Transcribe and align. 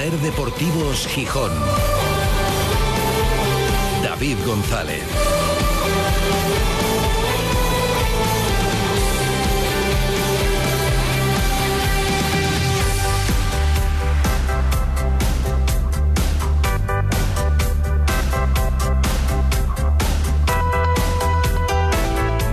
Ser 0.00 0.12
Deportivos 0.20 1.06
Gijón. 1.08 1.52
David 4.02 4.38
González. 4.46 5.02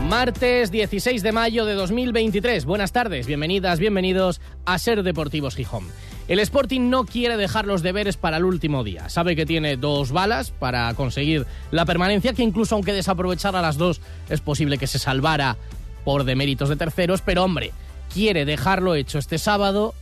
Martes 0.09 0.69
16 0.69 1.23
de 1.23 1.31
mayo 1.31 1.63
de 1.63 1.75
2023. 1.75 2.65
Buenas 2.65 2.91
tardes, 2.91 3.25
bienvenidas, 3.25 3.79
bienvenidos 3.79 4.41
a 4.65 4.77
Ser 4.79 5.01
Deportivos 5.03 5.55
Gijón. 5.55 5.85
El 6.27 6.39
Sporting 6.39 6.89
no 6.89 7.05
quiere 7.05 7.37
dejar 7.37 7.65
los 7.65 7.81
deberes 7.81 8.17
para 8.17 8.37
el 8.37 8.43
último 8.43 8.83
día. 8.83 9.07
Sabe 9.07 9.35
que 9.35 9.45
tiene 9.45 9.77
dos 9.77 10.11
balas 10.11 10.51
para 10.51 10.93
conseguir 10.93 11.45
la 11.71 11.85
permanencia, 11.85 12.33
que 12.33 12.43
incluso 12.43 12.75
aunque 12.75 12.91
desaprovechara 12.91 13.61
las 13.61 13.77
dos, 13.77 14.01
es 14.29 14.41
posible 14.41 14.77
que 14.77 14.87
se 14.87 14.99
salvara 14.99 15.55
por 16.03 16.25
deméritos 16.25 16.67
de 16.67 16.75
terceros, 16.75 17.21
pero 17.21 17.43
hombre, 17.43 17.71
quiere 18.13 18.43
dejarlo 18.43 18.95
hecho 18.95 19.19
este 19.19 19.37
sábado 19.37 19.93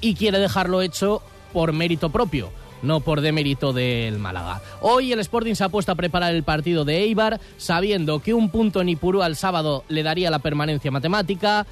y 0.00 0.14
quiere 0.14 0.38
dejarlo 0.38 0.82
hecho 0.82 1.22
por 1.52 1.72
mérito 1.72 2.10
propio 2.10 2.50
no 2.82 3.00
por 3.00 3.20
demérito 3.20 3.72
del 3.72 4.18
Málaga. 4.18 4.60
Hoy 4.80 5.12
el 5.12 5.20
Sporting 5.20 5.54
se 5.54 5.64
ha 5.64 5.68
puesto 5.68 5.92
a 5.92 5.94
preparar 5.94 6.34
el 6.34 6.42
partido 6.42 6.84
de 6.84 6.98
Eibar, 6.98 7.40
sabiendo 7.56 8.20
que 8.20 8.34
un 8.34 8.50
punto 8.50 8.80
en 8.80 8.88
Ipurú 8.88 9.22
al 9.22 9.36
sábado 9.36 9.84
le 9.88 10.02
daría 10.02 10.30
la 10.30 10.40
permanencia 10.40 10.90
matemática, 10.90 11.64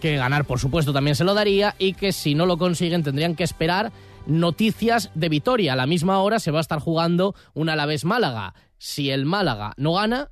que 0.00 0.16
ganar 0.16 0.44
por 0.44 0.58
supuesto 0.58 0.92
también 0.92 1.14
se 1.14 1.24
lo 1.24 1.34
daría 1.34 1.74
y 1.78 1.94
que 1.94 2.12
si 2.12 2.34
no 2.34 2.46
lo 2.46 2.58
consiguen 2.58 3.02
tendrían 3.02 3.36
que 3.36 3.44
esperar 3.44 3.92
noticias 4.26 5.10
de 5.14 5.28
Vitoria. 5.28 5.74
A 5.74 5.76
la 5.76 5.86
misma 5.86 6.20
hora 6.20 6.40
se 6.40 6.50
va 6.50 6.58
a 6.58 6.62
estar 6.62 6.80
jugando 6.80 7.34
un 7.54 7.68
Alavés 7.68 8.04
Málaga. 8.04 8.54
Si 8.78 9.10
el 9.10 9.26
Málaga 9.26 9.74
no 9.76 9.92
gana, 9.92 10.30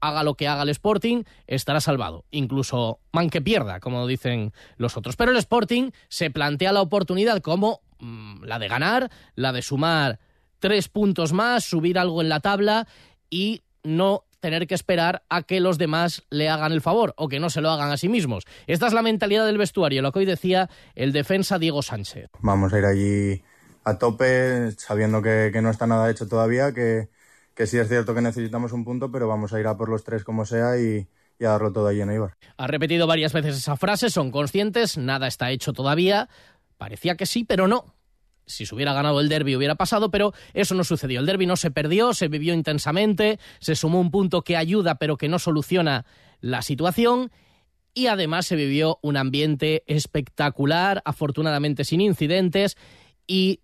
haga 0.00 0.22
lo 0.22 0.34
que 0.34 0.48
haga 0.48 0.62
el 0.62 0.68
Sporting, 0.70 1.24
estará 1.46 1.80
salvado. 1.80 2.24
Incluso 2.30 3.00
man 3.12 3.28
que 3.28 3.42
pierda, 3.42 3.80
como 3.80 4.06
dicen 4.06 4.52
los 4.76 4.96
otros. 4.96 5.16
Pero 5.16 5.32
el 5.32 5.36
Sporting 5.36 5.90
se 6.08 6.30
plantea 6.30 6.72
la 6.72 6.82
oportunidad 6.82 7.40
como 7.40 7.80
Mm, 7.98 8.44
la 8.44 8.58
de 8.58 8.68
ganar, 8.68 9.10
la 9.34 9.52
de 9.52 9.62
sumar 9.62 10.18
tres 10.58 10.88
puntos 10.88 11.32
más, 11.32 11.64
subir 11.64 11.98
algo 11.98 12.20
en 12.20 12.28
la 12.28 12.40
tabla 12.40 12.86
y 13.30 13.62
no 13.82 14.24
tener 14.40 14.66
que 14.66 14.74
esperar 14.74 15.24
a 15.28 15.42
que 15.42 15.60
los 15.60 15.78
demás 15.78 16.24
le 16.30 16.48
hagan 16.48 16.72
el 16.72 16.80
favor 16.80 17.14
o 17.16 17.28
que 17.28 17.40
no 17.40 17.50
se 17.50 17.60
lo 17.60 17.70
hagan 17.70 17.90
a 17.90 17.96
sí 17.96 18.08
mismos. 18.08 18.44
Esta 18.66 18.86
es 18.86 18.92
la 18.92 19.02
mentalidad 19.02 19.46
del 19.46 19.58
vestuario, 19.58 20.02
lo 20.02 20.12
que 20.12 20.20
hoy 20.20 20.24
decía 20.24 20.68
el 20.94 21.12
defensa 21.12 21.58
Diego 21.58 21.82
Sánchez. 21.82 22.30
Vamos 22.40 22.72
a 22.72 22.78
ir 22.78 22.84
allí 22.84 23.42
a 23.84 23.98
tope, 23.98 24.72
sabiendo 24.72 25.22
que, 25.22 25.52
no 25.62 25.70
está 25.70 25.86
nada 25.86 26.10
hecho 26.10 26.28
todavía, 26.28 26.72
que, 26.72 27.08
que 27.54 27.66
sí 27.66 27.78
es 27.78 27.88
cierto 27.88 28.14
que 28.14 28.20
necesitamos 28.20 28.72
un 28.72 28.84
punto, 28.84 29.10
pero 29.10 29.28
vamos 29.28 29.52
a 29.52 29.60
ir 29.60 29.66
a 29.66 29.76
por 29.76 29.88
los 29.88 30.04
tres 30.04 30.24
como 30.24 30.44
sea 30.44 30.78
y, 30.78 31.08
y 31.38 31.44
a 31.44 31.50
darlo 31.50 31.72
todo 31.72 31.86
allí 31.86 32.00
en 32.00 32.10
Eibar. 32.10 32.36
Ha 32.56 32.66
repetido 32.66 33.06
varias 33.06 33.32
veces 33.32 33.56
esa 33.56 33.76
frase, 33.76 34.10
son 34.10 34.30
conscientes, 34.30 34.98
nada 34.98 35.28
está 35.28 35.50
hecho 35.50 35.72
todavía, 35.72 36.28
Parecía 36.78 37.16
que 37.16 37.26
sí, 37.26 37.44
pero 37.44 37.68
no. 37.68 37.95
Si 38.46 38.64
se 38.64 38.74
hubiera 38.74 38.92
ganado 38.92 39.20
el 39.20 39.28
derby 39.28 39.56
hubiera 39.56 39.74
pasado, 39.74 40.10
pero 40.10 40.32
eso 40.54 40.74
no 40.74 40.84
sucedió. 40.84 41.20
El 41.20 41.26
derby 41.26 41.46
no 41.46 41.56
se 41.56 41.70
perdió, 41.70 42.14
se 42.14 42.28
vivió 42.28 42.54
intensamente, 42.54 43.40
se 43.60 43.74
sumó 43.74 44.00
un 44.00 44.10
punto 44.10 44.42
que 44.42 44.56
ayuda 44.56 44.96
pero 44.96 45.16
que 45.16 45.28
no 45.28 45.38
soluciona 45.38 46.06
la 46.40 46.62
situación 46.62 47.32
y 47.92 48.08
además 48.08 48.46
se 48.46 48.56
vivió 48.56 48.98
un 49.02 49.16
ambiente 49.16 49.82
espectacular, 49.86 51.02
afortunadamente 51.04 51.82
sin 51.84 52.00
incidentes 52.00 52.76
y 53.26 53.60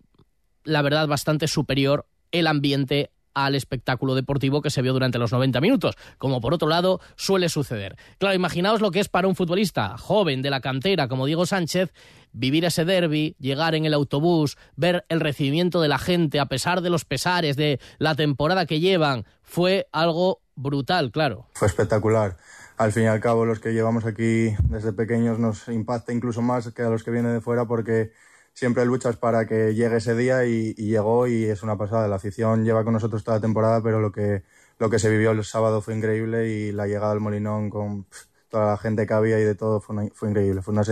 la 0.63 0.81
verdad 0.81 1.07
bastante 1.07 1.47
superior 1.47 2.07
el 2.31 2.47
ambiente 2.47 3.11
al 3.33 3.55
espectáculo 3.55 4.15
deportivo 4.15 4.61
que 4.61 4.69
se 4.69 4.81
vio 4.81 4.93
durante 4.93 5.17
los 5.17 5.31
90 5.31 5.61
minutos, 5.61 5.95
como 6.17 6.41
por 6.41 6.53
otro 6.53 6.67
lado 6.67 6.99
suele 7.15 7.49
suceder. 7.49 7.95
Claro, 8.17 8.35
imaginaos 8.35 8.81
lo 8.81 8.91
que 8.91 8.99
es 8.99 9.09
para 9.09 9.27
un 9.27 9.35
futbolista 9.35 9.97
joven 9.97 10.41
de 10.41 10.49
la 10.49 10.61
cantera 10.61 11.07
como 11.07 11.25
Diego 11.25 11.45
Sánchez 11.45 11.93
vivir 12.33 12.65
ese 12.65 12.83
derby, 12.85 13.35
llegar 13.39 13.75
en 13.75 13.85
el 13.85 13.93
autobús, 13.93 14.57
ver 14.75 15.05
el 15.09 15.19
recibimiento 15.19 15.81
de 15.81 15.87
la 15.87 15.97
gente 15.97 16.39
a 16.39 16.47
pesar 16.47 16.81
de 16.81 16.89
los 16.89 17.05
pesares 17.05 17.55
de 17.55 17.79
la 17.99 18.15
temporada 18.15 18.65
que 18.65 18.79
llevan, 18.79 19.25
fue 19.41 19.87
algo 19.91 20.41
brutal, 20.55 21.11
claro. 21.11 21.47
Fue 21.53 21.67
espectacular. 21.67 22.37
Al 22.77 22.91
fin 22.91 23.03
y 23.03 23.07
al 23.07 23.19
cabo, 23.19 23.45
los 23.45 23.59
que 23.59 23.73
llevamos 23.73 24.05
aquí 24.05 24.55
desde 24.63 24.93
pequeños 24.93 25.39
nos 25.39 25.67
impacta 25.67 26.11
incluso 26.11 26.41
más 26.41 26.71
que 26.73 26.81
a 26.81 26.89
los 26.89 27.03
que 27.03 27.11
vienen 27.11 27.33
de 27.33 27.41
fuera 27.41 27.65
porque 27.65 28.11
siempre 28.53 28.85
luchas 28.85 29.17
para 29.17 29.45
que 29.45 29.75
llegue 29.75 29.97
ese 29.97 30.15
día 30.15 30.45
y, 30.45 30.73
llegó 30.73 31.27
y 31.27 31.45
es 31.45 31.63
una 31.63 31.77
pasada. 31.77 32.07
La 32.07 32.15
afición 32.15 32.65
lleva 32.65 32.83
con 32.83 32.93
nosotros 32.93 33.23
toda 33.23 33.37
la 33.37 33.41
temporada, 33.41 33.81
pero 33.83 33.99
lo 33.99 34.11
que, 34.11 34.43
lo 34.79 34.89
que 34.89 34.99
se 34.99 35.09
vivió 35.09 35.31
el 35.31 35.43
sábado 35.43 35.81
fue 35.81 35.95
increíble 35.95 36.49
y 36.49 36.71
la 36.71 36.87
llegada 36.87 37.11
al 37.11 37.19
Molinón 37.19 37.69
con 37.69 38.07
toda 38.53 38.67
la 38.67 38.77
gente 38.77 39.07
que 39.07 39.13
había 39.15 39.39
y 39.39 39.43
de 39.43 39.55
todo 39.55 39.81
fue, 39.81 39.95
increíble. 40.29 40.61
Fue 40.61 40.73
una, 40.73 40.83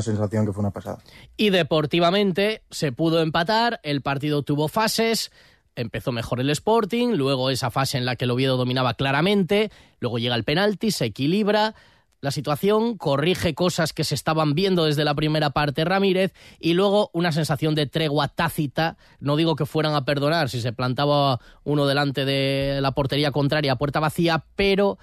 sensación 0.00 0.46
que 0.46 0.52
fue 0.52 0.60
una 0.60 0.70
pasada. 0.70 0.98
Y 1.36 1.50
deportivamente 1.50 2.62
se 2.70 2.92
pudo 2.92 3.20
empatar, 3.20 3.80
el 3.82 4.00
partido 4.00 4.44
tuvo 4.44 4.68
fases 4.68 5.32
empezó 5.76 6.12
mejor 6.12 6.40
el 6.40 6.50
Sporting, 6.50 7.14
luego 7.14 7.48
esa 7.48 7.70
fase 7.70 7.96
en 7.96 8.04
la 8.04 8.14
que 8.16 8.26
el 8.26 8.32
Oviedo 8.32 8.56
dominaba 8.56 8.94
claramente, 8.94 9.70
luego 9.98 10.18
llega 10.18 10.34
el 10.34 10.44
penalti, 10.44 10.90
se 10.90 11.06
equilibra, 11.06 11.74
la 12.20 12.30
situación, 12.30 12.98
corrige 12.98 13.54
cosas 13.54 13.94
que 13.94 14.04
se 14.04 14.14
estaban 14.14 14.54
viendo 14.54 14.84
desde 14.84 15.04
la 15.04 15.14
primera 15.14 15.50
parte 15.50 15.86
Ramírez 15.86 16.34
y 16.58 16.74
luego 16.74 17.10
una 17.14 17.32
sensación 17.32 17.74
de 17.74 17.86
tregua 17.86 18.28
tácita. 18.28 18.98
No 19.20 19.36
digo 19.36 19.56
que 19.56 19.64
fueran 19.64 19.94
a 19.94 20.04
perdonar 20.04 20.50
si 20.50 20.60
se 20.60 20.74
plantaba 20.74 21.40
uno 21.64 21.86
delante 21.86 22.26
de 22.26 22.80
la 22.82 22.92
portería 22.92 23.30
contraria 23.30 23.76
puerta 23.76 24.00
vacía, 24.00 24.44
pero 24.54 24.98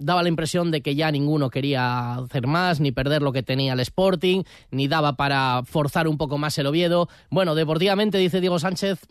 daba 0.00 0.22
la 0.22 0.28
impresión 0.28 0.70
de 0.70 0.80
que 0.80 0.94
ya 0.94 1.10
ninguno 1.12 1.50
quería 1.50 2.14
hacer 2.14 2.46
más, 2.46 2.80
ni 2.80 2.90
perder 2.90 3.22
lo 3.22 3.32
que 3.32 3.42
tenía 3.42 3.74
el 3.74 3.80
Sporting, 3.80 4.42
ni 4.70 4.88
daba 4.88 5.14
para 5.16 5.62
forzar 5.64 6.08
un 6.08 6.18
poco 6.18 6.38
más 6.38 6.58
el 6.58 6.66
Oviedo. 6.66 7.08
Bueno, 7.30 7.54
deportivamente, 7.54 8.18
dice 8.18 8.40
Diego 8.40 8.58
Sánchez, 8.58 9.06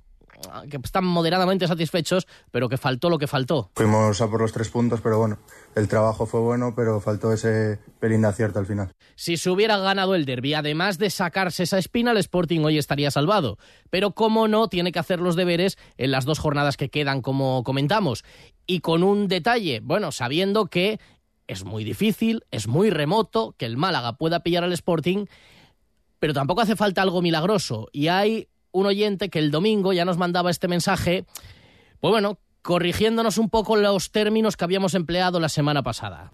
que 0.70 0.78
están 0.78 1.06
moderadamente 1.06 1.68
satisfechos, 1.68 2.28
pero 2.52 2.70
que 2.70 2.78
faltó 2.78 3.10
lo 3.10 3.18
que 3.18 3.28
faltó. 3.28 3.72
Fuimos 3.76 4.22
a 4.22 4.30
por 4.30 4.42
los 4.42 4.52
tres 4.52 4.70
puntos, 4.70 5.02
pero 5.02 5.18
bueno, 5.18 5.40
el 5.76 5.88
trabajo 5.88 6.26
fue 6.26 6.40
bueno, 6.40 6.74
pero 6.76 7.00
faltó 7.00 7.34
ese 7.34 7.80
pelín 8.00 8.22
de 8.22 8.30
acierto 8.30 8.60
al 8.60 8.66
final. 8.66 8.92
Si 9.16 9.38
se 9.38 9.50
hubiera 9.50 9.78
ganado 9.78 10.16
el 10.16 10.26
derby, 10.26 10.54
además 10.54 10.98
de 10.98 11.10
sacarse 11.10 11.64
esa 11.64 11.78
espina, 11.78 12.12
el 12.12 12.18
Sporting 12.18 12.62
hoy 12.62 12.78
estaría 12.78 13.12
salvado. 13.12 13.58
Pero 13.90 14.12
como 14.12 14.48
no, 14.48 14.68
tiene 14.68 14.92
que 14.92 15.00
hacer 15.00 15.20
los 15.20 15.36
deberes 15.36 15.78
en 15.98 16.12
las 16.12 16.26
dos 16.26 16.40
jornadas 16.40 16.78
que 16.78 16.90
quedan, 16.90 17.22
como 17.22 17.64
comentamos. 17.64 18.24
Y 18.66 18.80
con 18.80 19.04
un 19.04 19.28
detalle, 19.28 19.82
bueno, 19.82 20.12
sabiendo 20.12 20.68
que 20.68 21.00
es 21.48 21.66
muy 21.66 21.84
difícil, 21.84 22.46
es 22.52 22.68
muy 22.68 22.92
remoto 22.92 23.56
que 23.58 23.66
el 23.66 23.76
Málaga 23.76 24.14
pueda 24.14 24.42
pillar 24.42 24.64
al 24.64 24.74
Sporting, 24.74 25.26
pero 26.20 26.34
tampoco 26.34 26.62
hace 26.62 26.76
falta 26.76 27.02
algo 27.02 27.22
milagroso. 27.22 27.90
Y 27.92 28.08
hay 28.08 28.48
un 28.72 28.86
oyente 28.86 29.30
que 29.30 29.40
el 29.40 29.52
domingo 29.52 29.94
ya 29.94 30.06
nos 30.06 30.18
mandaba 30.18 30.52
este 30.52 30.68
mensaje, 30.68 31.26
pues 32.00 32.12
bueno, 32.12 32.40
corrigiéndonos 32.62 33.38
un 33.38 33.50
poco 33.50 33.76
los 33.76 34.12
términos 34.12 34.58
que 34.58 34.64
habíamos 34.64 34.94
empleado 34.94 35.40
la 35.40 35.50
semana 35.50 35.84
pasada. 35.84 36.32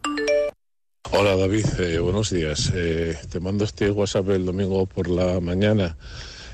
Hola 1.12 1.36
David, 1.36 1.66
eh, 1.80 2.00
buenos 2.00 2.32
días. 2.32 2.72
Eh, 2.76 3.18
te 3.32 3.40
mando 3.40 3.64
este 3.64 3.92
WhatsApp 3.92 4.30
el 4.30 4.46
domingo 4.46 4.86
por 4.86 5.08
la 5.08 5.40
mañana 5.40 5.98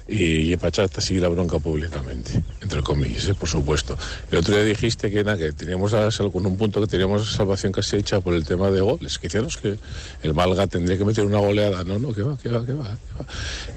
y, 0.07 0.53
y 0.53 0.57
para 0.57 0.69
echarte 0.69 1.00
así 1.00 1.19
la 1.19 1.29
bronca 1.29 1.57
públicamente, 1.57 2.44
entre 2.62 2.81
comillas, 2.84 3.28
¿eh? 3.28 3.34
por 3.34 3.50
supuesto. 3.50 3.97
El 4.31 4.39
otro 4.39 4.56
día 4.56 4.63
dijiste 4.63 5.09
que, 5.09 5.23
nada, 5.23 5.38
que 5.38 5.51
teníamos 5.51 5.91
con 6.31 6.45
un 6.45 6.57
punto 6.57 6.81
que 6.81 6.88
teníamos 6.88 7.31
salvación 7.31 7.72
casi 7.72 7.97
hecha 7.97 8.22
por 8.22 8.34
el 8.34 8.45
tema 8.45 8.69
de 8.69 8.81
goles, 8.81 9.19
decíamos 9.31 9.57
que 9.57 9.78
el 10.23 10.34
Málaga 10.34 10.67
tendría 10.67 10.97
que 10.97 11.06
meter 11.06 11.25
una 11.25 11.40
goleada. 11.40 11.84
No, 11.84 11.97
no, 12.00 12.13
que 12.13 12.22
va, 12.22 12.38
que 12.38 12.50
va, 12.50 12.66
que 12.66 12.73
va. 12.73 12.97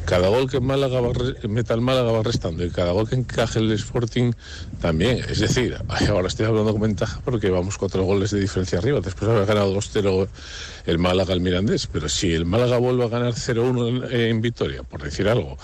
Cada 0.04 0.28
gol 0.28 0.50
que 0.50 0.60
Málaga 0.60 1.00
va, 1.00 1.12
meta 1.49 1.75
el 1.75 1.81
Málaga 1.81 2.10
va 2.10 2.22
restando 2.22 2.64
y 2.64 2.70
cada 2.70 2.93
gol 2.93 3.08
que 3.08 3.14
encaje 3.14 3.60
el 3.60 3.70
Sporting 3.72 4.32
también. 4.81 5.19
Es 5.28 5.38
decir, 5.38 5.76
ahora 6.08 6.28
estoy 6.28 6.46
hablando 6.46 6.72
con 6.72 6.82
ventaja 6.82 7.20
porque 7.25 7.50
vamos 7.50 7.78
cuatro 7.78 8.02
goles 8.02 8.32
de 8.32 8.40
diferencia 8.40 8.78
arriba, 8.78 9.00
después 9.00 9.31
haber 9.31 9.46
ganado 9.46 9.75
2-0 9.75 10.28
el 10.86 10.98
Málaga 10.98 11.32
al 11.32 11.40
Mirandés, 11.40 11.86
pero 11.86 12.08
si 12.08 12.32
el 12.32 12.44
Málaga 12.44 12.78
vuelve 12.78 13.04
a 13.04 13.08
ganar 13.08 13.32
0-1 13.32 14.10
en, 14.10 14.20
en, 14.20 14.40
Vitoria, 14.40 14.82
por 14.82 15.02
decir 15.02 15.28
algo, 15.28 15.56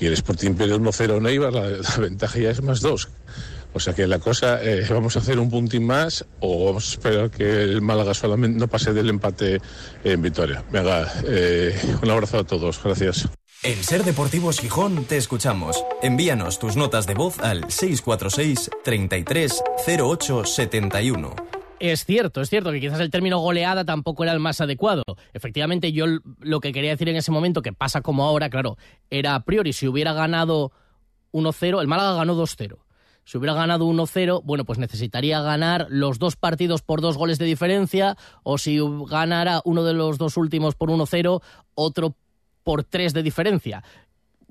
y 0.00 0.06
el 0.06 0.12
Sporting 0.14 0.54
pierde 0.54 0.76
1-0 0.76 1.16
en 1.18 1.26
Eibar, 1.26 1.52
la, 1.52 1.68
la, 1.70 1.96
ventaja 1.98 2.38
ya 2.38 2.50
es 2.50 2.62
más 2.62 2.80
2. 2.80 3.08
O 3.76 3.80
sea 3.80 3.92
que 3.92 4.06
la 4.06 4.18
cosa, 4.18 4.62
eh, 4.62 4.86
vamos 4.88 5.16
a 5.16 5.18
hacer 5.18 5.38
un 5.38 5.50
puntín 5.50 5.86
más 5.86 6.24
o 6.40 6.64
vamos 6.64 6.88
a 6.88 6.92
esperar 6.92 7.30
que 7.30 7.62
el 7.62 7.82
Málaga 7.82 8.14
solamente 8.14 8.58
no 8.58 8.68
pase 8.68 8.94
del 8.94 9.10
empate 9.10 9.60
en 10.02 10.22
Vitoria. 10.22 10.64
Venga, 10.72 11.12
eh, 11.26 11.78
un 12.02 12.10
abrazo 12.10 12.38
a 12.38 12.44
todos, 12.44 12.82
gracias. 12.82 13.28
En 13.62 13.82
Ser 13.84 14.04
Deportivos 14.04 14.60
Gijón 14.60 15.04
te 15.04 15.16
escuchamos. 15.16 15.84
Envíanos 16.02 16.58
tus 16.58 16.76
notas 16.76 17.06
de 17.06 17.14
voz 17.14 17.38
al 17.40 17.70
646 17.70 18.70
33 18.82 19.62
08 19.86 20.44
71. 20.44 21.55
Es 21.78 22.06
cierto, 22.06 22.40
es 22.40 22.48
cierto 22.48 22.72
que 22.72 22.80
quizás 22.80 23.00
el 23.00 23.10
término 23.10 23.38
goleada 23.38 23.84
tampoco 23.84 24.22
era 24.24 24.32
el 24.32 24.40
más 24.40 24.60
adecuado. 24.60 25.02
Efectivamente, 25.34 25.92
yo 25.92 26.06
lo 26.40 26.60
que 26.60 26.72
quería 26.72 26.90
decir 26.90 27.08
en 27.08 27.16
ese 27.16 27.30
momento, 27.30 27.60
que 27.60 27.72
pasa 27.72 28.00
como 28.00 28.24
ahora, 28.24 28.48
claro, 28.48 28.78
era 29.10 29.34
a 29.34 29.44
priori, 29.44 29.74
si 29.74 29.86
hubiera 29.86 30.14
ganado 30.14 30.72
1-0, 31.32 31.80
el 31.80 31.86
Málaga 31.86 32.14
ganó 32.14 32.34
2-0. 32.34 32.78
Si 33.24 33.36
hubiera 33.36 33.54
ganado 33.54 33.86
1-0, 33.86 34.42
bueno, 34.44 34.64
pues 34.64 34.78
necesitaría 34.78 35.42
ganar 35.42 35.86
los 35.90 36.18
dos 36.18 36.36
partidos 36.36 36.80
por 36.80 37.00
dos 37.00 37.18
goles 37.18 37.38
de 37.38 37.44
diferencia, 37.44 38.16
o 38.42 38.56
si 38.56 38.78
ganara 39.10 39.60
uno 39.64 39.84
de 39.84 39.92
los 39.92 40.16
dos 40.16 40.36
últimos 40.36 40.76
por 40.76 40.90
1-0, 40.90 41.42
otro 41.74 42.16
por 42.62 42.84
tres 42.84 43.12
de 43.12 43.22
diferencia. 43.22 43.84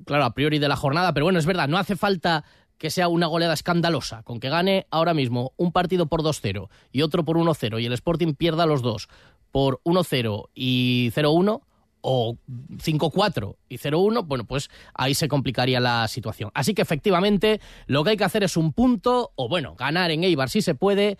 Claro, 0.06 0.26
a 0.26 0.34
priori 0.34 0.60
de 0.60 0.68
la 0.68 0.76
jornada, 0.76 1.14
pero 1.14 1.26
bueno, 1.26 1.40
es 1.40 1.46
verdad, 1.46 1.68
no 1.68 1.78
hace 1.78 1.96
falta 1.96 2.44
que 2.78 2.90
sea 2.90 3.08
una 3.08 3.28
goleada 3.28 3.54
escandalosa, 3.54 4.24
con 4.24 4.40
que 4.40 4.50
gane 4.50 4.88
ahora 4.92 5.14
mismo 5.14 5.54
un 5.58 5.72
partido 5.72 6.08
por 6.08 6.22
2-0 6.22 6.70
y 6.92 7.02
otro 7.02 7.24
por 7.24 7.38
1-0 7.38 7.82
y 7.82 7.86
el 7.86 7.94
Sporting 7.94 8.34
pierda 8.34 8.66
los 8.66 8.82
dos 8.82 9.08
por 9.52 9.82
1-0 9.84 10.50
y 10.54 11.12
0-1 11.16 11.62
o 12.08 12.38
5-4 12.48 13.56
y 13.68 13.78
0-1, 13.78 14.28
bueno, 14.28 14.46
pues 14.46 14.70
ahí 14.94 15.16
se 15.16 15.28
complicaría 15.28 15.80
la 15.80 16.08
situación. 16.08 16.52
Así 16.54 16.76
que 16.76 16.84
efectivamente 16.84 17.60
lo 17.88 18.04
que 18.04 18.12
hay 18.12 18.18
que 18.18 18.24
hacer 18.26 18.44
es 18.44 18.58
un 18.58 18.74
punto, 18.74 19.32
o 19.36 19.50
bueno, 19.50 19.76
ganar 19.76 20.12
en 20.12 20.24
Eibar 20.24 20.50
si 20.50 20.62
se 20.62 20.76
puede, 20.76 21.18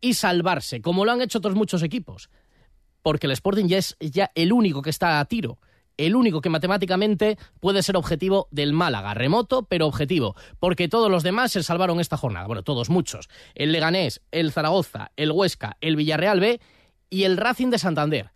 y 0.00 0.14
salvarse, 0.14 0.80
como 0.80 1.04
lo 1.04 1.12
han 1.12 1.20
hecho 1.20 1.38
otros 1.38 1.54
muchos 1.54 1.82
equipos. 1.82 2.30
Porque 3.02 3.26
el 3.26 3.32
Sporting 3.32 3.66
ya 3.66 3.78
es 3.78 3.96
ya 4.00 4.30
el 4.34 4.52
único 4.52 4.80
que 4.80 4.90
está 4.90 5.20
a 5.20 5.24
tiro. 5.26 5.58
El 5.96 6.16
único 6.16 6.40
que 6.40 6.48
matemáticamente 6.48 7.38
puede 7.60 7.82
ser 7.82 7.96
objetivo 7.96 8.48
del 8.50 8.72
Málaga, 8.72 9.14
remoto, 9.14 9.64
pero 9.64 9.86
objetivo, 9.86 10.34
porque 10.58 10.88
todos 10.88 11.10
los 11.10 11.22
demás 11.22 11.52
se 11.52 11.62
salvaron 11.62 12.00
esta 12.00 12.16
jornada. 12.16 12.46
Bueno, 12.46 12.62
todos, 12.62 12.90
muchos. 12.90 13.28
El 13.54 13.72
Leganés, 13.72 14.20
el 14.30 14.52
Zaragoza, 14.52 15.10
el 15.16 15.32
Huesca, 15.32 15.76
el 15.80 15.96
Villarreal 15.96 16.40
B 16.40 16.60
y 17.10 17.24
el 17.24 17.36
Racing 17.36 17.70
de 17.70 17.78
Santander 17.78 18.32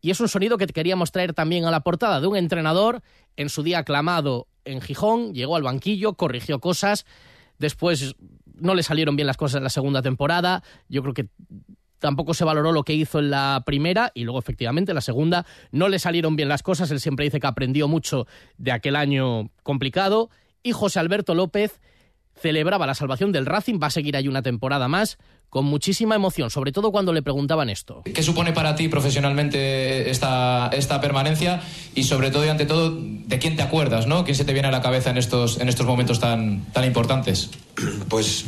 y 0.00 0.10
es 0.10 0.20
un 0.20 0.28
sonido 0.28 0.58
que 0.58 0.66
queríamos 0.66 1.12
traer 1.12 1.34
también 1.34 1.64
a 1.64 1.70
la 1.70 1.80
portada 1.80 2.20
de 2.20 2.26
un 2.26 2.36
entrenador 2.36 3.02
en 3.36 3.48
su 3.48 3.62
día 3.62 3.80
aclamado 3.80 4.46
en 4.64 4.80
Gijón, 4.80 5.34
llegó 5.34 5.56
al 5.56 5.62
banquillo, 5.62 6.14
corrigió 6.14 6.60
cosas, 6.60 7.06
después 7.58 8.14
no 8.54 8.74
le 8.74 8.82
salieron 8.82 9.16
bien 9.16 9.26
las 9.26 9.36
cosas 9.36 9.58
en 9.58 9.64
la 9.64 9.70
segunda 9.70 10.02
temporada, 10.02 10.62
yo 10.88 11.02
creo 11.02 11.14
que 11.14 11.28
tampoco 11.98 12.34
se 12.34 12.44
valoró 12.44 12.72
lo 12.72 12.84
que 12.84 12.94
hizo 12.94 13.18
en 13.18 13.30
la 13.30 13.62
primera 13.66 14.12
y 14.14 14.24
luego 14.24 14.38
efectivamente 14.38 14.92
en 14.92 14.96
la 14.96 15.00
segunda 15.00 15.46
no 15.72 15.88
le 15.88 15.98
salieron 15.98 16.36
bien 16.36 16.48
las 16.48 16.62
cosas, 16.62 16.90
él 16.90 17.00
siempre 17.00 17.24
dice 17.24 17.40
que 17.40 17.46
aprendió 17.46 17.88
mucho 17.88 18.26
de 18.56 18.72
aquel 18.72 18.96
año 18.96 19.50
complicado 19.62 20.30
y 20.62 20.72
José 20.72 21.00
Alberto 21.00 21.34
López 21.34 21.80
celebraba 22.40 22.86
la 22.86 22.94
salvación 22.94 23.32
del 23.32 23.46
Racing, 23.46 23.78
va 23.82 23.88
a 23.88 23.90
seguir 23.90 24.16
ahí 24.16 24.28
una 24.28 24.42
temporada 24.42 24.88
más, 24.88 25.18
con 25.50 25.64
muchísima 25.64 26.14
emoción, 26.14 26.50
sobre 26.50 26.72
todo 26.72 26.92
cuando 26.92 27.12
le 27.12 27.22
preguntaban 27.22 27.70
esto. 27.70 28.02
¿Qué 28.04 28.22
supone 28.22 28.52
para 28.52 28.74
ti 28.76 28.88
profesionalmente 28.88 30.10
esta, 30.10 30.68
esta 30.72 31.00
permanencia? 31.00 31.62
Y 31.94 32.04
sobre 32.04 32.30
todo 32.30 32.44
y 32.44 32.48
ante 32.48 32.66
todo, 32.66 32.94
¿de 32.94 33.38
quién 33.38 33.56
te 33.56 33.62
acuerdas? 33.62 34.06
¿no? 34.06 34.24
¿Quién 34.24 34.36
se 34.36 34.44
te 34.44 34.52
viene 34.52 34.68
a 34.68 34.70
la 34.70 34.82
cabeza 34.82 35.10
en 35.10 35.16
estos, 35.16 35.58
en 35.58 35.68
estos 35.68 35.86
momentos 35.86 36.20
tan, 36.20 36.64
tan 36.72 36.84
importantes? 36.84 37.50
Pues 38.08 38.44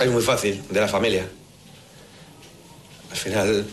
es 0.00 0.10
muy 0.10 0.22
fácil, 0.22 0.60
de 0.68 0.80
la 0.80 0.88
familia. 0.88 1.28
Al 3.14 3.20
final, 3.20 3.66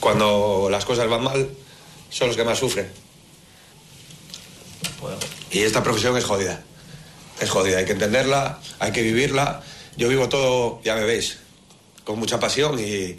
cuando 0.00 0.68
las 0.70 0.84
cosas 0.84 1.08
van 1.08 1.22
mal, 1.22 1.48
son 2.08 2.28
los 2.28 2.36
que 2.36 2.44
más 2.44 2.58
sufren. 2.58 2.90
Y 5.52 5.60
esta 5.60 5.82
profesión 5.82 6.16
es 6.16 6.24
jodida 6.24 6.64
es 7.40 7.50
jodida. 7.50 7.78
Hay 7.78 7.84
que 7.84 7.92
entenderla, 7.92 8.60
hay 8.78 8.92
que 8.92 9.02
vivirla. 9.02 9.62
Yo 9.96 10.08
vivo 10.08 10.28
todo, 10.28 10.80
ya 10.84 10.94
me 10.94 11.04
veis, 11.04 11.38
con 12.04 12.18
mucha 12.18 12.38
pasión 12.38 12.78
y, 12.78 13.18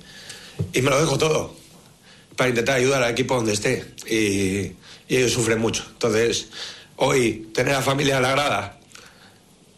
me 0.74 0.90
lo 0.90 1.00
dejo 1.00 1.18
todo 1.18 1.56
para 2.36 2.50
intentar 2.50 2.78
ayudar 2.78 3.04
al 3.04 3.12
equipo 3.12 3.36
donde 3.36 3.54
esté. 3.54 3.94
Y, 4.08 4.76
ellos 5.10 5.34
sufren 5.34 5.60
mucho. 5.60 5.86
Entonces, 5.92 6.48
hoy 6.96 7.50
tener 7.54 7.74
a 7.74 7.80
la 7.80 7.84
familia 7.84 8.18
a 8.18 8.22
la 8.22 8.32
grada, 8.32 8.80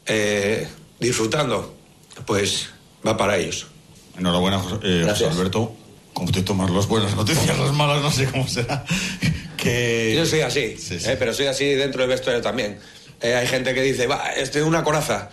eh, 0.06 0.68
disfrutando, 1.00 1.75
pues 2.28 2.69
va 3.05 3.17
para 3.17 3.38
ellos. 3.38 3.67
Enhorabuena, 4.17 4.59
José, 4.59 4.77
eh, 4.83 5.27
Alberto. 5.29 5.75
¿Cómo 6.13 6.31
te 6.31 6.44
tomas 6.44 6.69
las 6.69 6.88
buenas 6.88 7.15
noticias, 7.15 7.57
las 7.57 7.73
malas? 7.73 8.01
No 8.01 8.11
sé 8.11 8.25
cómo 8.27 8.47
será. 8.47 8.85
Que... 9.57 10.13
Yo 10.17 10.25
soy 10.25 10.41
así, 10.41 10.75
eh, 10.91 11.15
pero 11.17 11.33
soy 11.33 11.45
así 11.45 11.63
dentro 11.63 12.01
del 12.01 12.09
vestuario 12.09 12.41
también. 12.41 12.79
Eh, 13.21 13.33
hay 13.33 13.47
gente 13.47 13.73
que 13.73 13.81
dice, 13.81 14.07
va, 14.07 14.33
estoy 14.33 14.61
es 14.61 14.67
una 14.67 14.83
coraza. 14.83 15.29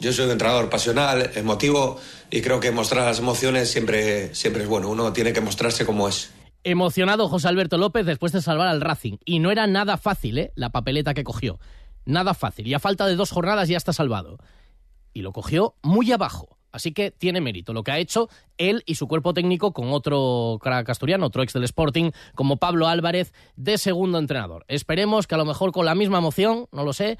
Yo 0.00 0.10
soy 0.10 0.24
un 0.24 0.30
entrenador 0.30 0.70
pasional, 0.70 1.30
emotivo, 1.34 2.00
y 2.30 2.40
creo 2.40 2.60
que 2.60 2.70
mostrar 2.70 3.04
las 3.04 3.18
emociones 3.18 3.70
siempre, 3.70 4.34
siempre 4.34 4.62
es 4.62 4.68
bueno. 4.70 4.88
Uno 4.88 5.12
tiene 5.12 5.34
que 5.34 5.42
mostrarse 5.42 5.84
como 5.84 6.08
es. 6.08 6.30
Emocionado 6.62 7.28
José 7.28 7.48
Alberto 7.48 7.76
López 7.76 8.06
después 8.06 8.32
de 8.32 8.40
salvar 8.40 8.68
al 8.68 8.80
Racing. 8.80 9.18
Y 9.26 9.38
no 9.38 9.50
era 9.50 9.66
nada 9.66 9.98
fácil, 9.98 10.38
¿eh? 10.38 10.52
La 10.54 10.70
papeleta 10.70 11.12
que 11.12 11.22
cogió. 11.22 11.60
Nada 12.06 12.32
fácil. 12.32 12.66
Y 12.66 12.72
a 12.72 12.80
falta 12.80 13.06
de 13.06 13.16
dos 13.16 13.30
jornadas 13.30 13.68
ya 13.68 13.76
está 13.76 13.92
salvado. 13.92 14.38
Y 15.12 15.20
lo 15.20 15.32
cogió 15.32 15.74
muy 15.82 16.10
abajo. 16.10 16.56
Así 16.74 16.90
que 16.92 17.12
tiene 17.12 17.40
mérito 17.40 17.72
lo 17.72 17.84
que 17.84 17.92
ha 17.92 17.98
hecho 18.00 18.28
él 18.58 18.82
y 18.84 18.96
su 18.96 19.06
cuerpo 19.06 19.32
técnico 19.32 19.72
con 19.72 19.92
otro 19.92 20.58
crack 20.60 20.90
asturiano, 20.90 21.26
otro 21.26 21.44
ex 21.44 21.52
del 21.52 21.62
Sporting, 21.62 22.10
como 22.34 22.56
Pablo 22.56 22.88
Álvarez, 22.88 23.32
de 23.54 23.78
segundo 23.78 24.18
entrenador. 24.18 24.64
Esperemos 24.66 25.28
que 25.28 25.36
a 25.36 25.38
lo 25.38 25.44
mejor 25.44 25.70
con 25.70 25.86
la 25.86 25.94
misma 25.94 26.18
emoción, 26.18 26.66
no 26.72 26.82
lo 26.82 26.92
sé, 26.92 27.16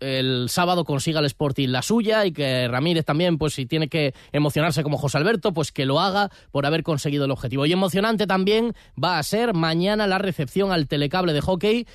el 0.00 0.48
sábado 0.48 0.84
consiga 0.84 1.20
el 1.20 1.26
Sporting 1.26 1.68
la 1.68 1.82
suya 1.82 2.26
y 2.26 2.32
que 2.32 2.66
Ramírez 2.66 3.04
también, 3.04 3.38
pues 3.38 3.54
si 3.54 3.64
tiene 3.64 3.86
que 3.86 4.12
emocionarse 4.32 4.82
como 4.82 4.98
José 4.98 5.18
Alberto, 5.18 5.52
pues 5.52 5.70
que 5.70 5.86
lo 5.86 6.00
haga 6.00 6.30
por 6.50 6.66
haber 6.66 6.82
conseguido 6.82 7.26
el 7.26 7.30
objetivo. 7.30 7.64
Y 7.64 7.72
emocionante 7.72 8.26
también 8.26 8.74
va 9.02 9.20
a 9.20 9.22
ser 9.22 9.54
mañana 9.54 10.08
la 10.08 10.18
recepción 10.18 10.72
al 10.72 10.88
telecable 10.88 11.32
de 11.32 11.42
hockey 11.42 11.86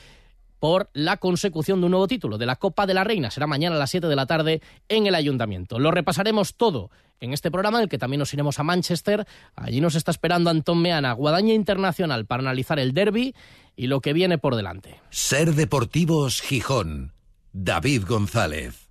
por 0.64 0.90
la 0.94 1.18
consecución 1.18 1.82
de 1.82 1.88
un 1.88 1.92
nuevo 1.92 2.08
título 2.08 2.38
de 2.38 2.46
la 2.46 2.56
Copa 2.56 2.86
de 2.86 2.94
la 2.94 3.04
Reina. 3.04 3.30
Será 3.30 3.48
mañana 3.48 3.76
a 3.76 3.80
las 3.80 3.90
7 3.90 4.08
de 4.08 4.16
la 4.16 4.26
tarde 4.26 4.62
en 4.88 5.08
el 5.08 5.14
Ayuntamiento. 5.14 5.78
Lo 5.78 5.92
repasaremos 5.92 6.56
todo 6.56 6.90
en 7.20 7.34
este 7.34 7.52
programa, 7.52 7.80
en 7.80 7.84
el 7.84 7.90
que 7.90 7.98
también 7.98 8.20
nos 8.20 8.34
iremos 8.34 8.60
a 8.60 8.64
Manchester. 8.64 9.28
Allí 9.58 9.82
nos 9.82 9.96
está 9.96 10.12
esperando 10.12 10.50
Antón 10.50 10.82
Meana, 10.82 11.12
Guadaña 11.12 11.54
Internacional, 11.54 12.26
para 12.26 12.44
analizar 12.44 12.80
el 12.80 12.94
derby 12.94 13.36
y 13.76 13.88
lo 13.88 14.00
que 14.00 14.14
viene 14.14 14.38
por 14.38 14.56
delante. 14.56 15.02
Ser 15.10 15.54
Deportivos 15.54 16.40
Gijón. 16.40 17.12
David 17.52 18.06
González. 18.08 18.83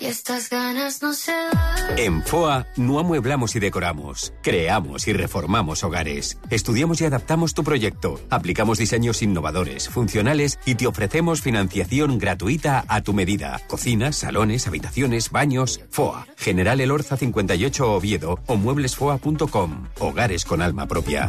Y 0.00 0.06
estas 0.06 0.48
ganas 0.48 1.02
no 1.02 1.12
se 1.12 1.32
En 1.96 2.22
FOA 2.22 2.66
no 2.76 3.00
amueblamos 3.00 3.56
y 3.56 3.58
decoramos, 3.58 4.32
creamos 4.42 5.08
y 5.08 5.12
reformamos 5.12 5.82
hogares. 5.82 6.38
Estudiamos 6.50 7.00
y 7.00 7.04
adaptamos 7.04 7.52
tu 7.52 7.64
proyecto, 7.64 8.20
aplicamos 8.30 8.78
diseños 8.78 9.22
innovadores, 9.22 9.88
funcionales 9.88 10.60
y 10.64 10.76
te 10.76 10.86
ofrecemos 10.86 11.42
financiación 11.42 12.18
gratuita 12.18 12.84
a 12.86 13.00
tu 13.00 13.12
medida. 13.12 13.60
Cocinas, 13.66 14.16
salones, 14.16 14.68
habitaciones, 14.68 15.30
baños. 15.30 15.80
FOA, 15.90 16.28
General 16.36 16.80
Elorza 16.80 17.16
58 17.16 17.92
Oviedo 17.92 18.38
o 18.46 18.56
mueblesfoa.com. 18.56 19.88
Hogares 19.98 20.44
con 20.44 20.62
alma 20.62 20.86
propia. 20.86 21.28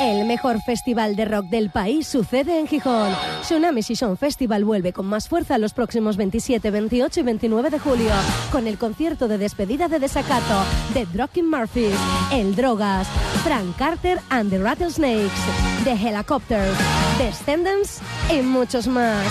El 0.00 0.24
mejor 0.24 0.62
festival 0.62 1.14
de 1.14 1.26
rock 1.26 1.44
del 1.50 1.68
país 1.68 2.08
sucede 2.08 2.58
en 2.58 2.66
Gijón. 2.66 3.12
Tsunami 3.42 3.82
Season 3.82 4.16
Festival 4.16 4.64
vuelve 4.64 4.94
con 4.94 5.04
más 5.04 5.28
fuerza 5.28 5.58
los 5.58 5.74
próximos 5.74 6.16
27, 6.16 6.70
28 6.70 7.20
y 7.20 7.22
29 7.22 7.68
de 7.68 7.78
julio 7.78 8.10
con 8.50 8.66
el 8.66 8.78
concierto 8.78 9.28
de 9.28 9.36
despedida 9.36 9.88
de 9.88 9.98
Desacato, 9.98 10.64
The 10.94 11.04
Drocking 11.04 11.50
Murphys, 11.50 11.98
El 12.32 12.56
Drogas, 12.56 13.06
Frank 13.44 13.76
Carter 13.76 14.18
and 14.30 14.48
the 14.48 14.58
Rattlesnakes. 14.58 15.69
The 15.84 15.92
Helicopters, 15.92 16.76
Descendants 17.18 18.00
y 18.30 18.42
muchos 18.42 18.86
más. 18.86 19.26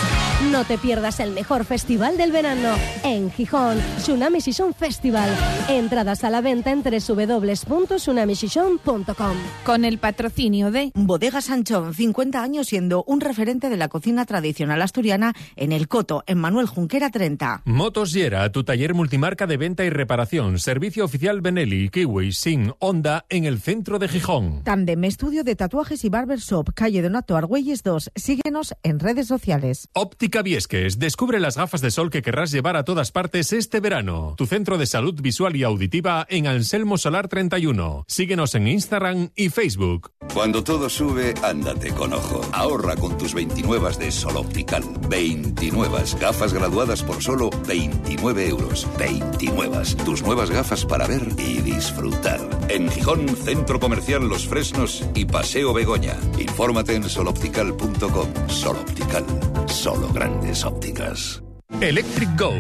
No 0.52 0.64
te 0.64 0.78
pierdas 0.78 1.20
el 1.20 1.32
mejor 1.32 1.66
festival 1.66 2.18
del 2.18 2.32
verano 2.32 2.70
en 3.04 3.30
Gijón, 3.30 3.78
Tsunami 3.98 4.40
Season 4.42 4.74
Festival. 4.74 5.30
Entradas 5.68 6.24
a 6.24 6.30
la 6.30 6.40
venta 6.42 6.72
en 6.72 6.82
www.tsunamiseason.com. 6.82 9.38
Con 9.66 9.86
el 9.86 9.98
patrocinio 10.00 10.72
de 10.72 10.92
Bodega 10.96 11.42
Sanchón, 11.42 11.94
50 11.94 12.42
años 12.42 12.68
siendo 12.68 13.04
un 13.04 13.22
referente 13.22 13.70
de 13.70 13.78
la 13.78 13.90
cocina 13.90 14.26
tradicional 14.26 14.82
asturiana 14.82 15.36
en 15.56 15.72
el 15.72 15.88
Coto, 15.88 16.24
en 16.26 16.40
Manuel 16.40 16.66
Junquera 16.68 17.12
30. 17.12 17.64
Motos 17.66 18.14
Yera, 18.14 18.52
tu 18.52 18.64
taller 18.64 18.94
multimarca 18.94 19.46
de 19.46 19.58
venta 19.58 19.84
y 19.84 19.90
reparación. 19.90 20.58
Servicio 20.58 21.04
oficial 21.06 21.42
Benelli, 21.42 21.90
Kiwi, 21.90 22.32
Sin, 22.32 22.74
Honda 22.80 23.26
en 23.30 23.46
el 23.46 23.60
centro 23.60 24.00
de 24.00 24.08
Gijón. 24.08 24.64
Tandem 24.64 25.04
Estudio 25.04 25.44
de 25.44 25.56
Tatuajes 25.56 26.04
y 26.06 26.10
Barber 26.10 26.39
Shop, 26.40 26.74
calle 26.74 27.02
Donato 27.02 27.38
Argüelles 27.38 27.84
2. 27.84 28.12
Síguenos 28.16 28.74
en 28.84 29.00
redes 29.00 29.28
sociales. 29.28 29.90
Óptica 29.94 30.42
Viesques, 30.42 31.00
descubre 31.00 31.40
las 31.40 31.58
gafas 31.58 31.82
de 31.82 31.92
sol 31.92 32.10
que 32.10 32.22
querrás 32.22 32.52
llevar 32.52 32.76
a 32.76 32.84
todas 32.84 33.12
partes 33.12 33.54
este 33.54 33.80
verano. 33.80 34.36
Tu 34.38 34.46
centro 34.46 34.78
de 34.78 34.86
salud 34.86 35.20
visual 35.22 35.56
y 35.56 35.64
auditiva 35.64 36.26
en 36.30 36.48
Anselmo 36.48 36.98
Solar 36.98 37.28
31. 37.28 38.06
Síguenos 38.08 38.56
en 38.56 38.68
Instagram 38.68 39.30
y 39.36 39.50
Facebook. 39.50 40.12
Cuando 40.34 40.64
todo 40.64 40.90
sube, 40.90 41.34
ándate 41.44 41.92
con 41.92 42.14
ojo. 42.14 42.42
Ahorra 42.52 42.96
con 42.96 43.18
tus 43.18 43.34
29 43.34 43.98
de 44.00 44.12
Sol 44.12 44.38
Optical. 44.38 44.84
29 45.10 46.04
gafas 46.20 46.54
graduadas 46.54 47.04
por 47.04 47.22
solo 47.22 47.50
29 47.68 48.48
euros. 48.48 48.88
29. 48.98 49.60
Tus 50.06 50.24
nuevas 50.24 50.50
gafas 50.50 50.86
para 50.86 51.08
ver 51.08 51.28
y 51.38 51.62
disfrutar. 51.62 52.40
En 52.70 52.90
Gijón, 52.90 53.28
Centro 53.30 53.80
Comercial 53.80 54.28
Los 54.28 54.48
Fresnos 54.48 55.04
y 55.16 55.26
Paseo 55.26 55.74
Begoña. 55.74 56.16
Infórmate 56.38 56.96
en 56.96 57.10
soloptical.com. 57.10 58.50
Sol 58.50 58.78
Optical. 58.78 59.26
Solo 59.68 60.10
grandes 60.14 60.64
ópticas. 60.64 61.49
Electric 61.82 62.30
Go. 62.38 62.56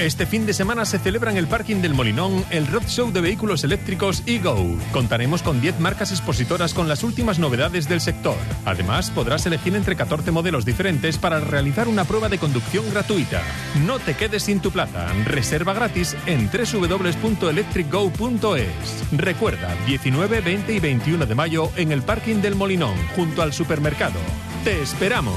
Este 0.00 0.26
fin 0.26 0.44
de 0.44 0.52
semana 0.54 0.84
se 0.84 0.98
celebra 0.98 1.30
en 1.30 1.36
el 1.36 1.46
parking 1.46 1.76
del 1.76 1.94
Molinón 1.94 2.44
el 2.50 2.66
Road 2.66 2.88
Show 2.88 3.12
de 3.12 3.20
vehículos 3.20 3.62
eléctricos 3.64 4.24
e-Go. 4.26 4.76
Contaremos 4.92 5.42
con 5.42 5.60
10 5.60 5.78
marcas 5.78 6.10
expositoras 6.10 6.74
con 6.74 6.88
las 6.88 7.04
últimas 7.04 7.38
novedades 7.38 7.88
del 7.88 8.00
sector. 8.00 8.34
Además, 8.64 9.10
podrás 9.10 9.46
elegir 9.46 9.76
entre 9.76 9.94
14 9.94 10.32
modelos 10.32 10.64
diferentes 10.64 11.16
para 11.16 11.38
realizar 11.38 11.86
una 11.86 12.02
prueba 12.04 12.28
de 12.28 12.38
conducción 12.38 12.90
gratuita. 12.90 13.40
No 13.86 14.00
te 14.00 14.14
quedes 14.14 14.42
sin 14.42 14.58
tu 14.60 14.72
plaza. 14.72 15.06
Reserva 15.26 15.72
gratis 15.72 16.16
en 16.26 16.50
www.electricgo.es. 16.50 19.04
Recuerda, 19.12 19.76
19, 19.86 20.40
20 20.40 20.72
y 20.72 20.80
21 20.80 21.26
de 21.26 21.34
mayo 21.34 21.70
en 21.76 21.92
el 21.92 22.02
parking 22.02 22.42
del 22.42 22.56
Molinón, 22.56 22.96
junto 23.14 23.42
al 23.42 23.52
supermercado. 23.52 24.18
¡Te 24.64 24.82
esperamos! 24.82 25.36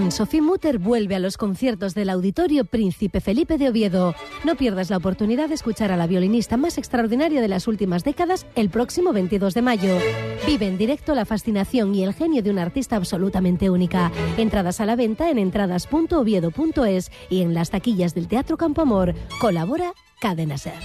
Anne-Sophie 0.00 0.40
Mutter 0.40 0.78
vuelve 0.78 1.14
a 1.14 1.18
los 1.18 1.36
conciertos 1.36 1.94
del 1.94 2.08
Auditorio 2.08 2.64
Príncipe 2.64 3.20
Felipe 3.20 3.58
de 3.58 3.68
Oviedo. 3.68 4.14
No 4.44 4.56
pierdas 4.56 4.88
la 4.88 4.96
oportunidad 4.96 5.50
de 5.50 5.54
escuchar 5.54 5.92
a 5.92 5.98
la 5.98 6.06
violinista 6.06 6.56
más 6.56 6.78
extraordinaria 6.78 7.42
de 7.42 7.48
las 7.48 7.68
últimas 7.68 8.02
décadas 8.02 8.46
el 8.54 8.70
próximo 8.70 9.12
22 9.12 9.52
de 9.52 9.60
mayo. 9.60 9.98
Vive 10.46 10.66
en 10.66 10.78
directo 10.78 11.14
la 11.14 11.26
fascinación 11.26 11.94
y 11.94 12.02
el 12.02 12.14
genio 12.14 12.42
de 12.42 12.48
una 12.48 12.62
artista 12.62 12.96
absolutamente 12.96 13.68
única. 13.68 14.10
Entradas 14.38 14.80
a 14.80 14.86
la 14.86 14.96
venta 14.96 15.28
en 15.28 15.38
entradas.oviedo.es 15.38 17.10
y 17.28 17.42
en 17.42 17.52
las 17.52 17.68
taquillas 17.68 18.14
del 18.14 18.26
Teatro 18.26 18.56
Campo 18.56 18.80
Amor. 18.80 19.14
Colabora 19.38 19.92
Cadena 20.18 20.56
Ser. 20.56 20.80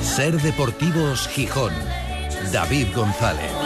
Ser 0.00 0.40
Deportivos 0.42 1.28
Gijón. 1.28 1.72
David 2.52 2.88
González. 2.92 3.61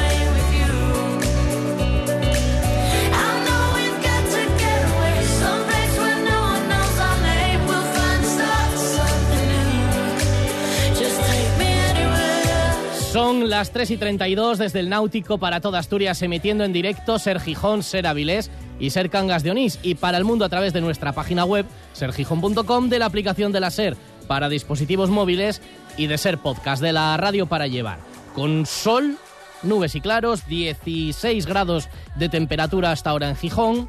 Son 13.16 13.48
las 13.48 13.72
3 13.72 13.92
y 13.92 13.96
32 13.96 14.58
desde 14.58 14.78
el 14.78 14.90
Náutico 14.90 15.38
para 15.38 15.62
toda 15.62 15.78
Asturias, 15.78 16.20
emitiendo 16.20 16.64
en 16.64 16.74
directo 16.74 17.18
Ser 17.18 17.40
Gijón, 17.40 17.82
Ser 17.82 18.06
Avilés 18.06 18.50
y 18.78 18.90
Ser 18.90 19.08
Cangas 19.08 19.42
de 19.42 19.52
Onís. 19.52 19.78
Y 19.82 19.94
para 19.94 20.18
el 20.18 20.24
mundo 20.24 20.44
a 20.44 20.50
través 20.50 20.74
de 20.74 20.82
nuestra 20.82 21.12
página 21.12 21.46
web, 21.46 21.64
sergijón.com, 21.94 22.90
de 22.90 22.98
la 22.98 23.06
aplicación 23.06 23.52
de 23.52 23.60
la 23.60 23.70
Ser 23.70 23.96
para 24.28 24.50
dispositivos 24.50 25.08
móviles 25.08 25.62
y 25.96 26.08
de 26.08 26.18
Ser 26.18 26.36
Podcast, 26.36 26.82
de 26.82 26.92
la 26.92 27.16
radio 27.16 27.46
para 27.46 27.66
llevar. 27.68 28.00
Con 28.34 28.66
sol, 28.66 29.16
nubes 29.62 29.94
y 29.94 30.02
claros, 30.02 30.46
16 30.46 31.46
grados 31.46 31.88
de 32.16 32.28
temperatura 32.28 32.92
hasta 32.92 33.08
ahora 33.08 33.30
en 33.30 33.36
Gijón. 33.36 33.88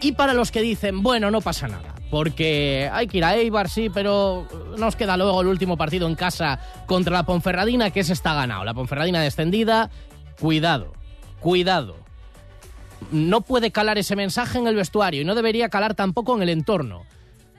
Y 0.00 0.12
para 0.12 0.34
los 0.34 0.50
que 0.50 0.62
dicen, 0.62 1.02
bueno, 1.02 1.30
no 1.30 1.40
pasa 1.40 1.68
nada 1.68 1.98
porque 2.10 2.88
hay 2.92 3.06
que 3.06 3.18
ir 3.18 3.24
a 3.24 3.36
Eibar, 3.36 3.68
sí, 3.68 3.90
pero 3.90 4.46
nos 4.78 4.96
queda 4.96 5.16
luego 5.16 5.40
el 5.40 5.46
último 5.46 5.76
partido 5.76 6.08
en 6.08 6.14
casa 6.14 6.58
contra 6.86 7.12
la 7.12 7.24
Ponferradina, 7.24 7.90
que 7.90 8.04
se 8.04 8.12
está 8.12 8.34
ganado. 8.34 8.64
La 8.64 8.74
Ponferradina 8.74 9.20
descendida, 9.20 9.90
cuidado, 10.40 10.92
cuidado. 11.40 11.96
No 13.12 13.42
puede 13.42 13.70
calar 13.70 13.98
ese 13.98 14.16
mensaje 14.16 14.58
en 14.58 14.66
el 14.66 14.74
vestuario 14.74 15.22
y 15.22 15.24
no 15.24 15.34
debería 15.34 15.68
calar 15.68 15.94
tampoco 15.94 16.34
en 16.34 16.42
el 16.42 16.48
entorno. 16.48 17.02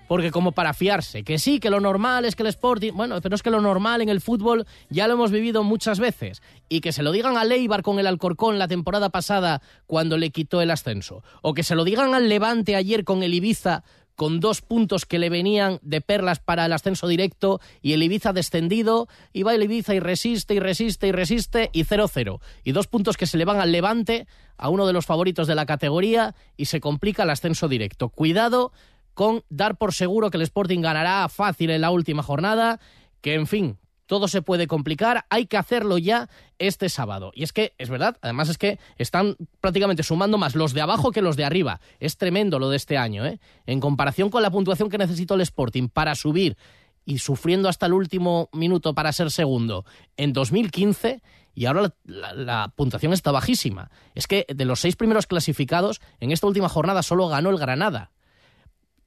Porque 0.09 0.31
como 0.31 0.53
para 0.53 0.73
fiarse, 0.73 1.23
que 1.23 1.37
sí, 1.37 1.59
que 1.59 1.69
lo 1.69 1.79
normal 1.79 2.25
es 2.25 2.35
que 2.35 2.41
el 2.41 2.49
Sporting, 2.49 2.93
bueno, 2.93 3.21
pero 3.21 3.35
es 3.35 3.43
que 3.43 3.51
lo 3.51 3.61
normal 3.61 4.01
en 4.01 4.09
el 4.09 4.21
fútbol 4.21 4.65
ya 4.89 5.07
lo 5.07 5.13
hemos 5.13 5.29
vivido 5.29 5.61
muchas 5.61 5.99
veces. 5.99 6.41
Y 6.67 6.81
que 6.81 6.91
se 6.91 7.03
lo 7.03 7.11
digan 7.11 7.37
al 7.37 7.51
Eibar 7.51 7.83
con 7.83 7.99
el 7.99 8.07
Alcorcón 8.07 8.57
la 8.57 8.67
temporada 8.67 9.09
pasada 9.09 9.61
cuando 9.85 10.17
le 10.17 10.31
quitó 10.31 10.63
el 10.63 10.71
ascenso. 10.71 11.23
O 11.43 11.53
que 11.53 11.61
se 11.61 11.75
lo 11.75 11.83
digan 11.83 12.15
al 12.15 12.27
Levante 12.27 12.75
ayer 12.75 13.03
con 13.03 13.21
el 13.21 13.35
Ibiza 13.35 13.83
con 14.15 14.39
dos 14.39 14.61
puntos 14.61 15.05
que 15.05 15.19
le 15.19 15.29
venían 15.29 15.77
de 15.83 16.01
perlas 16.01 16.39
para 16.39 16.65
el 16.65 16.73
ascenso 16.73 17.07
directo 17.07 17.61
y 17.83 17.93
el 17.93 18.01
Ibiza 18.01 18.33
descendido, 18.33 19.07
y 19.31 19.43
va 19.43 19.53
el 19.53 19.61
Ibiza 19.61 19.93
y 19.93 19.99
resiste 19.99 20.55
y 20.55 20.59
resiste 20.59 21.07
y 21.07 21.11
resiste 21.11 21.69
y 21.71 21.85
0-0. 21.85 22.41
Y 22.63 22.71
dos 22.71 22.87
puntos 22.87 23.15
que 23.15 23.27
se 23.27 23.37
le 23.37 23.45
van 23.45 23.61
al 23.61 23.71
Levante, 23.71 24.27
a 24.57 24.69
uno 24.69 24.87
de 24.87 24.93
los 24.93 25.05
favoritos 25.05 25.47
de 25.47 25.55
la 25.55 25.67
categoría, 25.67 26.33
y 26.57 26.65
se 26.65 26.81
complica 26.81 27.23
el 27.23 27.29
ascenso 27.29 27.67
directo. 27.67 28.09
Cuidado 28.09 28.73
con 29.19 29.43
dar 29.49 29.75
por 29.75 29.93
seguro 29.93 30.31
que 30.31 30.37
el 30.37 30.43
Sporting 30.43 30.79
ganará 30.79 31.27
fácil 31.27 31.71
en 31.71 31.81
la 31.81 31.91
última 31.91 32.23
jornada, 32.23 32.79
que 33.19 33.33
en 33.33 33.47
fin, 33.47 33.77
todo 34.05 34.29
se 34.29 34.41
puede 34.41 34.65
complicar, 34.65 35.25
hay 35.29 35.45
que 35.45 35.57
hacerlo 35.57 35.97
ya 35.97 36.29
este 36.57 36.87
sábado. 36.87 37.33
Y 37.35 37.43
es 37.43 37.51
que, 37.51 37.73
es 37.77 37.89
verdad, 37.89 38.15
además 38.21 38.47
es 38.47 38.57
que 38.57 38.79
están 38.97 39.35
prácticamente 39.59 40.03
sumando 40.03 40.37
más 40.37 40.55
los 40.55 40.73
de 40.73 40.79
abajo 40.79 41.11
que 41.11 41.21
los 41.21 41.35
de 41.35 41.43
arriba. 41.43 41.81
Es 41.99 42.15
tremendo 42.15 42.59
lo 42.59 42.69
de 42.69 42.77
este 42.77 42.97
año, 42.97 43.25
¿eh? 43.25 43.41
En 43.65 43.81
comparación 43.81 44.29
con 44.29 44.41
la 44.41 44.51
puntuación 44.51 44.89
que 44.89 44.97
necesitó 44.97 45.33
el 45.33 45.41
Sporting 45.41 45.89
para 45.89 46.15
subir 46.15 46.55
y 47.03 47.17
sufriendo 47.17 47.67
hasta 47.67 47.87
el 47.87 47.93
último 47.95 48.47
minuto 48.53 48.95
para 48.95 49.11
ser 49.11 49.31
segundo 49.31 49.83
en 50.15 50.31
2015 50.31 51.21
y 51.55 51.65
ahora 51.65 51.93
la, 52.05 52.33
la, 52.35 52.73
puntuación 52.73 53.11
está 53.11 53.33
bajísima. 53.33 53.91
Es 54.15 54.27
que 54.27 54.45
de 54.47 54.63
los 54.63 54.79
seis 54.79 54.95
primeros 54.95 55.27
clasificados, 55.27 55.99
en 56.21 56.31
esta 56.31 56.47
última 56.47 56.69
jornada 56.69 57.03
solo 57.03 57.27
ganó 57.27 57.49
el 57.49 57.57
Granada. 57.57 58.11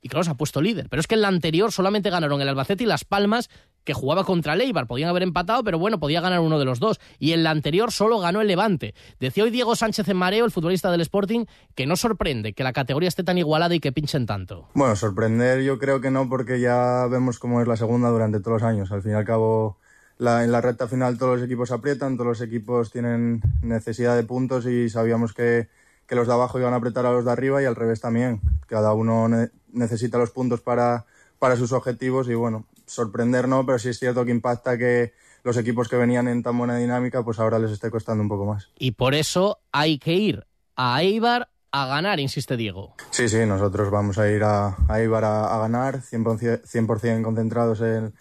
Y 0.04 0.08
claro, 0.08 0.24
se 0.24 0.30
ha 0.30 0.34
puesto 0.34 0.60
líder. 0.60 0.88
Pero 0.90 1.00
es 1.00 1.06
que 1.06 1.14
en 1.14 1.22
la 1.22 1.28
anterior 1.28 1.70
solamente 1.70 2.10
ganaron 2.10 2.40
el 2.40 2.48
Albacete 2.48 2.82
y 2.82 2.86
Las 2.88 3.04
Palmas, 3.04 3.48
que 3.84 3.94
jugaba 3.94 4.24
contra 4.24 4.54
el 4.54 4.60
Eibar. 4.60 4.88
Podían 4.88 5.08
haber 5.08 5.22
empatado, 5.22 5.62
pero 5.62 5.78
bueno, 5.78 6.00
podía 6.00 6.20
ganar 6.20 6.40
uno 6.40 6.58
de 6.58 6.64
los 6.64 6.80
dos. 6.80 7.00
Y 7.20 7.32
en 7.32 7.44
la 7.44 7.50
anterior 7.50 7.92
solo 7.92 8.18
ganó 8.18 8.40
el 8.40 8.48
Levante. 8.48 8.94
Decía 9.20 9.44
hoy 9.44 9.50
Diego 9.50 9.76
Sánchez 9.76 10.08
en 10.08 10.16
Mareo, 10.16 10.44
el 10.44 10.50
futbolista 10.50 10.90
del 10.90 11.00
Sporting, 11.02 11.46
que 11.76 11.86
no 11.86 11.94
sorprende 11.94 12.52
que 12.52 12.64
la 12.64 12.72
categoría 12.72 13.08
esté 13.08 13.22
tan 13.22 13.38
igualada 13.38 13.76
y 13.76 13.80
que 13.80 13.92
pinchen 13.92 14.26
tanto. 14.26 14.68
Bueno, 14.74 14.96
sorprender 14.96 15.62
yo 15.62 15.78
creo 15.78 16.00
que 16.00 16.10
no, 16.10 16.28
porque 16.28 16.60
ya 16.60 17.06
vemos 17.08 17.38
cómo 17.38 17.62
es 17.62 17.68
la 17.68 17.76
segunda 17.76 18.08
durante 18.08 18.40
todos 18.40 18.60
los 18.60 18.68
años. 18.68 18.90
Al 18.90 19.02
fin 19.02 19.12
y 19.12 19.14
al 19.14 19.24
cabo, 19.24 19.78
la, 20.18 20.42
en 20.42 20.50
la 20.50 20.60
recta 20.60 20.88
final 20.88 21.16
todos 21.16 21.38
los 21.38 21.46
equipos 21.46 21.70
aprietan, 21.70 22.16
todos 22.16 22.26
los 22.26 22.40
equipos 22.40 22.90
tienen 22.90 23.40
necesidad 23.62 24.16
de 24.16 24.24
puntos 24.24 24.66
y 24.66 24.88
sabíamos 24.88 25.32
que, 25.32 25.68
que 26.06 26.14
los 26.14 26.26
de 26.26 26.32
abajo 26.32 26.58
iban 26.58 26.74
a 26.74 26.76
apretar 26.76 27.06
a 27.06 27.12
los 27.12 27.24
de 27.24 27.32
arriba 27.32 27.62
y 27.62 27.64
al 27.64 27.76
revés 27.76 28.00
también. 28.00 28.40
Cada 28.66 28.92
uno 28.92 29.28
ne 29.28 29.50
necesita 29.72 30.18
los 30.18 30.30
puntos 30.30 30.60
para, 30.60 31.06
para 31.38 31.56
sus 31.56 31.72
objetivos 31.72 32.28
y 32.28 32.34
bueno, 32.34 32.66
sorprender 32.86 33.48
no, 33.48 33.64
pero 33.64 33.78
sí 33.78 33.88
es 33.88 33.98
cierto 33.98 34.24
que 34.24 34.30
impacta 34.30 34.76
que 34.76 35.14
los 35.44 35.56
equipos 35.56 35.88
que 35.88 35.96
venían 35.96 36.28
en 36.28 36.42
tan 36.42 36.56
buena 36.56 36.76
dinámica, 36.76 37.24
pues 37.24 37.38
ahora 37.38 37.58
les 37.58 37.70
esté 37.70 37.90
costando 37.90 38.22
un 38.22 38.28
poco 38.28 38.44
más. 38.44 38.68
Y 38.78 38.92
por 38.92 39.14
eso 39.14 39.58
hay 39.72 39.98
que 39.98 40.12
ir 40.12 40.46
a 40.76 41.02
Eibar 41.02 41.48
a 41.72 41.86
ganar, 41.86 42.20
insiste 42.20 42.56
Diego. 42.56 42.94
Sí, 43.10 43.28
sí, 43.28 43.46
nosotros 43.46 43.90
vamos 43.90 44.18
a 44.18 44.30
ir 44.30 44.44
a, 44.44 44.76
a 44.88 45.00
Ibar 45.00 45.24
a, 45.24 45.58
ganar, 45.58 46.00
100%, 46.00 46.64
100 46.64 47.22
concentrados 47.22 47.80
en 47.80 48.12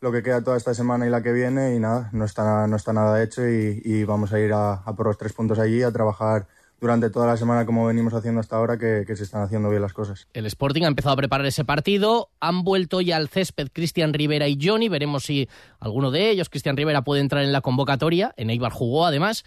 lo 0.00 0.12
que 0.12 0.22
queda 0.22 0.42
toda 0.42 0.56
esta 0.56 0.74
semana 0.74 1.06
y 1.06 1.10
la 1.10 1.22
que 1.22 1.32
viene 1.32 1.74
y 1.74 1.80
nada, 1.80 2.08
no 2.12 2.24
está, 2.24 2.66
no 2.66 2.76
está 2.76 2.92
nada 2.92 3.22
hecho 3.22 3.46
y, 3.46 4.04
vamos 4.04 4.32
a 4.32 4.40
ir 4.40 4.52
a, 4.52 4.74
a 4.74 4.94
por 4.94 5.06
los 5.06 5.18
tres 5.18 5.32
puntos 5.32 5.58
allí, 5.58 5.82
a 5.82 5.92
trabajar 5.92 6.46
durante 6.80 7.10
toda 7.10 7.26
la 7.26 7.36
semana 7.36 7.66
como 7.66 7.86
venimos 7.86 8.14
haciendo 8.14 8.40
hasta 8.40 8.56
ahora 8.56 8.78
que, 8.78 9.04
se 9.14 9.22
están 9.22 9.42
haciendo 9.42 9.68
bien 9.68 9.82
las 9.82 9.92
cosas. 9.92 10.26
El 10.32 10.46
Sporting 10.46 10.82
ha 10.82 10.88
empezado 10.88 11.12
a 11.12 11.16
preparar 11.16 11.46
ese 11.46 11.64
partido, 11.64 12.30
han 12.40 12.64
vuelto 12.64 13.00
ya 13.00 13.16
al 13.16 13.28
césped 13.28 13.68
Cristian 13.72 14.12
Rivera 14.14 14.48
y 14.48 14.58
Johnny, 14.60 14.88
veremos 14.88 15.24
si 15.24 15.48
alguno 15.78 16.10
de 16.10 16.30
ellos, 16.30 16.48
Cristian 16.48 16.76
Rivera, 16.76 17.02
puede 17.02 17.20
entrar 17.20 17.44
en 17.44 17.52
la 17.52 17.60
convocatoria, 17.60 18.32
en 18.36 18.50
Eibar 18.50 18.72
jugó 18.72 19.06
además, 19.06 19.44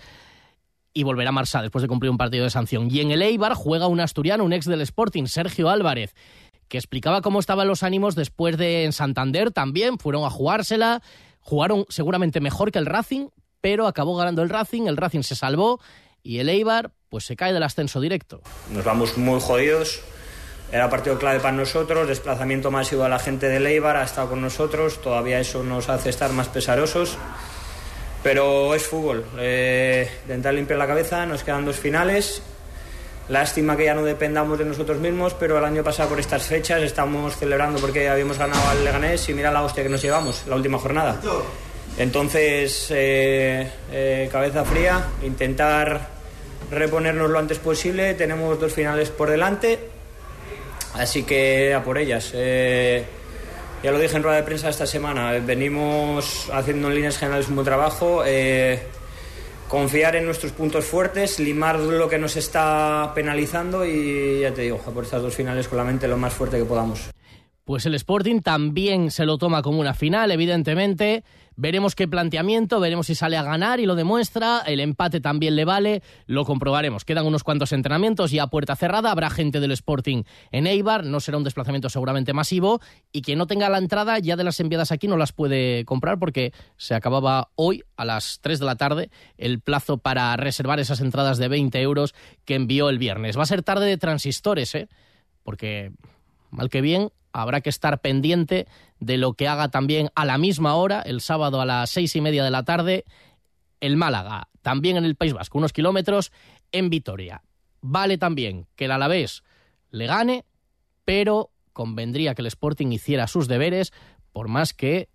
y 0.93 1.03
volverá 1.03 1.29
a 1.29 1.33
Marsá 1.33 1.61
después 1.61 1.81
de 1.81 1.87
cumplir 1.87 2.11
un 2.11 2.17
partido 2.17 2.43
de 2.43 2.51
sanción. 2.51 2.87
Y 2.91 2.99
en 2.99 3.11
el 3.11 3.23
Eibar 3.23 3.55
juega 3.55 3.87
un 3.87 3.99
asturiano, 3.99 4.43
un 4.43 4.53
ex 4.53 4.65
del 4.65 4.81
Sporting, 4.81 5.25
Sergio 5.25 5.69
Álvarez, 5.69 6.13
que 6.67 6.77
explicaba 6.77 7.21
cómo 7.21 7.39
estaban 7.39 7.67
los 7.67 7.83
ánimos 7.83 8.15
después 8.15 8.57
de 8.57 8.83
en 8.83 8.93
Santander 8.93 9.51
también, 9.51 9.97
fueron 9.97 10.23
a 10.23 10.29
jugársela, 10.29 11.01
jugaron 11.39 11.85
seguramente 11.89 12.41
mejor 12.41 12.71
que 12.71 12.79
el 12.79 12.85
Racing, 12.85 13.29
pero 13.59 13.87
acabó 13.87 14.15
ganando 14.15 14.43
el 14.43 14.49
Racing, 14.49 14.83
el 14.83 14.97
Racing 14.97 15.21
se 15.21 15.35
salvó 15.35 15.79
y 16.21 16.39
el 16.39 16.49
Eibar 16.49 16.91
pues 17.13 17.25
se 17.25 17.35
cae 17.35 17.53
del 17.53 17.61
ascenso 17.61 18.01
directo. 18.01 18.41
Nos 18.71 18.83
vamos 18.83 19.19
muy 19.19 19.39
jodidos. 19.39 20.01
Era 20.71 20.89
partido 20.89 21.19
clave 21.19 21.39
para 21.39 21.51
nosotros, 21.51 22.07
desplazamiento 22.07 22.71
masivo 22.71 23.03
a 23.03 23.07
la 23.07 23.19
gente 23.19 23.49
de 23.49 23.63
Eibar 23.67 23.97
ha 23.97 24.03
estado 24.03 24.29
con 24.29 24.41
nosotros, 24.41 24.99
todavía 24.99 25.39
eso 25.39 25.61
nos 25.61 25.89
hace 25.89 26.09
estar 26.09 26.31
más 26.31 26.47
pesarosos. 26.47 27.15
Pero 28.23 28.73
es 28.73 28.87
fútbol, 28.87 29.23
eh, 29.37 30.09
intentar 30.23 30.55
limpiar 30.55 30.79
la 30.79 30.87
cabeza, 30.87 31.23
nos 31.27 31.43
quedan 31.43 31.65
dos 31.65 31.75
finales. 31.75 32.41
Lástima 33.29 33.77
que 33.77 33.85
ya 33.85 33.93
no 33.93 34.03
dependamos 34.03 34.57
de 34.57 34.65
nosotros 34.65 34.97
mismos, 34.97 35.35
pero 35.35 35.59
el 35.59 35.65
año 35.65 35.83
pasado 35.83 36.09
por 36.09 36.19
estas 36.19 36.41
fechas 36.41 36.81
estamos 36.81 37.37
celebrando 37.37 37.79
porque 37.79 38.09
habíamos 38.09 38.39
ganado 38.39 38.67
al 38.69 38.83
Leganés 38.83 39.29
y 39.29 39.35
mira 39.35 39.51
la 39.51 39.61
hostia 39.61 39.83
que 39.83 39.89
nos 39.89 40.01
llevamos 40.01 40.47
la 40.47 40.55
última 40.55 40.79
jornada. 40.79 41.21
Entonces, 41.95 42.87
eh, 42.89 43.71
eh, 43.91 44.29
cabeza 44.31 44.65
fría, 44.65 45.09
intentar 45.21 46.12
reponernos 46.71 47.29
lo 47.29 47.39
antes 47.39 47.59
posible. 47.59 48.13
Tenemos 48.13 48.59
dos 48.59 48.73
finales 48.73 49.09
por 49.09 49.29
delante, 49.29 49.79
así 50.93 51.23
que 51.23 51.73
a 51.73 51.83
por 51.83 51.97
ellas. 51.97 52.31
Eh, 52.33 53.05
ya 53.83 53.91
lo 53.91 53.99
dije 53.99 54.15
en 54.15 54.23
rueda 54.23 54.37
de 54.37 54.43
prensa 54.43 54.69
esta 54.69 54.87
semana, 54.87 55.31
venimos 55.45 56.49
haciendo 56.53 56.87
en 56.87 56.95
líneas 56.95 57.17
generales 57.17 57.49
un 57.49 57.55
buen 57.55 57.65
trabajo. 57.65 58.23
confiar 59.67 60.15
en 60.15 60.25
nuestros 60.25 60.51
puntos 60.51 60.85
fuertes, 60.85 61.39
limar 61.39 61.79
lo 61.79 62.07
que 62.07 62.19
nos 62.19 62.35
está 62.35 63.11
penalizando 63.15 63.83
y 63.83 64.41
ya 64.41 64.53
te 64.53 64.61
digo, 64.61 64.79
a 64.85 64.91
por 64.91 65.03
estas 65.03 65.21
dos 65.21 65.35
finales 65.35 65.67
con 65.67 65.79
la 65.79 65.83
mente 65.83 66.07
lo 66.07 66.15
más 66.15 66.33
fuerte 66.33 66.59
que 66.59 66.65
podamos. 66.65 67.09
Pues 67.65 67.85
el 67.85 67.95
Sporting 67.95 68.41
también 68.41 69.09
se 69.09 69.25
lo 69.25 69.37
toma 69.37 69.61
como 69.61 69.79
una 69.79 69.93
final, 69.93 70.31
evidentemente. 70.31 71.23
Veremos 71.55 71.95
qué 71.95 72.09
planteamiento, 72.09 72.81
veremos 72.81 73.07
si 73.07 73.15
sale 73.15 73.37
a 73.37 73.43
ganar 73.43 73.79
y 73.79 73.85
lo 73.85 73.95
demuestra. 73.95 74.63
El 74.65 74.81
empate 74.81 75.21
también 75.21 75.55
le 75.55 75.63
vale, 75.63 76.01
lo 76.25 76.43
comprobaremos. 76.43 77.05
Quedan 77.05 77.25
unos 77.25 77.45
cuantos 77.45 77.71
entrenamientos 77.71 78.33
y 78.33 78.39
a 78.39 78.47
puerta 78.47 78.75
cerrada 78.75 79.11
habrá 79.11 79.29
gente 79.29 79.61
del 79.61 79.71
Sporting 79.71 80.23
en 80.51 80.67
Eibar. 80.67 81.05
No 81.05 81.21
será 81.21 81.37
un 81.37 81.45
desplazamiento 81.45 81.89
seguramente 81.89 82.33
masivo. 82.33 82.81
Y 83.13 83.21
quien 83.21 83.37
no 83.37 83.47
tenga 83.47 83.69
la 83.69 83.77
entrada 83.77 84.19
ya 84.19 84.35
de 84.35 84.43
las 84.43 84.59
enviadas 84.59 84.91
aquí 84.91 85.07
no 85.07 85.15
las 85.15 85.31
puede 85.31 85.85
comprar 85.85 86.19
porque 86.19 86.51
se 86.75 86.95
acababa 86.95 87.49
hoy 87.55 87.83
a 87.95 88.03
las 88.03 88.39
3 88.41 88.59
de 88.59 88.65
la 88.65 88.75
tarde 88.75 89.09
el 89.37 89.61
plazo 89.61 89.99
para 89.99 90.35
reservar 90.35 90.81
esas 90.81 90.99
entradas 90.99 91.37
de 91.37 91.47
20 91.47 91.79
euros 91.79 92.13
que 92.43 92.55
envió 92.55 92.89
el 92.89 92.97
viernes. 92.97 93.37
Va 93.37 93.43
a 93.43 93.45
ser 93.45 93.63
tarde 93.63 93.85
de 93.85 93.97
transistores, 93.97 94.75
¿eh? 94.75 94.89
Porque 95.43 95.93
mal 96.49 96.69
que 96.69 96.81
bien, 96.81 97.09
habrá 97.33 97.61
que 97.61 97.69
estar 97.69 97.99
pendiente 97.99 98.67
de 98.99 99.17
lo 99.17 99.33
que 99.33 99.47
haga 99.47 99.69
también 99.69 100.09
a 100.15 100.23
la 100.23 100.37
misma 100.37 100.75
hora, 100.75 101.01
el 101.01 101.19
sábado 101.19 101.59
a 101.59 101.65
las 101.65 101.89
seis 101.89 102.15
y 102.15 102.21
media 102.21 102.43
de 102.43 102.51
la 102.51 102.63
tarde, 102.63 103.03
el 103.81 103.97
Málaga, 103.97 104.47
también 104.61 104.95
en 104.95 105.03
el 105.03 105.15
País 105.15 105.33
Vasco, 105.33 105.57
unos 105.57 105.73
kilómetros 105.73 106.31
en 106.71 106.89
Vitoria. 106.89 107.43
Vale 107.81 108.17
también 108.17 108.67
que 108.75 108.85
el 108.85 108.91
Alavés 108.91 109.43
le 109.89 110.05
gane, 110.05 110.45
pero 111.03 111.51
convendría 111.73 112.35
que 112.35 112.43
el 112.43 112.47
Sporting 112.47 112.87
hiciera 112.87 113.27
sus 113.27 113.47
deberes, 113.47 113.91
por 114.31 114.47
más 114.47 114.73
que 114.73 115.09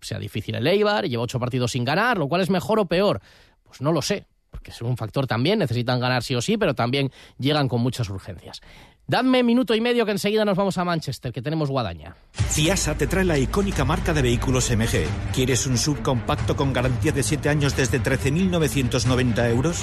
sea 0.00 0.18
difícil 0.18 0.54
el 0.54 0.66
Eibar, 0.66 1.06
lleva 1.06 1.22
ocho 1.22 1.38
partidos 1.38 1.72
sin 1.72 1.84
ganar, 1.84 2.18
lo 2.18 2.28
cual 2.28 2.40
es 2.40 2.50
mejor 2.50 2.78
o 2.78 2.86
peor. 2.86 3.20
Pues 3.62 3.80
no 3.80 3.92
lo 3.92 4.02
sé, 4.02 4.26
porque 4.50 4.70
es 4.70 4.82
un 4.82 4.96
factor 4.96 5.26
también, 5.26 5.58
necesitan 5.58 6.00
ganar 6.00 6.22
sí 6.22 6.34
o 6.34 6.42
sí, 6.42 6.56
pero 6.56 6.74
también 6.74 7.10
llegan 7.38 7.68
con 7.68 7.80
muchas 7.80 8.08
urgencias. 8.08 8.60
Dame 9.06 9.42
minuto 9.42 9.74
y 9.74 9.80
medio 9.80 10.06
que 10.06 10.12
enseguida 10.12 10.44
nos 10.44 10.56
vamos 10.56 10.78
a 10.78 10.84
Manchester, 10.84 11.32
que 11.32 11.42
tenemos 11.42 11.70
guadaña. 11.70 12.16
Ciasa 12.50 12.96
te 12.96 13.06
trae 13.06 13.24
la 13.24 13.38
icónica 13.38 13.84
marca 13.84 14.12
de 14.12 14.22
vehículos 14.22 14.70
MG. 14.70 15.06
¿Quieres 15.34 15.66
un 15.66 15.76
subcompacto 15.76 16.56
con 16.56 16.72
garantía 16.72 17.12
de 17.12 17.22
7 17.22 17.48
años 17.48 17.76
desde 17.76 18.00
13.990 18.00 19.50
euros? 19.50 19.82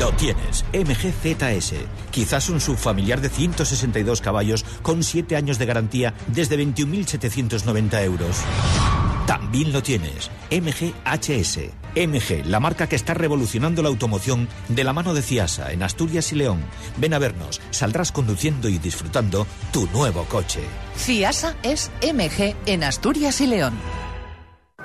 Lo 0.00 0.10
tienes, 0.12 0.64
MG 0.72 1.12
ZS. 1.12 1.74
Quizás 2.10 2.48
un 2.48 2.60
subfamiliar 2.60 3.20
de 3.20 3.28
162 3.28 4.20
caballos 4.20 4.64
con 4.82 5.02
7 5.02 5.36
años 5.36 5.58
de 5.58 5.66
garantía 5.66 6.14
desde 6.26 6.58
21.790 6.58 8.04
euros. 8.04 8.42
También 9.26 9.72
lo 9.72 9.82
tienes, 9.82 10.30
MGHS. 10.52 11.58
MG, 11.96 12.46
la 12.46 12.60
marca 12.60 12.88
que 12.88 12.94
está 12.94 13.12
revolucionando 13.12 13.82
la 13.82 13.88
automoción 13.88 14.48
de 14.68 14.84
la 14.84 14.92
mano 14.92 15.14
de 15.14 15.22
Ciasa 15.22 15.72
en 15.72 15.82
Asturias 15.82 16.30
y 16.32 16.36
León. 16.36 16.62
Ven 16.98 17.12
a 17.12 17.18
vernos, 17.18 17.60
saldrás 17.70 18.12
conduciendo 18.12 18.68
y 18.68 18.78
disfrutando 18.78 19.46
tu 19.72 19.88
nuevo 19.88 20.24
coche. 20.24 20.60
Ciasa 20.96 21.56
es 21.64 21.90
MG 22.02 22.54
en 22.66 22.84
Asturias 22.84 23.40
y 23.40 23.48
León. 23.48 23.74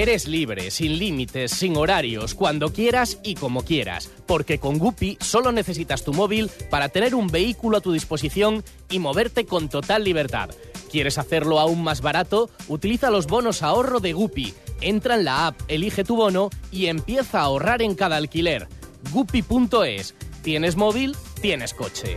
Eres 0.00 0.26
libre, 0.26 0.70
sin 0.70 0.98
límites, 0.98 1.50
sin 1.50 1.76
horarios, 1.76 2.34
cuando 2.34 2.72
quieras 2.72 3.18
y 3.22 3.34
como 3.34 3.66
quieras, 3.66 4.10
porque 4.24 4.58
con 4.58 4.78
Guppy 4.78 5.18
solo 5.20 5.52
necesitas 5.52 6.04
tu 6.04 6.14
móvil 6.14 6.50
para 6.70 6.88
tener 6.88 7.14
un 7.14 7.26
vehículo 7.26 7.76
a 7.76 7.80
tu 7.82 7.92
disposición 7.92 8.64
y 8.88 8.98
moverte 8.98 9.44
con 9.44 9.68
total 9.68 10.02
libertad. 10.04 10.48
¿Quieres 10.90 11.18
hacerlo 11.18 11.60
aún 11.60 11.82
más 11.84 12.00
barato? 12.00 12.48
Utiliza 12.66 13.10
los 13.10 13.26
bonos 13.26 13.62
ahorro 13.62 14.00
de 14.00 14.14
Guppy. 14.14 14.54
Entra 14.80 15.16
en 15.16 15.26
la 15.26 15.48
app, 15.48 15.60
elige 15.68 16.02
tu 16.02 16.16
bono 16.16 16.48
y 16.72 16.86
empieza 16.86 17.40
a 17.40 17.42
ahorrar 17.42 17.82
en 17.82 17.94
cada 17.94 18.16
alquiler. 18.16 18.68
Guppy.es. 19.12 20.14
¿Tienes 20.42 20.76
móvil? 20.76 21.14
Tienes 21.42 21.74
coche. 21.74 22.16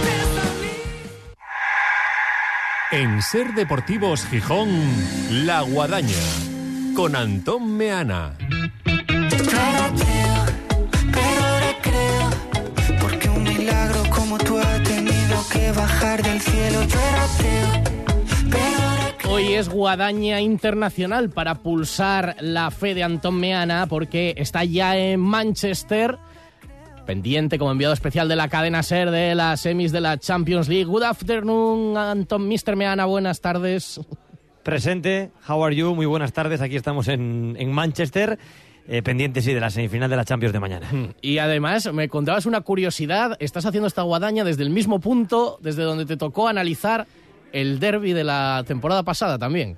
En 2.91 3.21
Ser 3.21 3.53
Deportivos 3.53 4.25
Gijón, 4.25 4.67
La 5.45 5.61
Guadaña, 5.61 6.09
con 6.93 7.15
Antón 7.15 7.77
Meana. 7.77 8.33
porque 12.99 13.29
un 13.29 13.43
milagro 13.43 14.03
como 14.13 14.37
tú 14.37 14.57
ha 14.57 14.83
tenido 14.83 15.41
que 15.53 15.71
bajar 15.71 16.21
del 16.21 16.41
cielo. 16.41 16.79
Hoy 19.29 19.53
es 19.53 19.69
Guadaña 19.69 20.41
Internacional 20.41 21.29
para 21.29 21.55
pulsar 21.55 22.35
la 22.41 22.71
fe 22.71 22.93
de 22.93 23.03
Antón 23.03 23.39
Meana 23.39 23.87
porque 23.87 24.33
está 24.35 24.65
ya 24.65 24.97
en 24.97 25.21
Manchester 25.21 26.19
pendiente 27.11 27.59
como 27.59 27.73
enviado 27.73 27.93
especial 27.93 28.29
de 28.29 28.37
la 28.37 28.47
cadena 28.47 28.83
SER 28.83 29.11
de 29.11 29.35
las 29.35 29.59
semis 29.59 29.91
de 29.91 29.99
la 29.99 30.17
Champions 30.17 30.69
League. 30.69 30.85
Good 30.85 31.03
afternoon, 31.03 31.97
Anton 31.97 32.47
Mr. 32.47 32.77
Meana, 32.77 33.03
buenas 33.03 33.41
tardes. 33.41 33.99
Presente, 34.63 35.29
how 35.45 35.61
are 35.61 35.75
you? 35.75 35.93
Muy 35.93 36.05
buenas 36.05 36.31
tardes, 36.31 36.61
aquí 36.61 36.77
estamos 36.77 37.09
en, 37.09 37.57
en 37.59 37.69
Manchester. 37.69 38.39
Eh, 38.87 39.01
pendientes 39.01 39.43
sí 39.43 39.53
de 39.53 39.59
la 39.59 39.69
semifinal 39.69 40.09
de 40.09 40.15
la 40.15 40.23
Champions 40.23 40.53
de 40.53 40.61
mañana. 40.61 40.89
Y 41.21 41.39
además 41.39 41.91
me 41.91 42.07
contabas 42.07 42.45
una 42.45 42.61
curiosidad, 42.61 43.35
estás 43.41 43.65
haciendo 43.65 43.87
esta 43.87 44.03
guadaña 44.03 44.45
desde 44.45 44.63
el 44.63 44.69
mismo 44.69 45.01
punto 45.01 45.59
desde 45.61 45.83
donde 45.83 46.05
te 46.05 46.15
tocó 46.15 46.47
analizar 46.47 47.07
el 47.51 47.81
derby 47.81 48.13
de 48.13 48.23
la 48.23 48.63
temporada 48.65 49.03
pasada 49.03 49.37
también. 49.37 49.75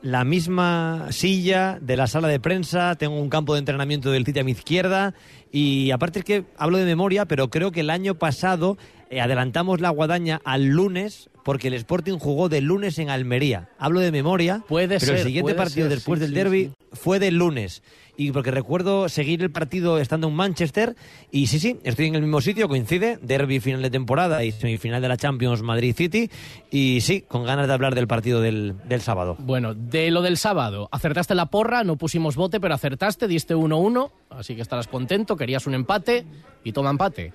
La 0.00 0.22
misma 0.22 1.08
silla 1.10 1.78
de 1.80 1.96
la 1.96 2.06
sala 2.06 2.28
de 2.28 2.38
prensa, 2.38 2.94
tengo 2.94 3.20
un 3.20 3.28
campo 3.28 3.54
de 3.54 3.58
entrenamiento 3.58 4.12
del 4.12 4.24
City 4.24 4.38
a 4.38 4.44
mi 4.44 4.52
izquierda 4.52 5.12
y 5.50 5.90
aparte 5.90 6.20
es 6.20 6.24
que 6.24 6.44
hablo 6.56 6.78
de 6.78 6.84
memoria, 6.84 7.24
pero 7.26 7.48
creo 7.48 7.72
que 7.72 7.80
el 7.80 7.90
año 7.90 8.14
pasado 8.14 8.76
eh, 9.10 9.20
adelantamos 9.20 9.80
la 9.80 9.90
guadaña 9.90 10.40
al 10.44 10.66
lunes 10.66 11.30
porque 11.48 11.68
el 11.68 11.72
Sporting 11.72 12.18
jugó 12.18 12.50
de 12.50 12.60
lunes 12.60 12.98
en 12.98 13.08
Almería. 13.08 13.70
Hablo 13.78 14.00
de 14.00 14.12
memoria, 14.12 14.62
puede 14.68 14.98
pero 15.00 15.12
ser, 15.12 15.16
el 15.16 15.22
siguiente 15.22 15.54
partido 15.54 15.86
ser, 15.86 15.96
después 15.96 16.18
sí, 16.18 16.26
del 16.26 16.30
sí, 16.32 16.34
derby 16.34 16.64
sí. 16.66 16.74
fue 16.92 17.18
del 17.18 17.36
lunes. 17.36 17.82
Y 18.18 18.32
porque 18.32 18.50
recuerdo 18.50 19.08
seguir 19.08 19.40
el 19.42 19.50
partido 19.50 19.98
estando 19.98 20.28
en 20.28 20.34
Manchester 20.34 20.94
y 21.30 21.46
sí, 21.46 21.58
sí, 21.58 21.78
estoy 21.84 22.08
en 22.08 22.16
el 22.16 22.20
mismo 22.20 22.42
sitio, 22.42 22.68
coincide, 22.68 23.18
derby 23.22 23.60
final 23.60 23.80
de 23.80 23.88
temporada 23.88 24.44
y 24.44 24.52
semifinal 24.52 25.00
de 25.00 25.08
la 25.08 25.16
Champions 25.16 25.62
Madrid 25.62 25.94
City 25.96 26.30
y 26.70 27.00
sí, 27.00 27.22
con 27.22 27.44
ganas 27.44 27.66
de 27.66 27.72
hablar 27.72 27.94
del 27.94 28.08
partido 28.08 28.42
del, 28.42 28.74
del 28.86 29.00
sábado. 29.00 29.36
Bueno, 29.38 29.72
de 29.72 30.10
lo 30.10 30.20
del 30.20 30.36
sábado, 30.36 30.90
acertaste 30.92 31.34
la 31.34 31.46
porra, 31.46 31.82
no 31.82 31.96
pusimos 31.96 32.36
bote, 32.36 32.60
pero 32.60 32.74
acertaste, 32.74 33.26
diste 33.26 33.56
1-1, 33.56 34.10
así 34.28 34.54
que 34.54 34.60
estarás 34.60 34.86
contento, 34.86 35.34
querías 35.34 35.66
un 35.66 35.72
empate 35.72 36.26
y 36.62 36.72
toma 36.72 36.90
empate. 36.90 37.32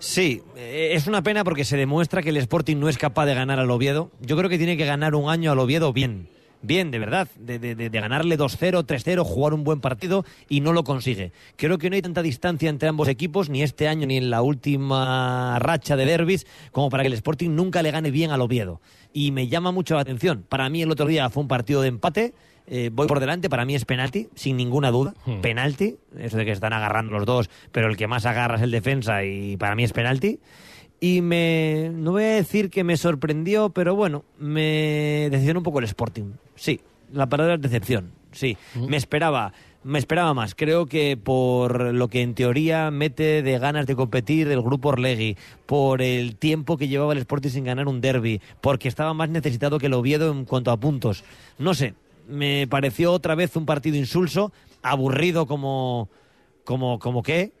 Sí, 0.00 0.42
eh, 0.56 0.90
es 0.94 1.06
una 1.06 1.22
pena 1.22 1.44
porque 1.44 1.64
se 1.64 1.76
demuestra 1.76 2.22
que 2.22 2.30
el 2.30 2.38
Sporting 2.38 2.76
no 2.78 2.88
es 2.88 2.96
capaz 2.96 3.26
de 3.26 3.34
ganar 3.34 3.58
al 3.60 3.70
Oviedo. 3.70 4.10
Yo 4.20 4.36
creo 4.36 4.48
que 4.48 4.56
tiene 4.56 4.76
que 4.78 4.86
ganar 4.86 5.14
un 5.14 5.28
año 5.30 5.52
al 5.52 5.58
Oviedo 5.58 5.92
bien. 5.92 6.28
Bien, 6.62 6.90
de 6.90 6.98
verdad, 6.98 7.26
de, 7.38 7.58
de- 7.58 7.74
de- 7.74 7.88
ganarle 7.88 8.36
2-0, 8.36 8.84
3-0, 8.84 9.24
jugar 9.24 9.54
un 9.54 9.64
buen 9.64 9.80
partido 9.80 10.24
y 10.48 10.60
no 10.60 10.72
lo 10.74 10.84
consigue. 10.84 11.32
Creo 11.56 11.78
que 11.78 11.88
no 11.88 11.96
hay 11.96 12.02
tanta 12.02 12.22
distancia 12.22 12.68
entre 12.68 12.88
ambos 12.88 13.08
equipos, 13.08 13.48
ni 13.48 13.62
este 13.62 13.88
año 13.88 14.06
ni 14.06 14.16
en 14.18 14.28
la 14.30 14.42
última 14.42 15.58
racha 15.58 15.96
de 15.96 16.04
derbis, 16.04 16.46
como 16.72 16.90
para 16.90 17.02
que 17.02 17.06
el 17.08 17.14
Sporting 17.14 17.50
nunca 17.50 17.82
le 17.82 17.90
gane 17.90 18.10
bien 18.10 18.30
al 18.30 18.42
Oviedo. 18.42 18.80
Y 19.12 19.32
me 19.32 19.48
llama 19.48 19.70
mucho 19.72 19.94
la 19.94 20.02
atención. 20.02 20.44
Para 20.48 20.68
mí 20.68 20.82
el 20.82 20.90
otro 20.90 21.06
día 21.06 21.30
fue 21.30 21.42
un 21.42 21.48
partido 21.48 21.80
de 21.80 21.88
empate, 21.88 22.34
eh, 22.66 22.90
voy 22.92 23.06
por 23.06 23.20
delante, 23.20 23.48
para 23.48 23.64
mí 23.64 23.74
es 23.74 23.84
penalti, 23.84 24.28
sin 24.34 24.56
ninguna 24.56 24.90
duda. 24.90 25.14
Penalti, 25.42 25.96
eso 26.18 26.36
de 26.36 26.44
que 26.44 26.52
están 26.52 26.72
agarrando 26.72 27.12
los 27.12 27.26
dos, 27.26 27.50
pero 27.72 27.88
el 27.88 27.96
que 27.96 28.06
más 28.06 28.26
agarra 28.26 28.56
es 28.56 28.62
el 28.62 28.70
defensa 28.70 29.24
y 29.24 29.56
para 29.56 29.74
mí 29.74 29.84
es 29.84 29.92
penalti. 29.92 30.40
Y 31.00 31.22
me. 31.22 31.90
No 31.92 32.12
voy 32.12 32.24
a 32.24 32.34
decir 32.34 32.70
que 32.70 32.84
me 32.84 32.96
sorprendió, 32.96 33.70
pero 33.70 33.96
bueno, 33.96 34.24
me 34.38 35.28
decepcionó 35.30 35.60
un 35.60 35.64
poco 35.64 35.78
el 35.78 35.86
Sporting. 35.86 36.32
Sí, 36.56 36.80
la 37.12 37.26
palabra 37.26 37.54
es 37.54 37.62
decepción. 37.62 38.12
Sí, 38.32 38.56
me 38.74 38.96
esperaba. 38.96 39.52
Me 39.82 39.98
esperaba 39.98 40.34
más. 40.34 40.54
Creo 40.54 40.84
que 40.84 41.16
por 41.16 41.94
lo 41.94 42.08
que 42.08 42.20
en 42.20 42.34
teoría 42.34 42.90
mete 42.90 43.42
de 43.42 43.58
ganas 43.58 43.86
de 43.86 43.96
competir 43.96 44.46
el 44.48 44.60
grupo 44.60 44.90
Orlegui, 44.90 45.38
por 45.64 46.02
el 46.02 46.36
tiempo 46.36 46.76
que 46.76 46.86
llevaba 46.86 47.14
el 47.14 47.18
Sporting 47.18 47.48
sin 47.48 47.64
ganar 47.64 47.88
un 47.88 48.02
derby, 48.02 48.42
porque 48.60 48.88
estaba 48.88 49.14
más 49.14 49.30
necesitado 49.30 49.78
que 49.78 49.86
el 49.86 49.94
Oviedo 49.94 50.30
en 50.30 50.44
cuanto 50.44 50.70
a 50.70 50.76
puntos. 50.76 51.24
No 51.58 51.72
sé, 51.72 51.94
me 52.30 52.66
pareció 52.68 53.12
otra 53.12 53.34
vez 53.34 53.56
un 53.56 53.66
partido 53.66 53.96
insulso, 53.96 54.52
aburrido 54.82 55.46
como. 55.46 56.08
como, 56.64 56.98
como 56.98 57.22
qué, 57.22 57.52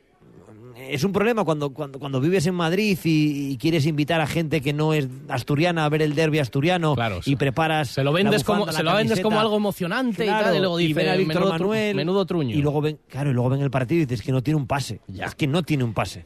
es 0.88 1.04
un 1.04 1.12
problema 1.12 1.44
cuando, 1.44 1.70
cuando, 1.70 1.98
cuando 1.98 2.20
vives 2.20 2.46
en 2.46 2.54
Madrid 2.54 2.98
y, 3.04 3.52
y 3.52 3.56
quieres 3.58 3.86
invitar 3.86 4.20
a 4.20 4.26
gente 4.26 4.60
que 4.60 4.72
no 4.72 4.94
es 4.94 5.08
asturiana 5.28 5.84
a 5.84 5.88
ver 5.88 6.02
el 6.02 6.14
derby 6.14 6.38
asturiano 6.38 6.94
y 7.24 7.36
preparas. 7.36 7.90
Se 7.90 8.04
lo 8.04 8.12
vendes, 8.12 8.44
como, 8.44 8.70
se 8.70 8.82
lo 8.82 8.94
vendes 8.94 9.20
como 9.20 9.38
algo 9.38 9.56
emocionante 9.56 10.24
y 10.24 10.28
tal, 10.28 10.56
y 10.56 10.58
luego 10.58 10.76
a 10.76 10.78
Víctor 10.78 11.26
menudo, 11.26 11.48
Manuel, 11.50 11.96
menudo 11.96 12.26
truño. 12.26 12.56
Y 12.56 12.62
luego 12.62 12.80
ven, 12.80 12.98
claro, 13.08 13.30
y 13.30 13.34
luego 13.34 13.50
ven 13.50 13.60
el 13.60 13.70
partido 13.70 14.02
y 14.02 14.06
dices 14.06 14.24
que 14.24 14.32
no 14.32 14.42
tiene 14.42 14.56
un 14.56 14.66
pase. 14.66 15.00
Es 15.18 15.34
que 15.34 15.46
no 15.46 15.62
tiene 15.62 15.84
un 15.84 15.92
pase. 15.92 16.24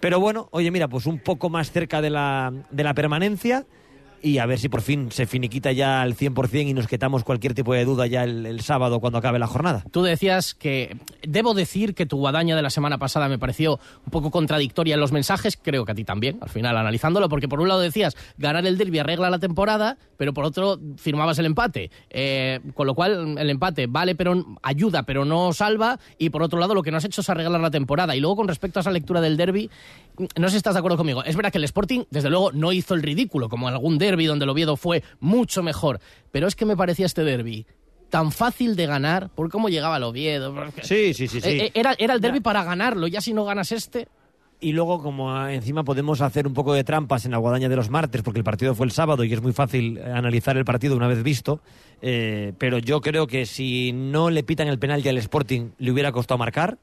Pero 0.00 0.20
bueno, 0.20 0.48
oye, 0.52 0.70
mira, 0.70 0.88
pues 0.88 1.06
un 1.06 1.18
poco 1.18 1.50
más 1.50 1.72
cerca 1.72 2.00
de 2.00 2.10
la, 2.10 2.52
de 2.70 2.84
la 2.84 2.94
permanencia 2.94 3.66
y 4.22 4.38
a 4.38 4.46
ver 4.46 4.58
si 4.58 4.68
por 4.68 4.82
fin 4.82 5.10
se 5.10 5.26
finiquita 5.26 5.72
ya 5.72 6.02
al 6.02 6.16
100% 6.16 6.68
y 6.68 6.74
nos 6.74 6.86
quitamos 6.86 7.24
cualquier 7.24 7.54
tipo 7.54 7.74
de 7.74 7.84
duda 7.84 8.06
ya 8.06 8.24
el, 8.24 8.60
sábado 8.60 9.00
cuando 9.00 9.18
acabe 9.18 9.38
la 9.38 9.46
jornada. 9.46 9.84
Tú 9.90 10.02
decías 10.02 10.54
que 10.54 10.96
debo 11.22 11.54
decir 11.54 11.94
que 11.94 12.06
tu 12.06 12.16
guadaña 12.16 12.56
de 12.56 12.62
la 12.62 12.70
semana 12.70 12.98
pasada 12.98 13.28
me 13.28 13.38
pareció 13.38 13.78
un 14.04 14.10
poco 14.10 14.30
contradictoria 14.30 14.94
en 14.94 15.00
los 15.00 15.12
mensajes, 15.12 15.56
creo 15.56 15.84
que 15.84 15.92
a 15.92 15.94
ti 15.94 16.04
también, 16.04 16.38
al 16.40 16.48
final 16.48 16.76
analizándolo, 16.76 17.28
porque 17.28 17.48
por 17.48 17.60
un 17.60 17.68
lado 17.68 17.80
decías 17.80 18.16
ganar 18.36 18.66
el 18.66 18.76
derby 18.76 18.98
arregla 18.98 19.30
la 19.30 19.38
temporada, 19.38 19.96
pero 20.16 20.34
por 20.34 20.44
otro 20.44 20.78
firmabas 20.96 21.38
el 21.38 21.46
empate, 21.46 21.90
Eh, 22.10 22.60
con 22.74 22.86
lo 22.86 22.94
cual 22.94 23.38
el 23.38 23.50
empate 23.50 23.86
vale, 23.86 24.14
pero 24.14 24.44
ayuda, 24.62 25.04
pero 25.04 25.24
no 25.24 25.52
salva, 25.52 25.98
y 26.18 26.30
por 26.30 26.42
otro 26.42 26.58
lado 26.58 26.74
lo 26.74 26.82
que 26.82 26.90
no 26.90 26.96
has 26.96 27.04
hecho 27.04 27.20
es 27.20 27.30
arreglar 27.30 27.60
la 27.60 27.70
temporada. 27.70 28.16
Y 28.16 28.20
luego 28.20 28.36
con 28.36 28.48
respecto 28.48 28.80
a 28.80 28.82
esa 28.82 28.90
lectura 28.90 29.20
del 29.20 29.36
derby, 29.36 29.70
no 30.36 30.48
sé 30.48 30.52
si 30.52 30.56
estás 30.56 30.74
de 30.74 30.80
acuerdo 30.80 30.96
conmigo. 30.96 31.22
Es 31.24 31.36
verdad 31.36 31.52
que 31.52 31.58
el 31.58 31.64
Sporting, 31.64 32.04
desde 32.10 32.30
luego, 32.30 32.50
no 32.52 32.72
hizo 32.72 32.94
el 32.94 33.02
ridículo, 33.02 33.48
como 33.48 33.68
algún 33.68 33.98
derby 33.98 34.07
donde 34.16 34.44
el 34.44 34.50
Oviedo 34.50 34.76
fue 34.76 35.02
mucho 35.20 35.62
mejor, 35.62 36.00
pero 36.30 36.46
es 36.46 36.54
que 36.54 36.64
me 36.64 36.76
parecía 36.76 37.06
este 37.06 37.24
derby 37.24 37.66
tan 38.10 38.32
fácil 38.32 38.74
de 38.74 38.86
ganar 38.86 39.28
por 39.30 39.50
cómo 39.50 39.68
llegaba 39.68 39.98
el 39.98 40.02
Oviedo. 40.02 40.54
Sí, 40.82 41.12
sí, 41.14 41.28
sí, 41.28 41.40
sí. 41.40 41.48
Eh, 41.48 41.64
eh, 41.66 41.70
Era, 41.74 41.94
era 41.98 42.14
el 42.14 42.20
derby 42.20 42.40
para 42.40 42.64
ganarlo, 42.64 43.06
ya 43.06 43.20
si 43.20 43.32
no 43.32 43.44
ganas 43.44 43.72
este... 43.72 44.08
Y 44.60 44.72
luego, 44.72 45.00
como 45.00 45.32
ah, 45.32 45.54
encima 45.54 45.84
podemos 45.84 46.20
hacer 46.20 46.48
un 46.48 46.52
poco 46.52 46.74
de 46.74 46.82
trampas 46.82 47.24
en 47.24 47.30
la 47.30 47.38
guadaña 47.38 47.68
de 47.68 47.76
los 47.76 47.90
martes, 47.90 48.22
porque 48.22 48.38
el 48.38 48.44
partido 48.44 48.74
fue 48.74 48.86
el 48.86 48.92
sábado 48.92 49.22
y 49.22 49.32
es 49.32 49.40
muy 49.40 49.52
fácil 49.52 49.98
eh, 49.98 50.02
analizar 50.02 50.56
el 50.56 50.64
partido 50.64 50.96
una 50.96 51.06
vez 51.06 51.22
visto, 51.22 51.60
eh, 52.02 52.54
pero 52.58 52.78
yo 52.78 53.00
creo 53.00 53.28
que 53.28 53.46
si 53.46 53.92
no 53.92 54.30
le 54.30 54.42
pitan 54.42 54.66
el 54.66 54.80
penalti 54.80 55.08
al 55.08 55.18
Sporting, 55.18 55.70
le 55.78 55.92
hubiera 55.92 56.10
costado 56.10 56.38
marcar. 56.38 56.78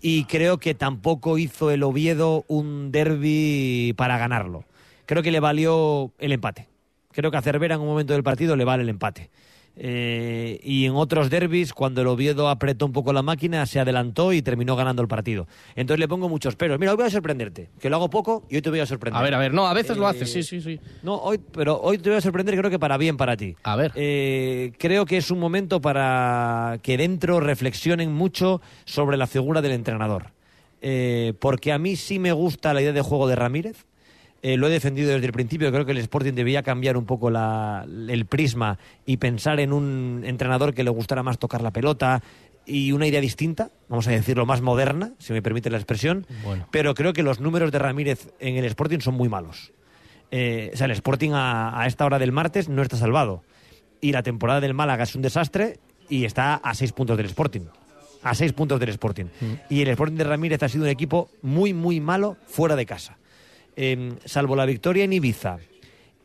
Y 0.00 0.24
creo 0.24 0.58
que 0.58 0.74
tampoco 0.74 1.38
hizo 1.38 1.70
el 1.70 1.82
Oviedo 1.82 2.44
un 2.48 2.90
derby 2.90 3.94
para 3.96 4.18
ganarlo. 4.18 4.64
Creo 5.08 5.22
que 5.22 5.30
le 5.30 5.40
valió 5.40 6.12
el 6.18 6.32
empate. 6.32 6.68
Creo 7.12 7.30
que 7.30 7.38
a 7.38 7.40
Cervera 7.40 7.76
en 7.76 7.80
un 7.80 7.86
momento 7.86 8.12
del 8.12 8.22
partido 8.22 8.56
le 8.56 8.64
vale 8.66 8.82
el 8.82 8.90
empate. 8.90 9.30
Eh, 9.74 10.60
y 10.62 10.84
en 10.84 10.92
otros 10.96 11.30
derbis, 11.30 11.72
cuando 11.72 12.02
el 12.02 12.08
Oviedo 12.08 12.50
apretó 12.50 12.84
un 12.84 12.92
poco 12.92 13.14
la 13.14 13.22
máquina, 13.22 13.64
se 13.64 13.80
adelantó 13.80 14.34
y 14.34 14.42
terminó 14.42 14.76
ganando 14.76 15.00
el 15.00 15.08
partido. 15.08 15.46
Entonces 15.76 15.98
le 16.00 16.08
pongo 16.08 16.28
muchos 16.28 16.56
peros. 16.56 16.78
Mira, 16.78 16.92
hoy 16.92 16.98
voy 16.98 17.06
a 17.06 17.10
sorprenderte, 17.10 17.70
que 17.80 17.88
lo 17.88 17.96
hago 17.96 18.10
poco 18.10 18.44
y 18.50 18.56
hoy 18.56 18.60
te 18.60 18.68
voy 18.68 18.80
a 18.80 18.86
sorprender. 18.86 19.18
A 19.18 19.22
ver, 19.24 19.32
a 19.32 19.38
ver, 19.38 19.54
no, 19.54 19.66
a 19.66 19.72
veces 19.72 19.96
lo 19.96 20.04
Eh, 20.04 20.10
haces, 20.10 20.30
sí, 20.30 20.42
sí, 20.42 20.60
sí. 20.60 20.78
No, 21.02 21.14
hoy, 21.14 21.38
pero 21.52 21.80
hoy 21.80 21.96
te 21.96 22.10
voy 22.10 22.18
a 22.18 22.20
sorprender, 22.20 22.54
creo 22.58 22.70
que 22.70 22.78
para 22.78 22.98
bien 22.98 23.16
para 23.16 23.34
ti. 23.34 23.56
A 23.62 23.76
ver. 23.76 23.92
Eh, 23.94 24.72
creo 24.78 25.06
que 25.06 25.16
es 25.16 25.30
un 25.30 25.38
momento 25.38 25.80
para 25.80 26.80
que 26.82 26.98
dentro 26.98 27.40
reflexionen 27.40 28.12
mucho 28.12 28.60
sobre 28.84 29.16
la 29.16 29.26
figura 29.26 29.62
del 29.62 29.72
entrenador. 29.72 30.32
Porque 31.40 31.72
a 31.72 31.78
mí 31.78 31.96
sí 31.96 32.18
me 32.18 32.32
gusta 32.32 32.74
la 32.74 32.82
idea 32.82 32.92
de 32.92 33.00
juego 33.00 33.26
de 33.26 33.36
Ramírez. 33.36 33.86
Eh, 34.42 34.56
lo 34.56 34.68
he 34.68 34.70
defendido 34.70 35.10
desde 35.10 35.26
el 35.26 35.32
principio. 35.32 35.72
Creo 35.72 35.84
que 35.84 35.92
el 35.92 35.98
Sporting 35.98 36.32
debía 36.34 36.62
cambiar 36.62 36.96
un 36.96 37.04
poco 37.06 37.28
la- 37.30 37.84
el 38.08 38.26
prisma 38.26 38.78
y 39.04 39.16
pensar 39.16 39.58
en 39.60 39.72
un 39.72 40.22
entrenador 40.24 40.74
que 40.74 40.84
le 40.84 40.90
gustara 40.90 41.22
más 41.24 41.38
tocar 41.38 41.60
la 41.62 41.72
pelota 41.72 42.22
y 42.64 42.92
una 42.92 43.06
idea 43.06 43.20
distinta, 43.20 43.70
vamos 43.88 44.06
a 44.06 44.10
decirlo, 44.12 44.46
más 44.46 44.60
moderna, 44.60 45.12
si 45.18 45.32
me 45.32 45.42
permite 45.42 45.70
la 45.70 45.78
expresión. 45.78 46.26
Bueno. 46.44 46.68
Pero 46.70 46.94
creo 46.94 47.12
que 47.12 47.22
los 47.22 47.40
números 47.40 47.72
de 47.72 47.78
Ramírez 47.80 48.30
en 48.38 48.56
el 48.56 48.64
Sporting 48.66 49.00
son 49.00 49.14
muy 49.14 49.28
malos. 49.28 49.72
Eh, 50.30 50.70
o 50.72 50.76
sea, 50.76 50.84
el 50.84 50.92
Sporting 50.92 51.30
a, 51.32 51.80
a 51.80 51.86
esta 51.86 52.04
hora 52.04 52.18
del 52.18 52.30
martes 52.32 52.68
no 52.68 52.82
está 52.82 52.96
salvado. 52.96 53.42
Y 54.00 54.12
la 54.12 54.22
temporada 54.22 54.60
del 54.60 54.74
Málaga 54.74 55.02
es 55.04 55.14
un 55.16 55.22
desastre 55.22 55.80
y 56.08 56.24
está 56.26 56.54
a 56.54 56.74
seis 56.74 56.92
puntos 56.92 57.16
del 57.16 57.26
Sporting. 57.26 57.62
A 58.22 58.34
seis 58.34 58.52
puntos 58.52 58.78
del 58.78 58.90
Sporting. 58.90 59.24
Y 59.68 59.80
el 59.82 59.88
Sporting 59.88 60.16
de 60.16 60.24
Ramírez 60.24 60.62
ha 60.62 60.68
sido 60.68 60.84
un 60.84 60.90
equipo 60.90 61.30
muy, 61.42 61.72
muy 61.74 62.00
malo 62.00 62.36
fuera 62.46 62.76
de 62.76 62.86
casa. 62.86 63.17
Eh, 63.80 64.14
salvo 64.24 64.56
la 64.56 64.66
victoria 64.66 65.04
en 65.04 65.12
Ibiza 65.12 65.58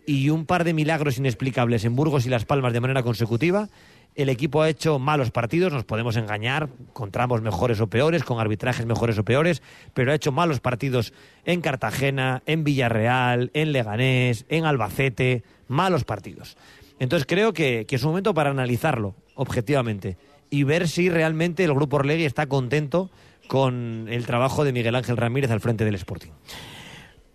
y 0.08 0.32
un 0.32 0.48
par 0.48 0.63
de 0.63 0.74
milagros 0.74 1.20
inexplicables 1.20 1.86
en 1.86 1.96
Burgos 1.96 2.26
y 2.26 2.30
Las 2.30 2.46
Palmas 2.46 2.74
de 2.74 2.80
manera 2.80 3.04
consecutiva, 3.04 3.70
el 4.16 4.30
equipo 4.30 4.63
ha 4.63 4.70
hecho 4.70 4.98
malos 4.98 5.30
partidos, 5.30 5.72
nos 5.72 5.84
podemos 5.84 6.16
engañar, 6.18 6.70
con 6.94 7.12
tramos 7.12 7.44
mejores 7.44 7.80
o 7.80 7.86
peores, 7.86 8.24
con 8.24 8.39
arbitrajes 8.39 8.88
mejores 8.88 9.20
o 9.20 9.24
peores, 9.24 9.62
pero 9.94 10.12
ha 10.12 10.16
hecho 10.16 10.32
malos 10.32 10.62
partidos 10.62 11.13
en 11.46 11.62
Cartagena, 11.62 12.42
en 12.48 12.63
Villarreal, 12.63 13.52
en 13.54 13.72
Leganés, 13.72 14.48
en 14.50 14.66
Albacete, 14.66 15.44
malos 15.68 16.06
partidos. 16.06 16.58
Entonces 16.98 17.28
creo 17.28 17.54
que, 17.54 17.86
que 17.88 17.98
es 17.98 18.04
un 18.04 18.10
momento 18.10 18.34
para 18.34 18.50
analizarlo 18.50 19.13
objetivamente 19.36 20.18
y 20.50 20.63
ver 20.63 20.88
si 20.88 21.08
realmente 21.08 21.63
el 21.63 21.76
Grupo 21.76 21.98
Orlegui 21.98 22.26
está 22.26 22.48
contento 22.48 23.12
con 23.48 24.08
el 24.10 24.26
trabajo 24.26 24.63
de 24.63 24.74
Miguel 24.74 24.96
Ángel 24.96 25.18
Ramírez 25.18 25.52
al 25.52 25.60
frente 25.60 25.86
del 25.86 25.94
Sporting. 25.94 26.32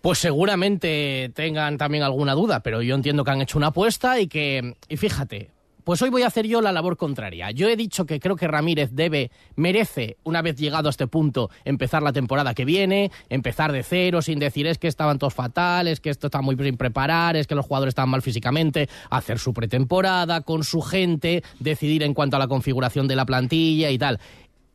Pues 0.01 0.19
seguramente 0.19 1.31
tengan 1.35 1.77
también 1.77 2.03
alguna 2.03 2.33
duda, 2.33 2.61
pero 2.61 2.81
yo 2.81 2.95
entiendo 2.95 3.23
que 3.23 3.31
han 3.31 3.41
hecho 3.41 3.57
una 3.57 3.67
apuesta 3.67 4.19
y 4.19 4.27
que, 4.27 4.75
y 4.87 4.97
fíjate, 4.97 5.49
Pues 5.89 6.03
hoy 6.03 6.11
voy 6.11 6.21
a 6.21 6.27
hacer 6.27 6.45
yo 6.45 6.61
la 6.61 6.71
labor 6.71 6.97
contraria. 6.97 7.49
Yo 7.49 7.67
he 7.67 7.75
dicho 7.75 8.05
que 8.05 8.19
creo 8.19 8.35
que 8.35 8.47
Ramírez 8.47 8.91
debe, 8.93 9.31
merece, 9.55 10.17
una 10.23 10.43
vez 10.43 10.55
llegado 10.55 10.87
a 10.87 10.91
este 10.91 11.07
punto, 11.07 11.49
empezar 11.65 12.03
la 12.03 12.13
temporada 12.13 12.53
que 12.53 12.63
viene, 12.63 13.11
empezar 13.27 13.71
de 13.71 13.81
cero, 13.81 14.21
sin 14.21 14.37
decir 14.37 14.67
es 14.67 14.77
que 14.77 14.87
estaban 14.87 15.17
todos 15.17 15.33
fatales, 15.33 15.99
que 15.99 16.11
esto 16.11 16.27
está 16.27 16.41
muy 16.41 16.55
sin 16.57 16.77
preparar, 16.77 17.35
es 17.35 17.47
que 17.47 17.55
los 17.55 17.65
jugadores 17.65 17.93
estaban 17.93 18.11
mal 18.11 18.21
físicamente, 18.21 18.87
hacer 19.09 19.39
su 19.39 19.51
pretemporada 19.51 20.41
con 20.41 20.63
su 20.63 20.81
gente, 20.81 21.43
decidir 21.59 22.03
en 22.03 22.13
cuanto 22.13 22.35
a 22.35 22.39
la 22.39 22.47
configuración 22.47 23.07
de 23.07 23.15
la 23.15 23.25
plantilla 23.25 23.89
y 23.89 23.97
tal 23.97 24.19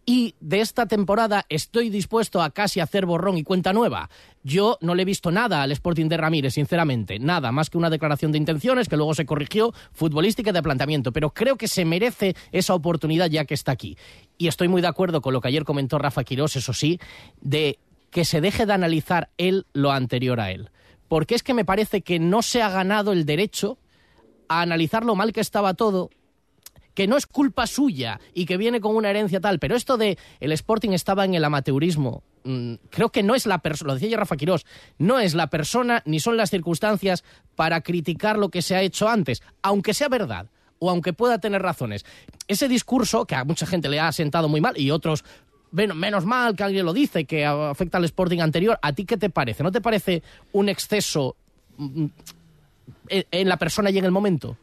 y 0.07 0.35
de 0.41 0.61
esta 0.61 0.87
temporada 0.87 1.47
estoy 1.49 1.89
dispuesto 1.89 2.43
a 2.43 2.51
casi 2.51 2.81
hacer 2.81 3.07
borrón 3.07 3.39
y 3.39 3.45
cuenta 3.45 3.73
nueva. 3.73 4.11
Yo 4.43 4.79
no 4.81 4.95
le 4.95 5.03
he 5.03 5.07
visto 5.07 5.31
nada 5.31 5.63
al 5.63 5.73
Sporting 5.73 6.09
de 6.09 6.17
Ramírez, 6.17 6.55
sinceramente, 6.55 7.19
nada 7.19 7.53
más 7.53 7.71
que 7.71 7.79
una 7.79 7.91
declaración 7.91 8.31
de 8.33 8.39
intenciones 8.39 8.89
que 8.89 8.97
luego 8.97 9.15
se 9.15 9.25
corrigió, 9.25 9.73
futbolística 9.93 10.53
de 10.53 10.63
planteamiento, 10.63 11.13
pero 11.13 11.31
creo 11.31 11.57
que 11.57 11.69
se 11.69 11.85
merece 11.85 12.35
esa 12.53 12.75
oportunidad 12.75 13.31
ya 13.31 13.47
que 13.47 13.55
está 13.55 13.73
aquí. 13.73 13.97
Y 14.37 14.49
estoy 14.49 14.69
muy 14.69 14.83
de 14.83 14.89
acuerdo 14.89 15.23
con 15.23 15.33
lo 15.33 15.41
que 15.41 15.49
ayer 15.49 15.65
comentó 15.65 15.99
Rafa 15.99 16.25
Quirós, 16.25 16.57
eso 16.57 16.73
sí, 16.73 17.01
de 17.41 17.79
que 18.11 18.25
se 18.25 18.41
deje 18.41 18.67
de 18.67 18.73
analizar 18.73 19.31
él 19.39 19.67
lo 19.73 19.91
anterior 19.91 20.41
a 20.41 20.51
él. 20.51 20.71
Porque 21.09 21.35
es 21.35 21.43
que 21.43 21.55
me 21.55 21.65
parece 21.65 22.03
que 22.03 22.19
no 22.19 22.43
se 22.43 22.63
ha 22.63 22.69
ganado 22.69 23.13
el 23.13 23.25
derecho 23.25 23.79
a 24.49 24.61
analizar 24.61 25.05
lo 25.05 25.15
mal 25.15 25.33
que 25.33 25.41
estaba 25.41 25.75
todo 25.75 26.11
que 26.95 27.07
no 27.07 27.17
es 27.17 27.27
culpa 27.27 27.67
suya 27.67 28.21
y 28.33 28.47
que 28.47 28.57
viene 28.57 28.81
con 28.81 28.97
una 28.97 29.11
herencia 29.11 29.41
tal, 29.41 29.59
pero 29.59 29.77
esto 29.77 29.97
de 29.97 30.17
el 30.41 30.53
Sporting 30.53 30.91
estaba 30.91 31.25
en 31.25 31.35
el 31.35 31.45
amateurismo, 31.45 32.23
mm, 32.45 32.75
creo 32.91 33.11
que 33.11 33.23
no 33.23 33.35
es 33.35 33.47
la 33.47 33.59
persona, 33.59 33.89
lo 33.89 33.95
decía 33.95 34.11
ya 34.11 34.17
Rafa 34.17 34.37
Quirós, 34.37 34.65
no 34.99 35.19
es 35.19 35.35
la 35.35 35.49
persona 35.49 36.03
ni 36.07 36.21
son 36.21 36.37
las 36.37 36.51
circunstancias 36.51 37.25
para 37.57 37.81
criticar 37.83 38.39
lo 38.39 38.49
que 38.49 38.63
se 38.63 38.77
ha 38.77 38.83
hecho 38.83 39.09
antes, 39.09 39.43
aunque 39.63 39.95
sea 39.95 40.09
verdad 40.09 40.47
o 40.79 40.91
aunque 40.91 41.13
pueda 41.13 41.39
tener 41.39 41.63
razones. 41.63 42.05
Ese 42.47 42.69
discurso, 42.69 43.27
que 43.27 43.35
a 43.35 43.45
mucha 43.45 43.67
gente 43.67 43.89
le 43.89 44.01
ha 44.01 44.13
sentado 44.13 44.49
muy 44.49 44.61
mal 44.61 44.79
y 44.79 44.91
otros 44.91 45.25
bueno, 45.71 45.97
menos 45.97 46.25
mal 46.25 46.55
que 46.55 46.63
alguien 46.63 46.87
lo 46.87 46.93
dice, 46.93 47.25
que 47.25 47.45
afecta 47.45 47.99
al 47.99 48.05
Sporting 48.05 48.39
anterior, 48.39 48.79
¿a 48.81 48.93
ti 48.93 49.05
qué 49.05 49.17
te 49.17 49.29
parece? 49.29 49.65
¿No 49.65 49.73
te 49.73 49.81
parece 49.81 50.23
un 50.53 50.69
exceso 50.69 51.35
mm, 51.79 52.07
en 53.09 53.49
la 53.49 53.57
persona 53.57 53.91
y 53.91 53.99
en 53.99 54.05
el 54.05 54.13
momento? 54.13 54.57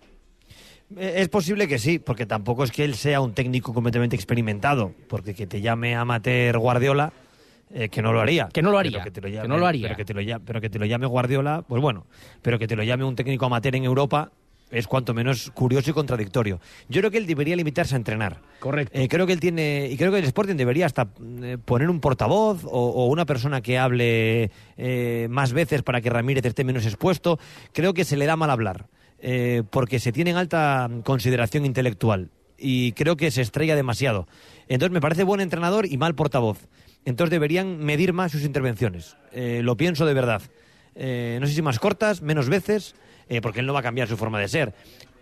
Es 0.97 1.29
posible 1.29 1.67
que 1.67 1.79
sí, 1.79 1.99
porque 1.99 2.25
tampoco 2.25 2.63
es 2.63 2.71
que 2.71 2.83
él 2.83 2.95
sea 2.95 3.21
un 3.21 3.33
técnico 3.33 3.73
completamente 3.73 4.15
experimentado, 4.15 4.93
porque 5.07 5.33
que 5.33 5.47
te 5.47 5.61
llame 5.61 5.95
amateur 5.95 6.57
Guardiola, 6.57 7.13
eh, 7.73 7.89
que 7.89 8.01
no 8.01 8.11
lo 8.11 8.19
haría. 8.19 8.49
Que 8.51 8.61
no 8.61 8.71
lo 8.71 8.77
haría. 8.77 9.01
que, 9.03 9.11
te 9.11 9.21
lo 9.21 9.27
llame, 9.27 9.43
que 9.43 9.47
no 9.47 9.57
lo 9.57 9.65
haría. 9.65 9.87
Pero 9.87 9.97
que, 9.97 10.05
te 10.05 10.13
lo 10.13 10.21
llame, 10.21 10.43
pero 10.45 10.61
que 10.61 10.69
te 10.69 10.79
lo 10.79 10.85
llame 10.85 11.05
Guardiola, 11.05 11.63
pues 11.67 11.81
bueno, 11.81 12.05
pero 12.41 12.59
que 12.59 12.67
te 12.67 12.75
lo 12.75 12.83
llame 12.83 13.03
un 13.05 13.15
técnico 13.15 13.45
amateur 13.45 13.75
en 13.75 13.85
Europa 13.85 14.31
es 14.69 14.87
cuanto 14.87 15.13
menos 15.13 15.51
curioso 15.51 15.91
y 15.91 15.93
contradictorio. 15.93 16.61
Yo 16.87 17.01
creo 17.01 17.11
que 17.11 17.17
él 17.17 17.27
debería 17.27 17.57
limitarse 17.57 17.93
a 17.95 17.97
entrenar. 17.97 18.39
Correcto. 18.59 18.97
Eh, 18.97 19.09
creo 19.09 19.27
que 19.27 19.33
él 19.33 19.41
tiene 19.41 19.89
y 19.91 19.97
creo 19.97 20.13
que 20.13 20.19
el 20.19 20.23
Sporting 20.23 20.55
debería 20.55 20.85
hasta 20.85 21.09
eh, 21.43 21.57
poner 21.63 21.89
un 21.89 21.99
portavoz 21.99 22.63
o, 22.63 23.07
una 23.07 23.25
persona 23.25 23.61
que 23.61 23.77
hable 23.77 24.49
más 25.29 25.51
veces 25.51 25.83
para 25.83 25.99
que 26.01 26.09
Ramírez 26.09 26.45
esté 26.45 26.63
menos 26.63 26.85
expuesto. 26.85 27.37
Creo 27.73 27.93
que 27.93 28.05
se 28.05 28.15
le 28.15 28.25
da 28.25 28.37
mal 28.37 28.49
hablar. 28.49 28.87
Eh, 29.23 29.61
porque 29.69 29.99
se 29.99 30.11
tiene 30.11 30.31
en 30.31 30.37
alta 30.37 30.89
consideración 31.03 31.63
intelectual 31.65 32.31
y 32.57 32.93
creo 32.93 33.17
que 33.17 33.29
se 33.29 33.41
estrella 33.41 33.75
demasiado. 33.75 34.27
Entonces 34.67 34.91
me 34.91 35.01
parece 35.01 35.23
buen 35.23 35.41
entrenador 35.41 35.85
y 35.85 35.97
mal 35.97 36.15
portavoz. 36.15 36.67
Entonces 37.05 37.31
deberían 37.31 37.77
medir 37.79 38.13
más 38.13 38.31
sus 38.31 38.43
intervenciones. 38.43 39.15
Eh, 39.31 39.61
lo 39.63 39.77
pienso 39.77 40.07
de 40.07 40.15
verdad. 40.15 40.41
Eh, 40.95 41.37
no 41.39 41.45
sé 41.45 41.53
si 41.53 41.61
más 41.61 41.79
cortas, 41.79 42.21
menos 42.21 42.49
veces, 42.49 42.95
porque 43.41 43.61
él 43.61 43.65
no 43.65 43.73
va 43.73 43.79
a 43.79 43.83
cambiar 43.83 44.07
su 44.07 44.17
forma 44.17 44.39
de 44.39 44.47
ser. 44.47 44.73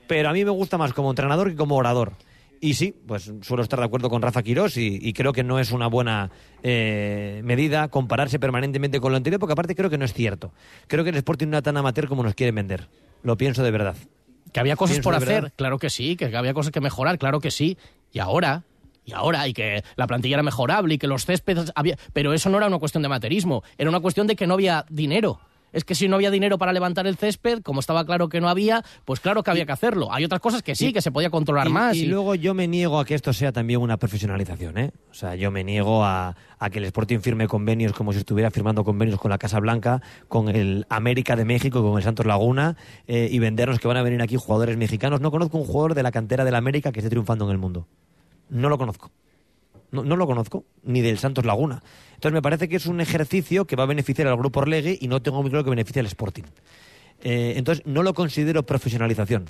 Pero 0.08 0.30
a 0.30 0.34
mí 0.34 0.44
me 0.44 0.52
gusta 0.52 0.78
más 0.78 0.94
como 0.94 1.12
entrenador 1.12 1.50
que 1.50 1.56
como 1.56 1.76
orador. 1.76 2.14
Y 2.62 2.74
sí, 2.74 2.96
pues 3.06 3.32
suelo 3.42 3.64
estar 3.64 3.80
de 3.80 3.86
acuerdo 3.86 4.10
con 4.10 4.22
Rafa 4.22 4.42
Quirós 4.42 4.76
y, 4.78 5.14
creo 5.14 5.32
que 5.32 5.44
no 5.44 5.60
es 5.60 5.72
una 5.72 5.88
buena 5.88 6.32
medida 6.64 7.88
compararse 7.90 8.40
permanentemente 8.40 9.00
con 9.00 9.12
lo 9.12 9.18
anterior, 9.18 9.40
porque 9.40 9.54
aparte 9.54 9.76
creo 9.76 9.90
que 9.90 9.98
no 9.98 10.06
es 10.06 10.14
cierto. 10.14 10.52
Creo 10.88 11.04
que 11.04 11.12
el 11.12 11.18
Sporting 11.18 11.48
no 11.48 11.58
es 11.58 11.64
tan 11.64 11.78
amateur 11.78 12.08
como 12.08 12.24
nos 12.24 12.34
quieren 12.34 12.56
vender. 12.56 12.88
Lo 13.24 13.38
pienso 13.38 13.64
de 13.64 13.72
verdad. 13.72 13.96
Que 14.52 14.60
había 14.60 14.76
cosas 14.76 15.00
por 15.00 15.16
hacer, 15.16 15.52
claro 15.56 15.78
que 15.78 15.90
sí, 15.90 16.16
que 16.16 16.36
había 16.36 16.54
cosas 16.54 16.72
que 16.72 16.82
mejorar, 16.82 17.18
claro 17.20 17.40
que 17.40 17.52
sí. 17.52 17.78
Y 18.12 18.20
ahora, 18.20 18.64
y 19.06 19.14
ahora, 19.14 19.48
y 19.48 19.54
que 19.54 19.84
la 19.96 20.08
plantilla 20.08 20.36
era 20.36 20.44
mejorable 20.44 20.96
y 20.96 20.98
que 20.98 21.08
los 21.08 21.26
céspedes 21.26 21.72
había... 21.76 21.98
Pero 22.14 22.34
eso 22.34 22.50
no 22.50 22.58
era 22.58 22.68
una 22.68 22.80
cuestión 22.80 23.04
de 23.04 23.10
materismo, 23.10 23.64
era 23.78 23.90
una 23.90 24.00
cuestión 24.00 24.26
de 24.28 24.36
que 24.36 24.48
no 24.48 24.56
había 24.56 24.86
dinero 24.90 25.40
es 25.74 25.84
que 25.84 25.96
si 25.96 26.08
no 26.08 26.16
había 26.16 26.32
dinero 26.32 26.58
para 26.58 26.74
levantar 26.74 27.08
el 27.08 27.18
césped, 27.18 27.62
como 27.62 27.80
estaba 27.80 28.06
claro 28.06 28.30
que 28.30 28.42
no 28.42 28.50
había, 28.50 28.84
pues 29.06 29.20
claro 29.20 29.44
que 29.44 29.52
había 29.52 29.66
que 29.66 29.72
hacerlo. 29.72 30.12
Hay 30.12 30.26
otras 30.26 30.42
cosas 30.42 30.64
que 30.64 30.76
sí, 30.76 30.94
que 30.94 31.02
se 31.02 31.12
podía 31.12 31.30
controlar 31.30 31.70
más. 31.70 31.96
Y, 31.96 32.06
luego 32.06 32.36
yo 32.36 32.54
me 32.54 32.68
niego 32.68 33.00
a 33.00 33.06
que 33.06 33.16
esto 33.16 33.34
sea 33.34 33.52
también 33.52 33.82
una 33.82 33.98
profesionalización, 33.98 34.78
¿eh? 34.78 34.92
O 35.12 35.14
sea, 35.14 35.36
yo 35.36 35.52
me 35.52 35.64
niego 35.64 36.04
a, 36.04 36.36
que 36.72 36.80
el 36.80 36.86
Sporting 36.86 37.20
firme 37.20 37.48
convenios 37.48 37.94
como 37.94 38.14
si 38.14 38.20
estuviera 38.20 38.52
firmando 38.52 38.84
convenios 38.84 39.20
con 39.20 39.30
la 39.30 39.38
Casa 39.38 39.60
Blanca, 39.60 40.02
con 40.28 40.50
el 40.50 40.86
América 40.90 41.36
de 41.36 41.46
México, 41.46 41.82
con 41.82 41.98
el 41.98 42.04
Santos 42.04 42.26
Laguna, 42.26 42.76
eh, 43.08 43.28
y 43.32 43.40
vendernos 43.40 43.80
que 43.80 43.88
van 43.88 43.98
a 43.98 44.04
venir 44.04 44.22
aquí 44.22 44.36
jugadores 44.36 44.78
mexicanos. 44.78 45.22
No 45.22 45.32
conozco 45.32 45.58
un 45.58 45.66
jugador 45.66 45.96
de 45.96 46.04
la 46.04 46.12
cantera 46.12 46.46
del 46.46 46.56
América 46.56 46.92
que 46.92 47.00
esté 47.00 47.10
triunfando 47.10 47.46
en 47.46 47.52
el 47.52 47.58
mundo. 47.58 47.88
No 48.50 48.70
lo 48.70 48.78
conozco. 48.78 49.12
No, 49.92 50.04
lo 50.04 50.28
conozco, 50.28 50.66
ni 50.84 51.02
del 51.02 51.18
Santos 51.18 51.46
Laguna. 51.46 51.82
Entonces 52.14 52.34
me 52.34 52.42
parece 52.42 52.70
que 52.70 52.76
es 52.76 52.86
un 52.86 53.02
ejercicio 53.02 53.66
que 53.66 53.76
va 53.76 53.84
a 53.84 53.88
beneficiar 53.88 54.28
al 54.28 54.38
grupo 54.38 54.60
Orlegui 54.60 55.00
y 55.02 55.08
no 55.08 55.22
tengo 55.22 55.42
muy 55.42 55.50
claro 55.50 55.64
que 55.64 55.72
beneficie 55.72 56.00
al 56.00 56.06
Sporting. 56.06 56.44
Eh, 57.22 57.54
entonces 57.58 57.86
no 57.86 58.04
lo 58.04 58.14
considero 58.14 58.66
profesionalización, 58.66 59.46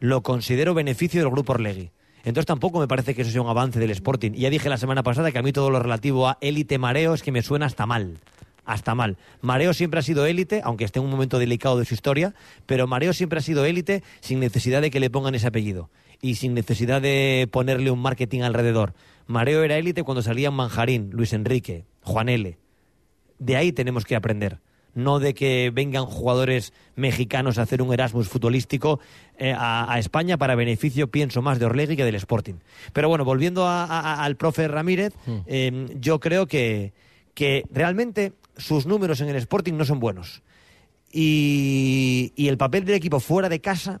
lo 0.00 0.22
considero 0.22 0.72
beneficio 0.72 1.20
del 1.20 1.30
grupo 1.30 1.52
Orlegui. 1.52 1.90
Entonces 2.24 2.46
tampoco 2.46 2.80
me 2.80 2.88
parece 2.88 3.14
que 3.14 3.22
eso 3.22 3.30
sea 3.30 3.42
un 3.42 3.48
avance 3.48 3.78
del 3.78 3.90
Sporting. 3.90 4.32
Ya 4.32 4.50
dije 4.50 4.68
la 4.68 4.78
semana 4.78 5.02
pasada 5.02 5.30
que 5.30 5.38
a 5.38 5.42
mí 5.42 5.52
todo 5.52 5.70
lo 5.70 5.78
relativo 5.78 6.26
a 6.26 6.38
élite 6.40 6.78
mareo 6.78 7.14
es 7.14 7.22
que 7.22 7.30
me 7.30 7.42
suena 7.42 7.66
hasta 7.66 7.86
mal. 7.86 8.18
Hasta 8.64 8.96
mal. 8.96 9.16
Mareo 9.42 9.72
siempre 9.74 10.00
ha 10.00 10.02
sido 10.02 10.26
élite, 10.26 10.60
aunque 10.64 10.84
esté 10.84 10.98
en 10.98 11.04
un 11.04 11.10
momento 11.12 11.38
delicado 11.38 11.78
de 11.78 11.84
su 11.84 11.94
historia, 11.94 12.34
pero 12.66 12.88
Mareo 12.88 13.12
siempre 13.12 13.38
ha 13.38 13.42
sido 13.42 13.64
élite 13.64 14.02
sin 14.18 14.40
necesidad 14.40 14.82
de 14.82 14.90
que 14.90 14.98
le 14.98 15.08
pongan 15.08 15.36
ese 15.36 15.46
apellido 15.46 15.88
y 16.20 16.36
sin 16.36 16.54
necesidad 16.54 17.02
de 17.02 17.48
ponerle 17.50 17.90
un 17.90 18.00
marketing 18.00 18.42
alrededor. 18.42 18.94
Mareo 19.26 19.64
era 19.64 19.76
élite 19.76 20.02
cuando 20.02 20.22
salían 20.22 20.54
Manjarín, 20.54 21.10
Luis 21.12 21.32
Enrique, 21.32 21.84
Juan 22.02 22.28
L. 22.28 22.58
De 23.38 23.56
ahí 23.56 23.72
tenemos 23.72 24.04
que 24.04 24.16
aprender. 24.16 24.60
No 24.94 25.18
de 25.18 25.34
que 25.34 25.70
vengan 25.74 26.06
jugadores 26.06 26.72
mexicanos 26.94 27.58
a 27.58 27.62
hacer 27.62 27.82
un 27.82 27.92
Erasmus 27.92 28.28
futbolístico 28.28 28.98
eh, 29.36 29.54
a, 29.54 29.98
España 29.98 30.38
para 30.38 30.54
beneficio, 30.54 31.10
pienso 31.10 31.42
más 31.42 31.58
de 31.58 31.66
Orlegui 31.66 31.96
que 31.96 32.04
del 32.04 32.14
Sporting. 32.14 32.54
Pero 32.94 33.08
bueno, 33.10 33.24
volviendo 33.24 33.68
al 33.68 34.36
profe 34.36 34.68
Ramírez, 34.68 35.12
hmm. 35.26 35.36
eh, 35.46 35.86
yo 36.00 36.18
creo 36.18 36.46
que, 36.46 36.94
que 37.34 37.64
realmente 37.70 38.32
sus 38.56 38.86
números 38.86 39.20
en 39.20 39.28
el 39.28 39.36
Sporting 39.36 39.74
no 39.74 39.84
son 39.84 40.00
buenos. 40.00 40.42
Y, 41.12 42.32
y 42.34 42.48
el 42.48 42.56
papel 42.56 42.86
del 42.86 42.94
equipo 42.94 43.20
fuera 43.20 43.50
de 43.50 43.60
casa 43.60 44.00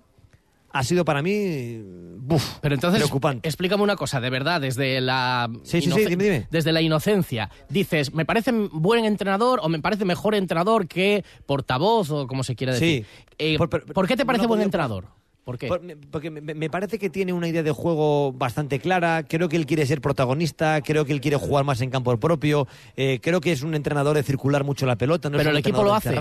ha 0.78 0.82
sido 0.82 1.04
para 1.04 1.22
mí 1.22 1.80
buf, 2.18 2.58
Pero 2.60 2.74
entonces, 2.74 3.00
preocupante. 3.00 3.48
Explícame 3.48 3.82
una 3.82 3.96
cosa, 3.96 4.20
de 4.20 4.30
verdad, 4.30 4.60
desde 4.60 5.00
la, 5.00 5.50
sí, 5.62 5.80
sí, 5.80 5.90
dime, 6.06 6.46
desde 6.50 6.72
la 6.72 6.82
inocencia. 6.82 7.50
Dices, 7.68 8.12
me 8.12 8.24
parece 8.24 8.52
buen 8.52 9.04
entrenador 9.04 9.60
o 9.62 9.68
me 9.68 9.80
parece 9.80 10.04
mejor 10.04 10.34
entrenador 10.34 10.88
que 10.88 11.24
portavoz 11.46 12.10
o 12.10 12.26
como 12.26 12.44
se 12.44 12.56
quiera 12.56 12.74
decir. 12.74 13.06
Eh, 13.38 13.56
por, 13.58 14.06
qué 14.08 14.16
te 14.16 14.26
parece 14.26 14.46
buen 14.46 14.60
entrenador? 14.60 15.06
¿Por 15.44 15.58
qué? 15.58 15.68
porque 16.10 16.30
me, 16.30 16.68
parece 16.68 16.98
que 16.98 17.08
tiene 17.08 17.32
una 17.32 17.46
idea 17.46 17.62
de 17.62 17.70
juego 17.70 18.32
bastante 18.32 18.80
clara. 18.80 19.22
Creo 19.22 19.48
que 19.48 19.56
él 19.56 19.64
quiere 19.64 19.86
ser 19.86 20.00
protagonista. 20.00 20.80
Creo 20.82 21.04
que 21.04 21.12
él 21.12 21.20
quiere 21.20 21.36
jugar 21.36 21.64
más 21.64 21.80
en 21.82 21.90
campo 21.90 22.16
propio. 22.18 22.66
Eh, 22.96 23.20
creo 23.22 23.40
que 23.40 23.52
es 23.52 23.62
un 23.62 23.76
entrenador 23.76 24.16
de 24.16 24.24
circular 24.24 24.64
mucho 24.64 24.86
la 24.86 24.96
pelota. 24.96 25.30
No 25.30 25.38
Pero 25.38 25.50
el 25.50 25.56
equipo 25.58 25.84
lo 25.84 25.94
hace 25.94 26.16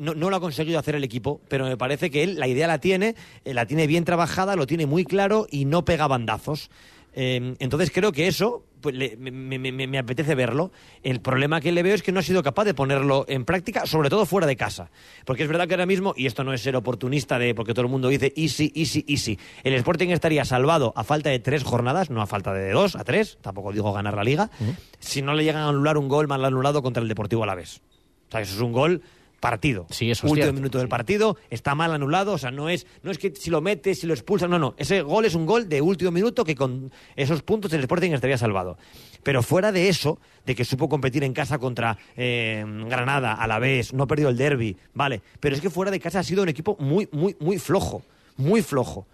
no, 0.00 0.14
lo 0.14 0.36
ha 0.36 0.40
conseguido 0.40 0.78
hacer 0.78 0.94
el 0.94 1.04
equipo, 1.04 1.40
pero 1.48 1.66
me 1.66 1.76
parece 1.76 2.10
que 2.10 2.22
él 2.22 2.38
la 2.38 2.48
idea 2.48 2.66
la 2.66 2.78
tiene, 2.78 3.14
eh, 3.44 3.54
la 3.54 3.66
tiene 3.66 3.86
bien 3.86 4.04
trabajada, 4.04 4.56
lo 4.56 4.66
tiene 4.66 4.86
muy 4.86 5.04
claro 5.04 5.46
y 5.50 5.64
no 5.64 5.84
pega 5.84 6.06
bandazos. 6.06 6.70
Em, 7.12 7.56
entonces 7.58 7.90
creo 7.90 8.12
que 8.12 8.28
eso 8.28 8.64
pues, 8.80 8.94
me, 9.18 9.98
apetece 9.98 10.34
verlo. 10.34 10.70
El 11.02 11.20
problema 11.20 11.60
que 11.60 11.72
le 11.72 11.82
veo 11.82 11.94
es 11.94 12.02
que 12.02 12.12
no 12.12 12.20
ha 12.20 12.22
sido 12.22 12.42
capaz 12.42 12.64
de 12.64 12.74
ponerlo 12.74 13.24
en 13.28 13.44
práctica, 13.44 13.86
sobre 13.86 14.10
todo 14.10 14.26
fuera 14.26 14.46
de 14.46 14.56
casa. 14.56 14.90
Porque 15.24 15.42
es 15.42 15.48
verdad 15.48 15.66
que 15.66 15.74
ahora 15.74 15.86
mismo, 15.86 16.14
y 16.16 16.26
esto 16.26 16.44
no 16.44 16.52
es 16.52 16.62
ser 16.62 16.76
oportunista 16.76 17.38
de 17.38 17.54
porque 17.54 17.74
todo 17.74 17.84
el 17.84 17.90
mundo 17.90 18.08
dice 18.08 18.32
easy, 18.36 18.72
easy, 18.74 19.04
easy, 19.08 19.38
el 19.64 19.74
Sporting 19.74 20.08
estaría 20.08 20.44
salvado 20.44 20.92
a 20.96 21.04
falta 21.04 21.30
de 21.30 21.38
tres 21.38 21.64
jornadas, 21.64 22.10
no 22.10 22.22
a 22.22 22.26
falta 22.26 22.52
de 22.52 22.70
dos, 22.70 22.96
a 22.96 23.04
tres, 23.04 23.38
tampoco 23.40 23.72
digo 23.72 23.92
ganar 23.92 24.14
la 24.14 24.24
liga, 24.24 24.50
si 24.98 25.22
no 25.22 25.34
le 25.34 25.44
llegan 25.44 25.62
a 25.62 25.68
anular 25.68 25.98
un 25.98 26.08
gol 26.08 26.28
mal 26.28 26.44
anulado 26.44 26.82
contra 26.82 27.02
el 27.02 27.08
Deportivo 27.08 27.42
Alavés. 27.42 27.82
O 28.28 28.30
sea, 28.30 28.40
eso 28.40 28.54
es 28.54 28.60
un 28.60 28.72
gol 28.72 29.02
partido. 29.40 29.86
Sí, 29.90 30.10
eso 30.10 30.26
Último 30.28 30.52
minuto 30.52 30.78
del 30.78 30.88
partido, 30.88 31.36
está 31.48 31.74
mal 31.74 31.92
anulado, 31.92 32.34
o 32.34 32.38
sea, 32.38 32.50
no 32.50 32.68
es, 32.68 32.86
no 33.02 33.10
es 33.10 33.18
que 33.18 33.34
si 33.34 33.50
lo 33.50 33.60
metes, 33.60 34.00
si 34.00 34.06
lo 34.06 34.14
expulsan, 34.14 34.50
no, 34.50 34.58
no. 34.58 34.74
Ese 34.76 35.02
gol 35.02 35.24
es 35.24 35.34
un 35.34 35.46
gol 35.46 35.68
de 35.68 35.80
último 35.80 36.10
minuto 36.10 36.44
que 36.44 36.54
con 36.54 36.92
esos 37.16 37.42
puntos 37.42 37.72
el 37.72 37.80
Sporting 37.80 38.10
estaría 38.12 38.38
salvado. 38.38 38.76
Pero 39.22 39.42
fuera 39.42 39.72
de 39.72 39.88
eso, 39.88 40.18
de 40.46 40.54
que 40.54 40.64
supo 40.64 40.88
competir 40.88 41.24
en 41.24 41.32
casa 41.32 41.58
contra 41.58 41.98
eh, 42.16 42.64
Granada, 42.86 43.34
a 43.34 43.46
la 43.46 43.58
vez, 43.58 43.92
no 43.92 44.06
perdió 44.06 44.28
el 44.28 44.36
derby, 44.36 44.76
vale. 44.94 45.22
Pero 45.40 45.54
es 45.54 45.60
que 45.60 45.70
fuera 45.70 45.90
de 45.90 46.00
casa 46.00 46.20
ha 46.20 46.22
sido 46.22 46.42
un 46.42 46.48
equipo 46.48 46.76
muy, 46.78 47.08
muy, 47.10 47.34
muy 47.40 47.58
flojo, 47.58 48.02
muy 48.36 48.62
flojo. 48.62 49.06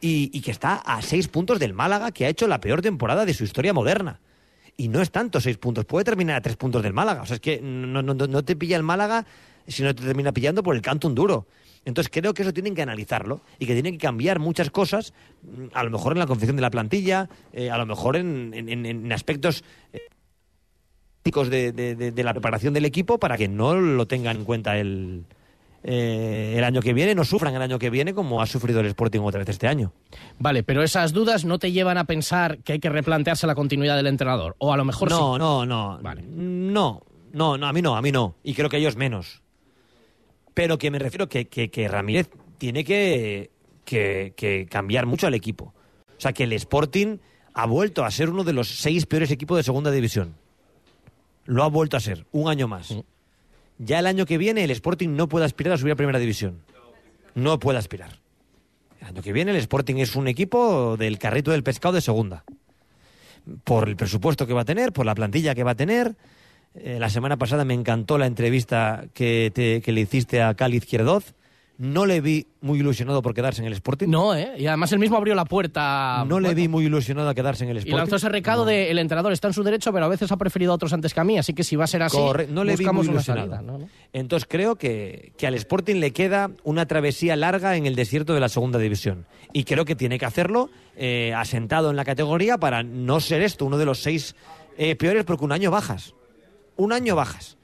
y, 0.00 0.30
y 0.36 0.40
que 0.40 0.50
está 0.50 0.74
a 0.74 1.00
seis 1.02 1.28
puntos 1.28 1.58
del 1.60 1.74
Málaga, 1.74 2.10
que 2.10 2.26
ha 2.26 2.28
hecho 2.28 2.48
la 2.48 2.60
peor 2.60 2.82
temporada 2.82 3.24
de 3.24 3.34
su 3.34 3.44
historia 3.44 3.72
moderna. 3.72 4.18
Y 4.76 4.88
no 4.88 5.00
es 5.02 5.10
tanto 5.10 5.40
seis 5.40 5.58
puntos, 5.58 5.84
puede 5.84 6.04
terminar 6.04 6.36
a 6.36 6.40
tres 6.40 6.56
puntos 6.56 6.82
del 6.82 6.92
Málaga. 6.92 7.22
O 7.22 7.26
sea, 7.26 7.34
es 7.34 7.40
que 7.40 7.60
no, 7.60 8.02
no, 8.02 8.14
no 8.14 8.42
te 8.44 8.56
pilla 8.56 8.76
el 8.76 8.82
Málaga, 8.82 9.26
sino 9.66 9.94
te 9.94 10.02
termina 10.02 10.32
pillando 10.32 10.62
por 10.62 10.74
el 10.74 10.82
canto 10.82 11.06
un 11.08 11.14
duro. 11.14 11.46
Entonces 11.84 12.10
creo 12.12 12.32
que 12.32 12.42
eso 12.42 12.52
tienen 12.52 12.74
que 12.74 12.82
analizarlo 12.82 13.40
y 13.58 13.66
que 13.66 13.72
tienen 13.74 13.94
que 13.94 13.98
cambiar 14.06 14.38
muchas 14.38 14.70
cosas, 14.70 15.12
mm, 15.42 15.66
a 15.74 15.82
lo 15.82 15.90
mejor 15.90 16.12
en 16.12 16.20
la 16.20 16.26
confección 16.26 16.56
de 16.56 16.62
la 16.62 16.70
plantilla, 16.70 17.28
eh, 17.52 17.70
a 17.70 17.76
lo 17.78 17.86
mejor 17.86 18.16
en, 18.16 18.52
en- 18.54 19.12
aspectos 19.12 19.64
eh, 19.92 20.00
de, 21.50 21.72
de- 21.72 22.12
de- 22.12 22.24
la 22.24 22.32
preparación 22.32 22.72
del 22.74 22.84
equipo 22.84 23.18
para 23.18 23.36
que 23.36 23.48
no 23.48 23.74
lo 23.74 24.06
tengan 24.06 24.38
en 24.38 24.44
cuenta 24.44 24.78
el, 24.78 25.24
eh, 25.84 26.54
el 26.56 26.64
año 26.64 26.80
que 26.80 26.92
viene, 26.92 27.14
no 27.14 27.24
sufran 27.24 27.54
el 27.54 27.62
año 27.62 27.78
que 27.78 27.90
viene 27.90 28.14
como 28.14 28.40
ha 28.40 28.46
sufrido 28.46 28.80
el 28.80 28.86
Sporting 28.86 29.20
otra 29.20 29.40
vez 29.40 29.48
este 29.48 29.66
año. 29.66 29.92
Vale, 30.38 30.62
pero 30.62 30.82
esas 30.82 31.12
dudas 31.12 31.44
no 31.44 31.58
te 31.58 31.72
llevan 31.72 31.98
a 31.98 32.04
pensar 32.04 32.58
que 32.58 32.74
hay 32.74 32.78
que 32.78 32.88
replantearse 32.88 33.46
la 33.46 33.54
continuidad 33.54 33.96
del 33.96 34.06
entrenador. 34.06 34.54
O 34.58 34.72
a 34.72 34.76
lo 34.76 34.84
mejor 34.84 35.10
no, 35.10 35.34
sí. 35.34 35.38
no, 35.38 35.66
no, 35.66 35.98
no, 35.98 37.02
no, 37.32 37.56
no, 37.56 37.66
a 37.66 37.72
mí 37.72 37.82
no, 37.82 37.96
a 37.96 38.02
mí 38.02 38.12
no, 38.12 38.36
y 38.44 38.54
creo 38.54 38.68
que 38.68 38.76
ellos 38.76 38.96
menos. 38.96 39.42
Pero 40.54 40.78
que 40.78 40.90
me 40.90 40.98
refiero 40.98 41.28
que, 41.28 41.48
que, 41.48 41.70
que 41.70 41.88
Ramírez 41.88 42.30
tiene 42.58 42.84
que, 42.84 43.50
que, 43.84 44.34
que 44.36 44.66
cambiar 44.66 45.06
mucho 45.06 45.26
al 45.26 45.34
equipo. 45.34 45.74
O 46.08 46.20
sea, 46.20 46.32
que 46.32 46.44
el 46.44 46.52
Sporting 46.52 47.18
ha 47.54 47.66
vuelto 47.66 48.04
a 48.04 48.10
ser 48.10 48.30
uno 48.30 48.44
de 48.44 48.52
los 48.52 48.68
seis 48.68 49.06
peores 49.06 49.30
equipos 49.30 49.56
de 49.56 49.62
segunda 49.62 49.90
división. 49.90 50.36
Lo 51.44 51.64
ha 51.64 51.68
vuelto 51.68 51.96
a 51.96 52.00
ser, 52.00 52.26
un 52.30 52.48
año 52.48 52.68
más. 52.68 52.94
Ya 53.84 53.98
el 53.98 54.06
año 54.06 54.26
que 54.26 54.38
viene 54.38 54.62
el 54.62 54.70
Sporting 54.70 55.08
no 55.08 55.28
puede 55.28 55.44
aspirar 55.44 55.74
a 55.74 55.76
subir 55.76 55.92
a 55.92 55.96
primera 55.96 56.20
división. 56.20 56.62
No 57.34 57.58
puede 57.58 57.78
aspirar. 57.78 58.20
El 59.00 59.08
año 59.08 59.22
que 59.22 59.32
viene 59.32 59.50
el 59.50 59.56
Sporting 59.56 59.96
es 59.96 60.14
un 60.14 60.28
equipo 60.28 60.96
del 60.96 61.18
carrito 61.18 61.50
del 61.50 61.64
pescado 61.64 61.96
de 61.96 62.00
segunda. 62.00 62.44
Por 63.64 63.88
el 63.88 63.96
presupuesto 63.96 64.46
que 64.46 64.52
va 64.52 64.60
a 64.60 64.64
tener, 64.64 64.92
por 64.92 65.04
la 65.04 65.16
plantilla 65.16 65.56
que 65.56 65.64
va 65.64 65.72
a 65.72 65.74
tener. 65.74 66.14
Eh, 66.76 66.98
la 67.00 67.10
semana 67.10 67.36
pasada 67.38 67.64
me 67.64 67.74
encantó 67.74 68.18
la 68.18 68.26
entrevista 68.26 69.06
que, 69.14 69.82
le 69.84 70.00
hiciste 70.00 70.42
a 70.42 70.54
Cali 70.54 70.76
Izquierdoz. 70.76 71.34
No 71.78 72.06
le 72.06 72.20
vi 72.20 72.46
muy 72.60 72.78
ilusionado 72.78 73.22
por 73.22 73.34
quedarse 73.34 73.60
en 73.60 73.66
el 73.66 73.72
Sporting. 73.72 74.06
No, 74.08 74.34
¿eh? 74.36 74.52
Y 74.58 74.66
además 74.66 74.92
él 74.92 74.98
mismo 75.00 75.16
abrió 75.16 75.34
la 75.34 75.44
puerta. 75.44 76.24
No 76.28 76.38
le 76.38 76.54
vi 76.54 76.68
muy 76.68 76.84
ilusionado 76.84 77.28
a 77.28 77.34
quedarse 77.34 77.64
en 77.64 77.70
el 77.70 77.76
Y 77.76 77.78
Sporting. 77.80 77.96
lanzó 77.96 78.16
ese 78.16 78.28
recado 78.28 78.64
de 78.64 78.90
el 78.90 78.98
entrenador 78.98 79.32
está 79.32 79.48
en 79.48 79.54
su 79.54 79.62
derecho, 79.64 79.92
pero 79.92 80.04
a 80.04 80.08
veces 80.08 80.30
ha 80.30 80.36
preferido 80.36 80.70
a 80.72 80.74
otros 80.76 80.92
antes 80.92 81.12
que 81.14 81.20
a 81.20 81.24
mí, 81.24 81.38
así 81.38 81.54
que 81.54 81.64
si 81.64 81.74
va 81.74 81.84
a 81.84 81.88
ser 81.88 82.02
así, 82.02 82.16
Corre- 82.16 82.46
no 82.46 82.62
le 82.62 82.72
vi 82.76 82.84
buscamos 82.84 83.06
muy 83.06 83.14
una 83.14 83.16
ilusionado. 83.16 83.50
salida. 83.50 83.62
¿no? 83.62 83.78
¿no? 83.78 83.88
Entonces 84.12 84.46
creo 84.48 84.76
que, 84.76 85.32
que 85.36 85.46
al 85.46 85.54
Sporting 85.54 85.96
le 85.96 86.12
queda 86.12 86.50
una 86.62 86.86
travesía 86.86 87.34
larga 87.36 87.76
en 87.76 87.86
el 87.86 87.96
desierto 87.96 88.34
de 88.34 88.40
la 88.40 88.48
segunda 88.48 88.78
división. 88.78 89.26
Y 89.52 89.64
creo 89.64 89.84
que 89.84 89.96
tiene 89.96 90.18
que 90.18 90.26
hacerlo 90.26 90.70
eh, 90.96 91.32
asentado 91.34 91.90
en 91.90 91.96
la 91.96 92.04
categoría 92.04 92.58
para 92.58 92.82
no 92.82 93.18
ser 93.18 93.42
esto 93.42 93.64
uno 93.64 93.78
de 93.78 93.86
los 93.86 93.98
seis 94.00 94.36
eh, 94.78 94.94
peores 94.94 95.24
porque 95.24 95.44
un 95.44 95.52
año 95.52 95.70
bajas. 95.70 96.14
Un 96.76 96.92
año 96.92 97.16
bajas. 97.16 97.56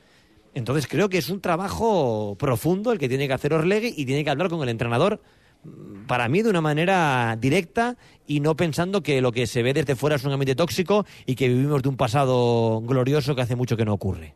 Entonces 0.54 0.86
creo 0.88 1.08
que 1.08 1.18
es 1.18 1.28
un 1.30 1.40
trabajo 1.40 2.36
profundo 2.38 2.92
el 2.92 2.98
que 2.98 3.08
tiene 3.08 3.26
que 3.28 3.34
hacer 3.34 3.52
Orlegui 3.52 3.94
y 3.96 4.04
tiene 4.06 4.24
que 4.24 4.30
hablar 4.30 4.48
con 4.48 4.62
el 4.62 4.68
entrenador 4.70 5.20
mm, 5.64 6.06
para 6.06 6.28
mí 6.28 6.42
de 6.42 6.50
una 6.50 6.60
manera 6.60 7.36
directa 7.38 7.96
y 8.26 8.40
no 8.40 8.56
pensando 8.56 9.02
que 9.02 9.20
lo 9.20 9.30
que 9.32 9.46
se 9.46 9.62
ve 9.62 9.72
desde 9.74 9.94
fuera 9.96 10.16
es 10.16 10.24
un 10.24 10.32
ambiente 10.32 10.54
tóxico 10.56 11.04
y 11.26 11.34
que 11.34 11.48
vivimos 11.48 11.82
de 11.82 11.88
un 11.90 11.96
pasado 11.96 12.80
glorioso 12.82 13.34
que 13.34 13.42
hace 13.42 13.56
mucho 13.56 13.76
que 13.76 13.84
no 13.84 13.92
ocurre. 13.94 14.34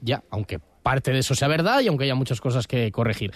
Ya, 0.00 0.22
aunque 0.30 0.58
parte 0.82 1.12
de 1.12 1.20
eso 1.20 1.34
sea 1.34 1.48
verdad 1.48 1.80
y 1.80 1.88
aunque 1.88 2.04
haya 2.04 2.14
muchas 2.14 2.40
cosas 2.40 2.66
que 2.66 2.90
corregir. 2.90 3.32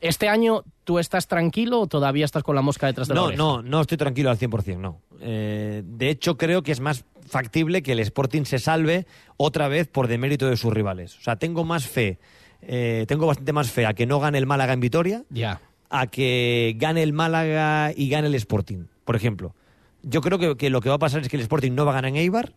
¿Este 0.00 0.28
año 0.28 0.64
tú 0.84 0.98
estás 0.98 1.28
tranquilo 1.28 1.80
o 1.80 1.86
todavía 1.86 2.24
estás 2.24 2.42
con 2.42 2.56
la 2.56 2.60
mosca 2.62 2.88
detrás 2.88 3.08
de 3.08 3.14
la 3.14 3.20
No, 3.20 3.26
oreja? 3.28 3.38
no, 3.42 3.62
no 3.62 3.80
estoy 3.80 3.96
tranquilo 3.96 4.30
al 4.30 4.38
100%, 4.38 4.76
no. 4.78 5.00
Eh, 5.20 5.82
de 5.86 6.10
hecho, 6.10 6.36
creo 6.36 6.62
que 6.62 6.72
es 6.72 6.80
más 6.80 7.04
factible 7.32 7.82
que 7.82 7.92
el 7.92 7.98
Sporting 8.00 8.44
se 8.44 8.58
salve 8.58 9.06
otra 9.38 9.66
vez 9.66 9.88
por 9.88 10.06
demérito 10.06 10.46
de 10.48 10.56
sus 10.56 10.72
rivales. 10.72 11.16
O 11.18 11.22
sea, 11.22 11.36
tengo 11.36 11.64
más 11.64 11.88
fe, 11.88 12.18
eh, 12.60 13.06
tengo 13.08 13.26
bastante 13.26 13.52
más 13.52 13.70
fe 13.70 13.86
a 13.86 13.94
que 13.94 14.06
no 14.06 14.20
gane 14.20 14.36
el 14.38 14.46
Málaga 14.46 14.74
en 14.74 14.80
Vitoria, 14.80 15.24
Ya. 15.30 15.60
a 15.88 16.06
que 16.08 16.74
gane 16.76 17.02
el 17.02 17.12
Málaga 17.14 17.92
y 17.96 18.08
gane 18.10 18.28
el 18.28 18.34
Sporting, 18.34 18.84
por 19.04 19.16
ejemplo. 19.16 19.54
Yo 20.02 20.20
creo 20.20 20.38
que, 20.38 20.56
que 20.56 20.68
lo 20.70 20.80
que 20.82 20.90
va 20.90 20.96
a 20.96 20.98
pasar 20.98 21.22
es 21.22 21.28
que 21.28 21.36
el 21.36 21.42
Sporting 21.42 21.72
no 21.72 21.84
va 21.86 21.92
a 21.92 21.94
ganar 21.94 22.10
en 22.10 22.16
Eibar 22.16 22.52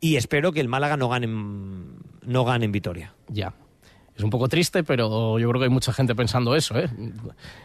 y 0.00 0.16
espero 0.16 0.52
que 0.52 0.60
el 0.60 0.68
Málaga 0.68 0.96
no 0.96 1.08
gane 1.08 1.26
en, 1.26 1.96
no 2.26 2.44
gane 2.44 2.64
en 2.64 2.72
Vitoria. 2.72 3.14
Ya. 3.28 3.54
Es 4.16 4.22
un 4.22 4.30
poco 4.30 4.48
triste, 4.48 4.84
pero 4.84 5.38
yo 5.38 5.48
creo 5.48 5.60
que 5.60 5.64
hay 5.64 5.70
mucha 5.70 5.92
gente 5.92 6.14
pensando 6.14 6.54
eso, 6.54 6.78
¿eh? 6.78 6.88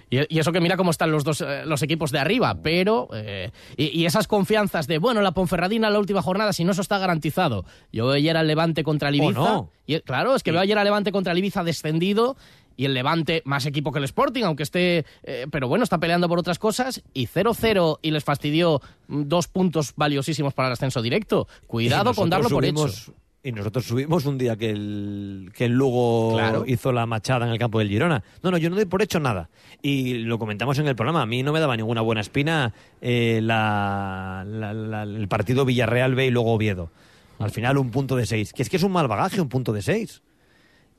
Y, 0.09 0.35
y 0.35 0.39
eso 0.39 0.51
que 0.53 0.61
mira 0.61 0.77
cómo 0.77 0.91
están 0.91 1.11
los 1.11 1.23
dos 1.23 1.41
eh, 1.41 1.63
los 1.65 1.81
equipos 1.81 2.11
de 2.11 2.19
arriba, 2.19 2.57
pero 2.63 3.09
eh, 3.13 3.51
y, 3.75 3.99
y 3.99 4.05
esas 4.05 4.27
confianzas 4.27 4.87
de 4.87 4.97
bueno 4.97 5.21
la 5.21 5.33
Ponferradina 5.33 5.87
en 5.87 5.93
la 5.93 5.99
última 5.99 6.21
jornada, 6.21 6.53
si 6.53 6.63
no 6.63 6.71
eso 6.71 6.81
está 6.81 6.97
garantizado. 6.97 7.65
Yo 7.91 8.07
veo 8.07 8.15
ayer 8.15 8.37
al 8.37 8.47
Levante 8.47 8.83
contra 8.83 9.09
el 9.09 9.19
¿O 9.19 9.23
Ibiza. 9.25 9.39
no? 9.39 9.69
y, 9.85 9.99
claro, 10.01 10.35
es 10.35 10.43
que 10.43 10.51
veo 10.51 10.61
ayer 10.61 10.77
al 10.77 10.85
Levante 10.85 11.11
contra 11.11 11.33
el 11.33 11.39
Ibiza 11.39 11.63
descendido 11.63 12.37
y 12.77 12.85
el 12.85 12.93
Levante 12.93 13.41
más 13.43 13.65
equipo 13.65 13.91
que 13.91 13.97
el 13.97 14.05
Sporting, 14.05 14.43
aunque 14.43 14.63
esté, 14.63 15.05
eh, 15.23 15.47
pero 15.51 15.67
bueno, 15.67 15.83
está 15.83 15.97
peleando 15.97 16.29
por 16.29 16.39
otras 16.39 16.59
cosas 16.59 17.01
y 17.13 17.27
0-0 17.27 17.99
y 18.01 18.11
les 18.11 18.23
fastidió 18.23 18.81
mm, 19.07 19.23
dos 19.23 19.47
puntos 19.47 19.93
valiosísimos 19.95 20.53
para 20.53 20.69
el 20.69 20.73
ascenso 20.73 21.01
directo. 21.01 21.47
Cuidado 21.65 22.13
con 22.13 22.29
darlo 22.29 22.49
por 22.49 22.63
hecho. 22.63 22.87
Y 23.47 23.51
nosotros 23.53 23.85
subimos 23.85 24.25
un 24.25 24.37
día 24.37 24.57
que 24.57 24.69
el, 24.71 25.51
que 25.55 25.63
el 25.65 25.71
Lugo 25.71 26.33
Claro. 26.33 26.65
hizo 26.67 26.91
la 26.91 27.05
machada 27.05 27.45
en 27.45 27.53
el 27.53 27.57
campo 27.57 27.79
del 27.79 27.87
Girona. 27.87 28.21
No, 28.43 28.51
no, 28.51 28.57
yo 28.57 28.69
no 28.69 28.75
doy 28.75 28.83
por 28.83 29.01
hecho 29.01 29.21
nada. 29.21 29.49
Y 29.81 30.15
lo 30.15 30.37
comentamos 30.37 30.77
en 30.79 30.87
el 30.87 30.97
programa. 30.97 31.21
A 31.21 31.25
mí 31.25 31.43
no 31.43 31.53
me 31.53 31.61
daba 31.61 31.77
ninguna 31.77 32.01
buena 32.01 32.19
espina 32.19 32.73
eh, 32.99 33.39
la- 33.41 34.43
la- 34.45 34.73
la- 34.73 35.03
el 35.03 35.27
partido 35.29 35.63
Villarreal 35.63 36.13
B 36.13 36.25
y 36.25 36.29
luego 36.29 36.51
Oviedo. 36.53 36.91
Al 37.39 37.51
final 37.51 37.77
un 37.77 37.89
punto 37.89 38.17
de 38.17 38.25
seis. 38.25 38.51
Que 38.51 38.63
es 38.63 38.69
que 38.69 38.75
es 38.75 38.83
un 38.83 38.91
mal 38.91 39.07
bagaje 39.07 39.39
un 39.39 39.47
punto 39.47 39.71
de 39.71 39.81
seis. 39.81 40.21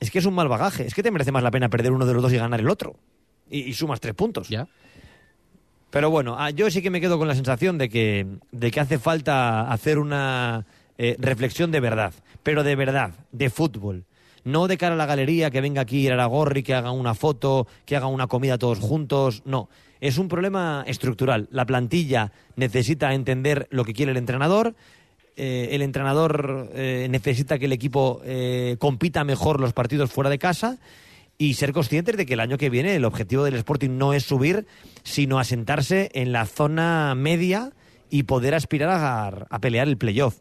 Es 0.01 0.11
que 0.11 0.19
es 0.21 0.25
un 0.25 0.33
mal 0.35 0.49
bagaje. 0.49 0.87
Es 0.87 0.95
que 0.95 1.03
te 1.03 1.11
merece 1.11 1.33
más 1.33 1.43
la 1.43 1.51
pena 1.51 1.69
perder 1.69 1.93
uno 1.93 2.07
de 2.07 2.15
los 2.15 2.23
dos 2.23 2.33
y 2.33 2.39
ganar 2.39 2.61
el 2.61 2.71
otro. 2.71 2.97
Y, 3.51 3.59
y 3.61 3.75
sumas 3.75 4.01
tres 4.01 4.15
puntos. 4.15 4.49
Ya. 4.49 4.67
Pero 5.91 6.09
bueno, 6.11 6.37
ah, 6.39 6.49
yo 6.51 6.71
sí 6.71 6.81
que 6.81 6.89
me 6.89 7.01
quedo 7.03 7.19
con 7.19 7.29
la 7.29 7.35
sensación 7.35 7.77
de 7.77 7.91
que, 7.91 8.27
de 8.53 8.71
que 8.71 8.81
hace 8.81 8.99
falta 8.99 9.71
hacer 9.71 9.99
una 9.99 10.65
eh, 10.99 11.17
reflexión 11.19 11.71
de 11.71 11.81
verdad, 11.81 12.13
pero 12.43 12.63
de 12.65 12.77
verdad, 12.77 13.15
de 13.33 13.49
fútbol. 13.49 14.05
No 14.45 14.69
de 14.69 14.77
cara 14.77 14.95
a 14.95 14.99
la 14.99 15.07
galería, 15.07 15.51
que 15.51 15.61
venga 15.61 15.83
aquí 15.83 16.09
Aragorri, 16.09 16.63
que 16.63 16.75
haga 16.75 16.91
una 16.91 17.15
foto, 17.15 17.67
que 17.87 17.97
haga 17.97 18.07
una 18.07 18.27
comida 18.27 18.59
todos 18.59 18.79
juntos. 18.79 19.43
No, 19.45 19.69
es 20.01 20.19
un 20.19 20.29
problema 20.29 20.85
estructural. 20.87 21.49
La 21.51 21.67
plantilla 21.67 22.33
necesita 22.57 23.15
entender 23.15 23.67
lo 23.71 23.85
que 23.85 23.95
quiere 23.95 24.13
el 24.13 24.19
entrenador. 24.19 24.75
eh, 25.37 25.69
el 25.73 25.83
entrenador 25.83 26.71
eh, 26.75 27.07
necesita 27.11 27.59
que 27.59 27.67
el 27.67 27.73
equipo 27.73 28.21
compita 28.79 29.23
mejor 29.25 29.61
los 29.61 29.73
partidos 29.73 30.11
fuera 30.11 30.31
de 30.31 30.39
casa 30.39 30.79
y 31.39 31.55
ser 31.55 31.73
conscientes 31.73 32.17
de 32.17 32.27
que 32.27 32.35
el 32.35 32.41
año 32.41 32.59
que 32.59 32.71
viene 32.71 32.97
el 32.97 33.05
objetivo 33.05 33.45
del 33.45 33.55
Sporting 33.55 33.97
no 33.97 34.13
es 34.13 34.25
subir, 34.25 34.67
sino 35.05 35.39
asentarse 35.39 36.11
en 36.15 36.33
la 36.33 36.47
zona 36.47 37.15
media 37.15 37.71
y 38.11 38.25
poder 38.25 38.55
aspirar 38.55 38.91
a, 38.91 39.29
a 39.49 39.59
pelear 39.61 39.87
el 39.87 39.97
playoff. 39.97 40.39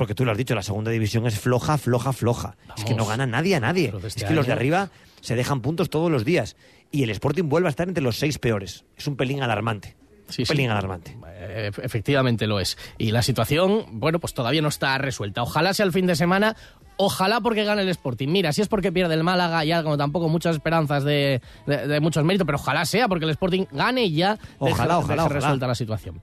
Porque 0.00 0.14
tú 0.14 0.24
lo 0.24 0.32
has 0.32 0.38
dicho, 0.38 0.54
la 0.54 0.62
segunda 0.62 0.90
división 0.90 1.26
es 1.26 1.38
floja, 1.38 1.76
floja, 1.76 2.14
floja. 2.14 2.56
Es 2.74 2.84
que 2.84 2.94
no 2.94 3.04
gana 3.04 3.26
nadie 3.26 3.54
a 3.56 3.60
nadie. 3.60 3.92
Es 3.98 4.04
este 4.16 4.24
que 4.24 4.32
los 4.32 4.46
de 4.46 4.52
arriba 4.54 4.88
se 5.20 5.36
dejan 5.36 5.60
puntos 5.60 5.90
todos 5.90 6.10
los 6.10 6.24
días. 6.24 6.56
Y 6.90 7.02
el 7.02 7.10
Sporting 7.10 7.44
vuelve 7.50 7.68
a 7.68 7.70
estar 7.70 7.86
entre 7.86 8.02
los 8.02 8.16
seis 8.18 8.38
peores. 8.38 8.86
Es 8.96 9.06
un 9.06 9.16
pelín 9.16 9.42
alarmante. 9.42 9.96
Sí, 10.30 10.40
un 10.42 10.46
sí. 10.46 10.52
pelín 10.54 10.70
alarmante. 10.70 11.18
Eh, 11.34 11.70
efectivamente 11.82 12.46
lo 12.46 12.60
es. 12.60 12.78
Y 12.96 13.10
la 13.10 13.20
situación, 13.20 13.84
bueno, 13.92 14.20
pues 14.20 14.32
todavía 14.32 14.62
no 14.62 14.68
está 14.68 14.96
resuelta. 14.96 15.42
Ojalá 15.42 15.74
sea 15.74 15.84
el 15.84 15.92
fin 15.92 16.06
de 16.06 16.16
semana, 16.16 16.56
ojalá 16.96 17.42
porque 17.42 17.64
gane 17.64 17.82
el 17.82 17.88
Sporting. 17.90 18.28
Mira, 18.28 18.54
si 18.54 18.62
es 18.62 18.68
porque 18.68 18.92
pierde 18.92 19.12
el 19.12 19.22
Málaga, 19.22 19.62
ya 19.64 19.82
como 19.82 19.98
tampoco 19.98 20.30
muchas 20.30 20.56
esperanzas 20.56 21.04
de, 21.04 21.42
de- 21.66 21.86
de 21.86 22.00
muchos 22.00 22.24
méritos, 22.24 22.46
pero 22.46 22.56
ojalá 22.56 22.86
sea 22.86 23.06
porque 23.06 23.26
el 23.26 23.32
Sporting 23.32 23.64
gane 23.70 24.04
y 24.04 24.14
ya 24.14 24.36
deje- 24.36 24.46
Ojalá, 24.60 24.98
ojalá, 24.98 24.98
deje 24.98 25.20
ojalá. 25.26 25.28
resuelta 25.28 25.66
la 25.66 25.74
situación. 25.74 26.22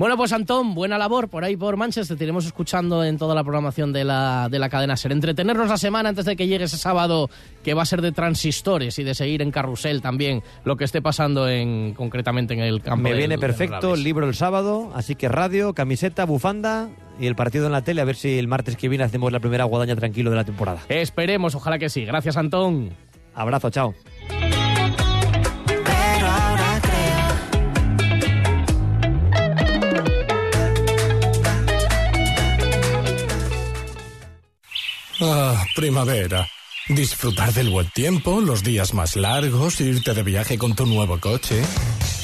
Bueno, 0.00 0.16
pues 0.16 0.32
Antón, 0.32 0.74
buena 0.74 0.96
labor 0.96 1.28
por 1.28 1.44
ahí 1.44 1.58
por 1.58 1.76
Manchester. 1.76 2.16
Te 2.16 2.24
iremos 2.24 2.46
escuchando 2.46 3.04
en 3.04 3.18
toda 3.18 3.34
la 3.34 3.42
programación 3.44 3.92
de 3.92 4.02
la, 4.04 4.48
de 4.50 4.58
la 4.58 4.70
cadena 4.70 4.96
Ser. 4.96 5.12
Entretenernos 5.12 5.68
la 5.68 5.76
semana 5.76 6.08
antes 6.08 6.24
de 6.24 6.36
que 6.36 6.46
llegue 6.46 6.64
ese 6.64 6.78
sábado, 6.78 7.28
que 7.62 7.74
va 7.74 7.82
a 7.82 7.84
ser 7.84 8.00
de 8.00 8.10
transistores 8.10 8.98
y 8.98 9.04
de 9.04 9.14
seguir 9.14 9.42
en 9.42 9.50
carrusel 9.50 10.00
también 10.00 10.42
lo 10.64 10.78
que 10.78 10.84
esté 10.84 11.02
pasando 11.02 11.46
en 11.50 11.92
concretamente 11.92 12.54
en 12.54 12.60
el 12.60 12.80
campo. 12.80 13.02
Me 13.02 13.10
del- 13.10 13.18
viene 13.18 13.36
perfecto 13.38 13.92
el 13.92 14.02
libro 14.02 14.26
el 14.26 14.34
sábado, 14.34 14.90
así 14.94 15.16
que 15.16 15.28
radio, 15.28 15.74
camiseta, 15.74 16.24
bufanda 16.24 16.88
y 17.20 17.26
el 17.26 17.34
partido 17.36 17.66
en 17.66 17.72
la 17.72 17.82
tele, 17.84 18.00
a 18.00 18.06
ver 18.06 18.16
si 18.16 18.38
el 18.38 18.48
martes 18.48 18.76
que 18.78 18.88
viene 18.88 19.04
hacemos 19.04 19.30
la 19.32 19.40
primera 19.40 19.64
guadaña 19.64 19.96
tranquilo 19.96 20.30
de 20.30 20.36
la 20.36 20.44
temporada. 20.44 20.80
Esperemos, 20.88 21.54
ojalá 21.54 21.78
que 21.78 21.90
sí. 21.90 22.06
Gracias, 22.06 22.38
Antón. 22.38 22.88
Abrazo, 23.34 23.68
chao. 23.68 23.94
Ah, 35.20 35.64
primavera. 35.74 36.48
Disfrutar 36.88 37.52
del 37.52 37.68
buen 37.68 37.88
tiempo, 37.90 38.40
los 38.40 38.64
días 38.64 38.94
más 38.94 39.16
largos, 39.16 39.80
irte 39.80 40.14
de 40.14 40.22
viaje 40.22 40.56
con 40.56 40.74
tu 40.74 40.86
nuevo 40.86 41.20
coche. 41.20 41.62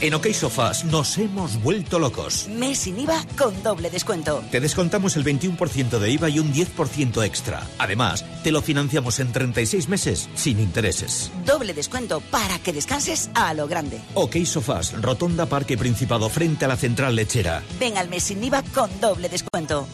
En 0.00 0.12
OK 0.12 0.26
Sofás 0.32 0.84
nos 0.84 1.16
hemos 1.16 1.62
vuelto 1.62 1.98
locos. 1.98 2.48
Mes 2.48 2.78
sin 2.78 2.98
IVA 3.00 3.24
con 3.38 3.62
doble 3.62 3.88
descuento. 3.88 4.44
Te 4.50 4.60
descontamos 4.60 5.16
el 5.16 5.24
21% 5.24 5.98
de 5.98 6.10
IVA 6.10 6.28
y 6.28 6.38
un 6.38 6.52
10% 6.52 7.24
extra. 7.24 7.66
Además, 7.78 8.24
te 8.42 8.52
lo 8.52 8.60
financiamos 8.60 9.20
en 9.20 9.32
36 9.32 9.88
meses 9.88 10.28
sin 10.34 10.60
intereses. 10.60 11.32
Doble 11.46 11.72
descuento 11.72 12.20
para 12.30 12.58
que 12.58 12.74
descanses 12.74 13.30
a 13.34 13.54
lo 13.54 13.66
grande. 13.68 14.00
OK 14.14 14.36
Sofás, 14.44 14.92
Rotonda 15.00 15.46
Parque 15.46 15.78
Principado 15.78 16.28
frente 16.28 16.66
a 16.66 16.68
la 16.68 16.76
central 16.76 17.16
lechera. 17.16 17.62
Ven 17.80 17.96
al 17.96 18.08
mes 18.08 18.24
sin 18.24 18.44
IVA 18.44 18.62
con 18.74 18.90
doble 19.00 19.28
descuento. 19.30 19.86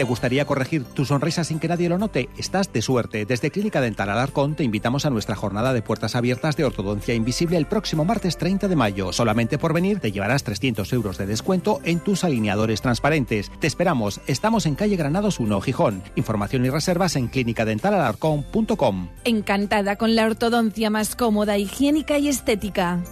¿Te 0.00 0.04
gustaría 0.04 0.46
corregir 0.46 0.84
tu 0.84 1.04
sonrisa 1.04 1.44
sin 1.44 1.58
que 1.58 1.68
nadie 1.68 1.90
lo 1.90 1.98
note? 1.98 2.30
Estás 2.38 2.72
de 2.72 2.80
suerte. 2.80 3.26
Desde 3.26 3.50
Clínica 3.50 3.82
Dental 3.82 4.08
Alarcón 4.08 4.54
te 4.54 4.64
invitamos 4.64 5.04
a 5.04 5.10
nuestra 5.10 5.36
jornada 5.36 5.74
de 5.74 5.82
puertas 5.82 6.16
abiertas 6.16 6.56
de 6.56 6.64
ortodoncia 6.64 7.12
invisible 7.12 7.58
el 7.58 7.66
próximo 7.66 8.06
martes 8.06 8.38
30 8.38 8.66
de 8.68 8.76
mayo. 8.76 9.12
Solamente 9.12 9.58
por 9.58 9.74
venir 9.74 10.00
te 10.00 10.10
llevarás 10.10 10.42
300 10.42 10.90
euros 10.94 11.18
de 11.18 11.26
descuento 11.26 11.82
en 11.84 12.00
tus 12.00 12.24
alineadores 12.24 12.80
transparentes. 12.80 13.52
Te 13.60 13.66
esperamos. 13.66 14.22
Estamos 14.26 14.64
en 14.64 14.74
calle 14.74 14.96
Granados 14.96 15.38
1, 15.38 15.60
Gijón. 15.60 16.02
Información 16.16 16.64
y 16.64 16.70
reservas 16.70 17.14
en 17.16 17.28
clínicadentalalarcón.com. 17.28 19.08
Encantada 19.24 19.96
con 19.96 20.14
la 20.14 20.24
ortodoncia 20.24 20.88
más 20.88 21.14
cómoda, 21.14 21.58
higiénica 21.58 22.16
y 22.16 22.28
estética. 22.28 23.04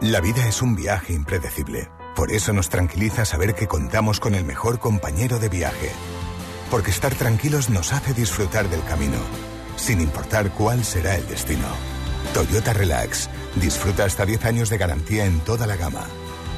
La 0.00 0.22
vida 0.22 0.48
es 0.48 0.62
un 0.62 0.76
viaje 0.76 1.12
impredecible. 1.12 1.90
Por 2.16 2.32
eso 2.32 2.54
nos 2.54 2.70
tranquiliza 2.70 3.26
saber 3.26 3.54
que 3.54 3.68
contamos 3.68 4.20
con 4.20 4.34
el 4.34 4.44
mejor 4.44 4.78
compañero 4.78 5.38
de 5.38 5.50
viaje. 5.50 5.90
Porque 6.70 6.90
estar 6.90 7.14
tranquilos 7.14 7.68
nos 7.68 7.92
hace 7.92 8.14
disfrutar 8.14 8.70
del 8.70 8.82
camino, 8.84 9.18
sin 9.76 10.00
importar 10.00 10.50
cuál 10.50 10.82
será 10.82 11.14
el 11.14 11.28
destino. 11.28 11.68
Toyota 12.32 12.72
Relax. 12.72 13.28
Disfruta 13.56 14.04
hasta 14.04 14.24
10 14.24 14.46
años 14.46 14.70
de 14.70 14.78
garantía 14.78 15.26
en 15.26 15.40
toda 15.40 15.66
la 15.66 15.76
gama. 15.76 16.06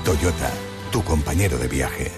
Toyota, 0.04 0.50
tu 0.92 1.02
compañero 1.02 1.58
de 1.58 1.66
viaje. 1.66 2.12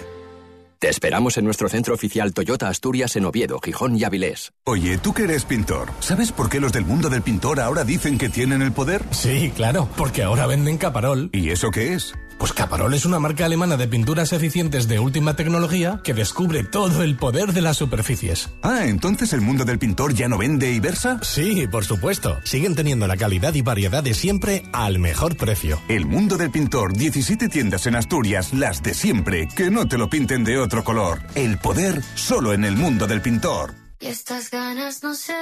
Te 0.77 0.89
esperamos 0.89 1.37
en 1.37 1.45
nuestro 1.45 1.69
centro 1.69 1.93
oficial 1.93 2.33
Toyota 2.33 2.67
Asturias 2.67 3.15
en 3.15 3.25
Oviedo, 3.25 3.59
Gijón 3.59 3.95
y 3.95 4.03
Avilés. 4.03 4.51
Oye, 4.65 4.97
tú 4.97 5.13
que 5.13 5.25
eres 5.25 5.45
pintor, 5.45 5.89
¿sabes 5.99 6.31
por 6.31 6.49
qué 6.49 6.59
los 6.59 6.73
del 6.73 6.85
mundo 6.85 7.07
del 7.09 7.21
pintor 7.21 7.59
ahora 7.59 7.83
dicen 7.83 8.17
que 8.17 8.29
tienen 8.29 8.63
el 8.63 8.71
poder? 8.71 9.03
Sí, 9.11 9.51
claro, 9.55 9.87
porque 9.95 10.23
ahora 10.23 10.47
venden 10.47 10.79
Caparol. 10.79 11.29
¿Y 11.33 11.51
eso 11.51 11.69
qué 11.69 11.93
es? 11.93 12.13
Pues 12.41 12.53
Caparol 12.53 12.91
es 12.95 13.05
una 13.05 13.19
marca 13.19 13.45
alemana 13.45 13.77
de 13.77 13.87
pinturas 13.87 14.33
eficientes 14.33 14.87
de 14.87 14.97
última 14.97 15.35
tecnología 15.35 16.01
que 16.03 16.15
descubre 16.15 16.63
todo 16.63 17.03
el 17.03 17.15
poder 17.15 17.53
de 17.53 17.61
las 17.61 17.77
superficies. 17.77 18.49
Ah, 18.63 18.85
entonces 18.85 19.31
el 19.33 19.41
mundo 19.41 19.63
del 19.63 19.77
pintor 19.77 20.15
ya 20.15 20.27
no 20.27 20.39
vende 20.39 20.71
y 20.71 20.79
versa? 20.79 21.19
Sí, 21.21 21.67
por 21.67 21.85
supuesto. 21.85 22.39
Siguen 22.43 22.73
teniendo 22.73 23.05
la 23.05 23.15
calidad 23.15 23.53
y 23.53 23.61
variedad 23.61 24.01
de 24.01 24.15
siempre 24.15 24.63
al 24.73 24.97
mejor 24.97 25.37
precio. 25.37 25.79
El 25.87 26.07
mundo 26.07 26.35
del 26.35 26.49
pintor, 26.49 26.93
17 26.93 27.47
tiendas 27.47 27.85
en 27.85 27.95
Asturias, 27.95 28.55
las 28.55 28.81
de 28.81 28.95
siempre, 28.95 29.47
que 29.55 29.69
no 29.69 29.87
te 29.87 29.99
lo 29.99 30.09
pinten 30.09 30.43
de 30.43 30.57
otro 30.57 30.83
color. 30.83 31.19
El 31.35 31.59
poder 31.59 32.01
solo 32.15 32.53
en 32.53 32.65
el 32.65 32.75
mundo 32.75 33.05
del 33.05 33.21
pintor. 33.21 33.75
Estas 34.01 34.49
ganas 34.49 35.03
no 35.03 35.13
se 35.13 35.33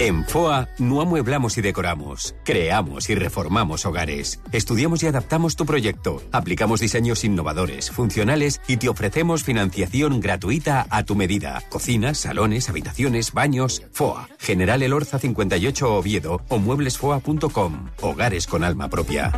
En 0.00 0.24
FOA 0.24 0.68
no 0.78 1.00
amueblamos 1.00 1.56
y 1.56 1.60
decoramos, 1.60 2.34
creamos 2.44 3.08
y 3.08 3.14
reformamos 3.14 3.86
hogares. 3.86 4.40
Estudiamos 4.50 5.04
y 5.04 5.06
adaptamos 5.06 5.54
tu 5.54 5.64
proyecto, 5.64 6.20
aplicamos 6.32 6.80
diseños 6.80 7.22
innovadores, 7.22 7.92
funcionales 7.92 8.60
y 8.66 8.78
te 8.78 8.88
ofrecemos 8.88 9.44
financiación 9.44 10.20
gratuita 10.20 10.86
a 10.90 11.04
tu 11.04 11.14
medida. 11.14 11.62
Cocinas, 11.68 12.18
salones, 12.18 12.68
habitaciones, 12.68 13.32
baños. 13.32 13.82
FOA, 13.92 14.28
General 14.38 14.82
Elorza 14.82 15.20
58 15.20 15.94
Oviedo 15.94 16.40
o 16.48 16.58
mueblesfoa.com. 16.58 17.90
Hogares 18.00 18.48
con 18.48 18.64
alma 18.64 18.88
propia. 18.88 19.30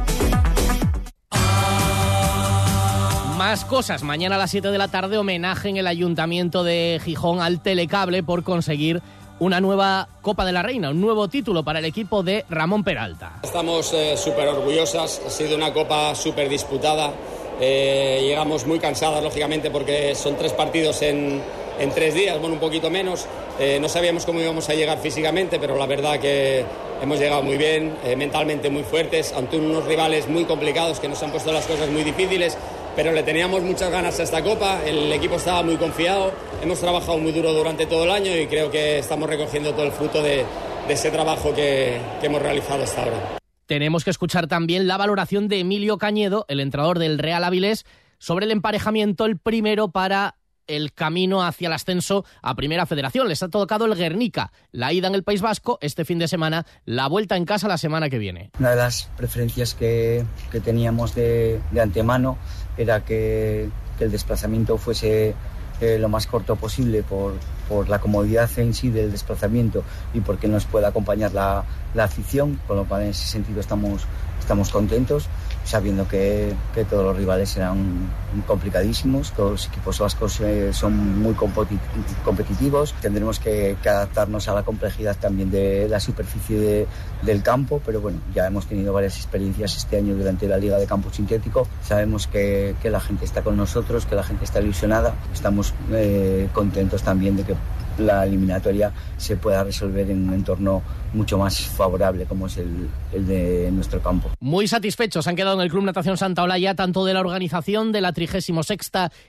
Más 3.45 3.67
cosas. 3.67 4.03
Mañana 4.03 4.37
a 4.37 4.39
las 4.39 4.51
7 4.53 4.71
de 4.71 4.79
la 4.79 4.89
tarde, 4.89 5.19
homenaje 5.19 5.69
en 5.69 5.77
el 5.77 5.87
Ayuntamiento 5.87 6.65
de 6.65 6.99
Gijón 7.05 7.43
al 7.43 7.61
Telecable 7.61 8.23
por 8.23 8.43
conseguir 8.43 9.03
una 9.39 9.61
nueva 9.61 10.09
Copa 10.23 10.47
de 10.47 10.53
la 10.53 10.63
Reina, 10.63 10.89
un 10.89 11.03
nuevo 11.03 11.29
título 11.29 11.63
para 11.63 11.81
el 11.81 11.85
equipo 11.85 12.23
de 12.23 12.47
Ramón 12.49 12.85
Peralta. 12.85 13.41
Estamos 13.43 13.95
súper 14.17 14.49
orgullosas, 14.49 15.21
ha 15.27 15.29
sido 15.29 15.57
una 15.57 15.75
copa 15.75 16.15
súper 16.15 16.49
disputada. 16.49 17.13
Eh, 17.61 18.21
llegamos 18.23 18.67
muy 18.67 18.79
cansadas, 18.79 19.23
lógicamente, 19.23 19.71
porque 19.71 20.15
son 20.15 20.37
tres 20.39 20.55
partidos 20.55 21.03
en, 21.03 21.43
en 21.79 21.91
tres 21.91 22.15
días, 22.15 22.41
bueno, 22.41 22.55
un 22.55 22.61
poquito 22.61 22.89
menos. 22.89 23.27
Eh, 23.61 23.79
no 23.79 23.91
sabíamos 23.91 24.25
cómo 24.25 24.41
íbamos 24.41 24.71
a 24.71 24.75
llegar 24.75 24.97
físicamente, 25.01 25.59
pero 25.59 25.77
la 25.77 25.85
verdad 25.85 26.19
que 26.19 26.65
hemos 27.03 27.19
llegado 27.19 27.43
muy 27.43 27.59
bien, 27.59 27.95
eh, 28.07 28.17
mentalmente 28.17 28.71
muy 28.71 28.85
fuertes, 28.85 29.35
ante 29.35 29.59
unos 29.59 29.85
rivales 29.85 30.31
muy 30.31 30.47
complicados 30.47 30.99
que 30.99 31.09
nos 31.09 31.23
han 31.23 31.31
puesto 31.31 31.53
las 31.53 31.67
cosas 31.67 31.91
muy 31.91 32.05
difíciles 32.05 32.57
pero 32.97 33.13
le 33.13 33.23
teníamos 33.23 33.63
muchas 33.63 33.91
ganas 33.91 34.19
a 34.21 34.23
esta 34.23 34.43
copa, 34.43 34.83
el 34.85 35.13
equipo 35.13 35.37
estaba 35.37 35.63
muy 35.63 35.77
confiado, 35.77 36.33
hemos 36.63 36.81
trabajado 36.81 37.19
muy 37.19 37.33
duro 37.33 37.53
durante 37.53 37.87
todo 37.87 38.05
el 38.05 38.11
año 38.11 38.37
y 38.37 38.47
creo 38.47 38.71
que 38.71 38.99
estamos 38.99 39.29
recogiendo 39.29 39.73
todo 39.73 39.85
el 39.85 39.93
fruto 39.93 40.23
de, 40.23 40.45
ese 40.89 41.11
trabajo 41.11 41.55
que, 41.55 41.99
que 42.21 42.27
hemos 42.27 42.43
realizado 42.43 42.85
hasta 42.85 43.03
ahora. 43.03 43.39
Tenemos 43.67 44.05
que 44.05 44.11
escuchar 44.11 44.47
también 44.47 44.87
la 44.87 44.97
valoración 44.97 45.49
de 45.49 45.61
Emilio 45.61 45.97
Cañedo, 45.97 46.45
el 46.49 46.61
entrenador 46.61 46.99
del 46.99 47.19
Real 47.19 47.43
Avilés, 47.45 47.85
sobre 48.19 48.45
el 48.45 48.53
emparejamiento, 48.53 49.25
el 49.25 49.39
primero 49.39 49.89
para 49.89 50.37
el 50.67 50.93
camino 50.93 51.45
hacia 51.45 51.67
el 51.67 51.73
ascenso 51.73 52.25
a 52.43 52.55
Primera 52.55 52.87
Federación. 52.87 53.29
Les 53.29 53.43
ha 53.43 53.49
tocado 53.49 53.87
el 53.87 53.95
Guernica, 53.95 54.53
la 54.73 54.93
ida 54.93 55.09
en 55.09 55.15
el 55.15 55.23
País 55.23 55.43
Vasco 55.43 55.79
este 55.81 56.05
fin 56.05 56.19
de 56.19 56.29
semana, 56.29 56.67
la 56.85 57.09
vuelta 57.09 57.37
en 57.37 57.45
casa 57.45 57.69
la 57.69 57.79
semana 57.79 58.09
que 58.09 58.19
viene. 58.19 58.51
Una 58.59 58.71
de 58.71 58.77
las 58.77 59.11
preferencias 59.17 59.75
que, 59.75 60.25
que 60.51 60.61
teníamos 60.61 61.15
de, 61.15 61.61
de, 61.71 61.81
antemano 61.81 62.39
era 62.77 63.05
que, 63.05 63.69
que 63.99 64.05
el 64.05 64.11
desplazamiento 64.11 64.79
fuese 64.79 65.35
eh, 65.81 65.99
lo 65.99 66.09
más 66.09 66.27
corto 66.27 66.57
posible 66.57 67.03
por, 67.03 67.35
por, 67.69 67.89
la 67.89 67.99
comodidad 67.99 68.49
en 68.59 68.75
sí 68.75 68.91
del 68.91 69.11
desplazamiento 69.11 69.83
y 70.13 70.21
porque 70.21 70.47
nos 70.47 70.67
pueda 70.67 70.89
acompañar 70.89 71.33
la, 71.33 71.65
la 71.95 72.05
afición, 72.05 72.61
con 72.67 72.77
lo 72.77 72.85
cual 72.85 73.03
en 73.03 73.09
ese 73.09 73.27
sentido 73.27 73.61
estamos, 73.61 74.03
estamos 74.39 74.71
contentos 74.71 75.29
sabiendo 75.65 76.07
que, 76.07 76.55
que, 76.75 76.85
todos 76.85 77.05
los 77.05 77.17
rivales 77.17 77.49
serán 77.49 78.13
complicadísimos, 78.47 79.33
todos 79.33 79.53
los 79.53 79.67
equipos 79.67 79.99
vascos 79.99 80.41
eh, 80.41 80.73
son 80.73 81.21
muy 81.21 81.35
competitivos, 81.35 82.95
tendremos 83.01 83.39
que, 83.41 83.77
adaptarnos 83.85 84.49
a 84.49 84.55
la 84.55 84.63
complejidad 84.63 85.17
también 85.17 85.51
de 85.51 85.89
la 85.89 86.01
superficie 86.01 86.59
de, 86.59 86.87
del 87.23 87.43
campo, 87.43 87.81
pero 87.85 88.01
bueno, 88.01 88.19
ya 88.35 88.47
hemos 88.47 88.67
tenido 88.67 88.93
varias 88.93 89.17
experiencias 89.17 89.77
este 89.77 89.97
año 89.97 90.15
durante 90.15 90.47
la 90.47 90.59
Liga 90.59 90.79
de 90.79 90.87
Campo 90.87 91.11
Sintético, 91.11 91.67
sabemos 91.83 92.27
que, 92.27 92.77
que 92.83 92.91
la 92.91 93.01
gente 93.01 93.25
está 93.25 93.43
con 93.43 93.57
nosotros, 93.57 94.05
que 94.07 94.15
la 94.15 94.23
gente 94.23 94.45
está 94.45 94.61
ilusionada, 94.61 95.15
estamos 95.33 95.73
eh, 95.93 96.49
contentos 96.53 97.03
también 97.03 97.37
de 97.37 97.45
que 97.45 97.55
la 97.99 98.25
eliminatoria 98.25 98.93
se 99.17 99.37
pueda 99.37 99.65
resolver 99.65 100.11
en 100.11 100.29
un 100.29 100.35
entorno 100.35 100.83
mucho 101.13 101.39
más 101.39 101.61
favorable 101.61 102.27
como 102.27 102.47
es 102.47 102.59
el, 102.59 102.89
de 103.27 103.71
nuestro 103.73 104.01
campo. 104.01 104.31
Muy 104.41 104.67
satisfechos 104.69 105.27
han 105.27 105.37
quedado 105.37 105.57
en 105.57 105.63
el 105.63 105.71
Club 105.71 105.85
Natación 105.85 106.17
Santa 106.17 106.43
Olaya 106.43 106.75
tanto 106.75 107.05
de 107.05 107.15
la 107.15 107.21
organización 107.21 107.93
de 107.93 108.01
la 108.01 108.13
36 108.13 108.59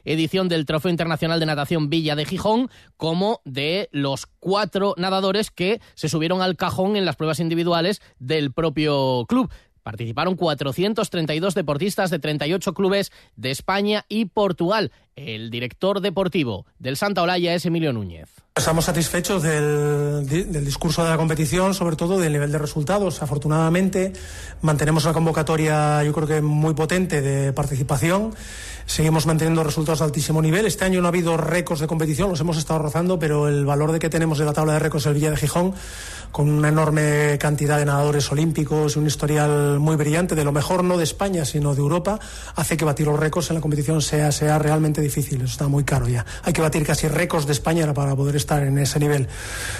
edición 0.03 0.49
del 0.49 0.65
Trofeo 0.65 0.91
Internacional 0.91 1.39
de 1.39 1.45
Natación 1.45 1.89
Villa 1.89 2.15
de 2.15 2.25
Gijón 2.25 2.69
como 2.97 3.41
de 3.45 3.89
los 3.91 4.25
cuatro 4.39 4.95
nadadores 4.97 5.51
que 5.51 5.79
se 5.93 6.09
subieron 6.09 6.41
al 6.41 6.55
cajón 6.55 6.95
en 6.95 7.05
las 7.05 7.15
pruebas 7.15 7.39
individuales 7.39 8.01
del 8.19 8.51
propio 8.51 9.25
club. 9.27 9.51
Participaron 9.85 10.35
432 10.35 11.53
deportistas 11.53 12.09
de 12.09 12.17
38 12.17 12.73
clubes 12.73 13.11
de 13.35 13.51
España 13.51 14.03
y 14.09 14.25
Portugal. 14.25 14.91
El 15.15 15.49
director 15.49 16.01
deportivo 16.01 16.65
del 16.77 16.97
Santa 16.97 17.21
Olaya 17.21 17.53
es 17.53 17.65
Emilio 17.65 17.93
Núñez. 17.93 18.27
Estamos 18.53 18.85
satisfechos 18.85 19.43
del, 19.43 20.27
del, 20.27 20.65
discurso 20.65 21.03
de 21.03 21.09
la 21.09 21.17
competición, 21.17 21.73
sobre 21.73 21.95
todo 21.95 22.19
del 22.19 22.33
nivel 22.33 22.51
de 22.51 22.57
resultados. 22.57 23.21
Afortunadamente, 23.21 24.11
mantenemos 24.61 25.05
una 25.05 25.13
convocatoria, 25.13 26.03
yo 26.03 26.13
creo 26.13 26.27
que 26.27 26.41
muy 26.41 26.73
potente 26.73 27.21
de 27.21 27.53
participación. 27.53 28.33
Seguimos 28.85 29.25
manteniendo 29.25 29.63
resultados 29.63 29.99
de 29.99 30.05
altísimo 30.05 30.41
nivel. 30.41 30.65
Este 30.67 30.85
año 30.85 31.01
no 31.01 31.07
ha 31.07 31.09
habido 31.09 31.35
récords 31.37 31.81
de 31.81 31.87
competición, 31.87 32.29
los 32.29 32.39
hemos 32.39 32.57
estado 32.57 32.79
rozando, 32.79 33.17
pero 33.17 33.47
el 33.47 33.65
valor 33.65 33.91
de 33.91 33.99
que 33.99 34.09
tenemos 34.09 34.37
de 34.37 34.45
la 34.45 34.53
tabla 34.53 34.73
de 34.73 34.79
récords 34.79 35.05
el 35.07 35.15
Villa 35.15 35.31
de 35.31 35.37
Gijón, 35.37 35.73
con 36.31 36.49
una 36.49 36.69
enorme 36.69 37.37
cantidad 37.39 37.77
de 37.79 37.85
nadadores 37.85 38.31
olímpicos 38.31 38.95
y 38.95 38.99
un 38.99 39.07
historial 39.07 39.79
muy 39.79 39.95
brillante, 39.95 40.35
de 40.35 40.43
lo 40.43 40.51
mejor 40.51 40.83
no 40.83 40.97
de 40.97 41.03
España, 41.03 41.45
sino 41.45 41.73
de 41.73 41.81
Europa, 41.81 42.19
hace 42.55 42.77
que 42.77 42.85
batir 42.85 43.07
los 43.07 43.19
récords 43.19 43.49
en 43.49 43.55
la 43.55 43.61
competición 43.61 44.01
sea, 44.01 44.31
sea 44.31 44.59
realmente 44.59 45.01
difícil. 45.05 45.41
Está 45.41 45.67
muy 45.67 45.83
caro 45.83 46.07
ya. 46.07 46.25
Hay 46.43 46.53
que 46.53 46.61
batir 46.61 46.85
casi 46.85 47.07
récords 47.07 47.45
de 47.45 47.53
España 47.53 47.91
para 47.93 48.15
poder 48.15 48.35
estar 48.35 48.63
en 48.63 48.77
ese 48.77 48.99
nivel. 48.99 49.27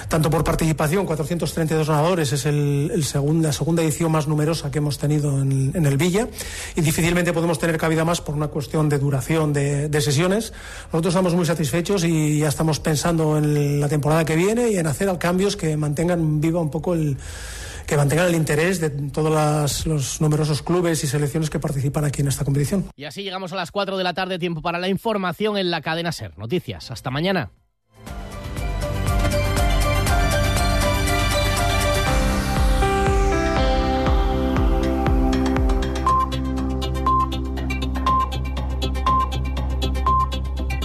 Tanto 0.08 0.30
por 0.30 0.44
participación, 0.44 1.06
432 1.06 1.90
nadadores, 1.90 2.32
es 2.32 2.46
el, 2.46 2.92
el 2.94 3.42
la 3.42 3.52
segunda 3.52 3.82
edición 3.82 4.12
más 4.12 4.28
numerosa 4.28 4.72
que 4.72 4.78
hemos 4.78 4.98
tenido 4.98 5.42
en, 5.42 5.72
en, 5.74 5.86
el 5.86 5.98
Villa, 5.98 6.28
y 6.76 6.82
difícilmente 6.82 7.34
podemos 7.34 7.60
tener 7.60 7.78
cabida 7.78 8.06
más 8.06 8.22
por 8.22 8.36
una 8.36 8.48
cuestión 8.48 8.90
de 8.90 9.00
duración 9.00 9.54
de, 9.54 9.90
de 9.90 10.02
sesiones. 10.02 10.54
Nosotros 10.92 11.14
estamos 11.14 11.34
muy 11.34 11.46
satisfechos 11.46 12.04
y 12.04 12.40
ya 12.40 12.48
estamos 12.48 12.80
pensando 12.80 13.38
en 13.38 13.80
la 13.80 13.90
temporada 13.90 14.26
que 14.26 14.36
viene 14.36 14.70
y 14.70 14.78
en 14.78 14.88
hacer 14.88 15.06
cambios 15.18 15.56
que 15.56 15.78
mantengan 15.78 16.42
viva 16.42 16.60
un 16.60 16.70
poco 16.70 16.94
el 16.94 17.18
que 17.86 17.98
mantengan 17.98 18.28
el 18.28 18.36
interés 18.36 18.80
de 18.80 18.90
todos 18.90 19.86
los 19.86 20.22
numerosos 20.22 20.62
clubes 20.62 21.04
y 21.04 21.08
selecciones 21.08 21.50
que 21.50 21.60
participan 21.60 22.06
aquí 22.06 22.22
en 22.22 22.28
esta 22.28 22.44
competición. 22.44 22.86
Y 22.96 23.06
así 23.06 23.24
llegamos 23.24 23.54
a 23.54 23.56
las 23.56 23.72
4 23.72 23.98
de 23.98 24.04
la 24.04 24.14
tarde, 24.14 24.40
tiempo 24.40 24.62
para 24.62 24.80
la 24.80 24.88
información 24.88 25.58
en 25.58 25.72
la 25.72 25.82
cadena 25.82 26.12
SER. 26.12 26.38
Noticias. 26.38 26.92
Hasta 26.92 27.12
mañana. 27.12 27.52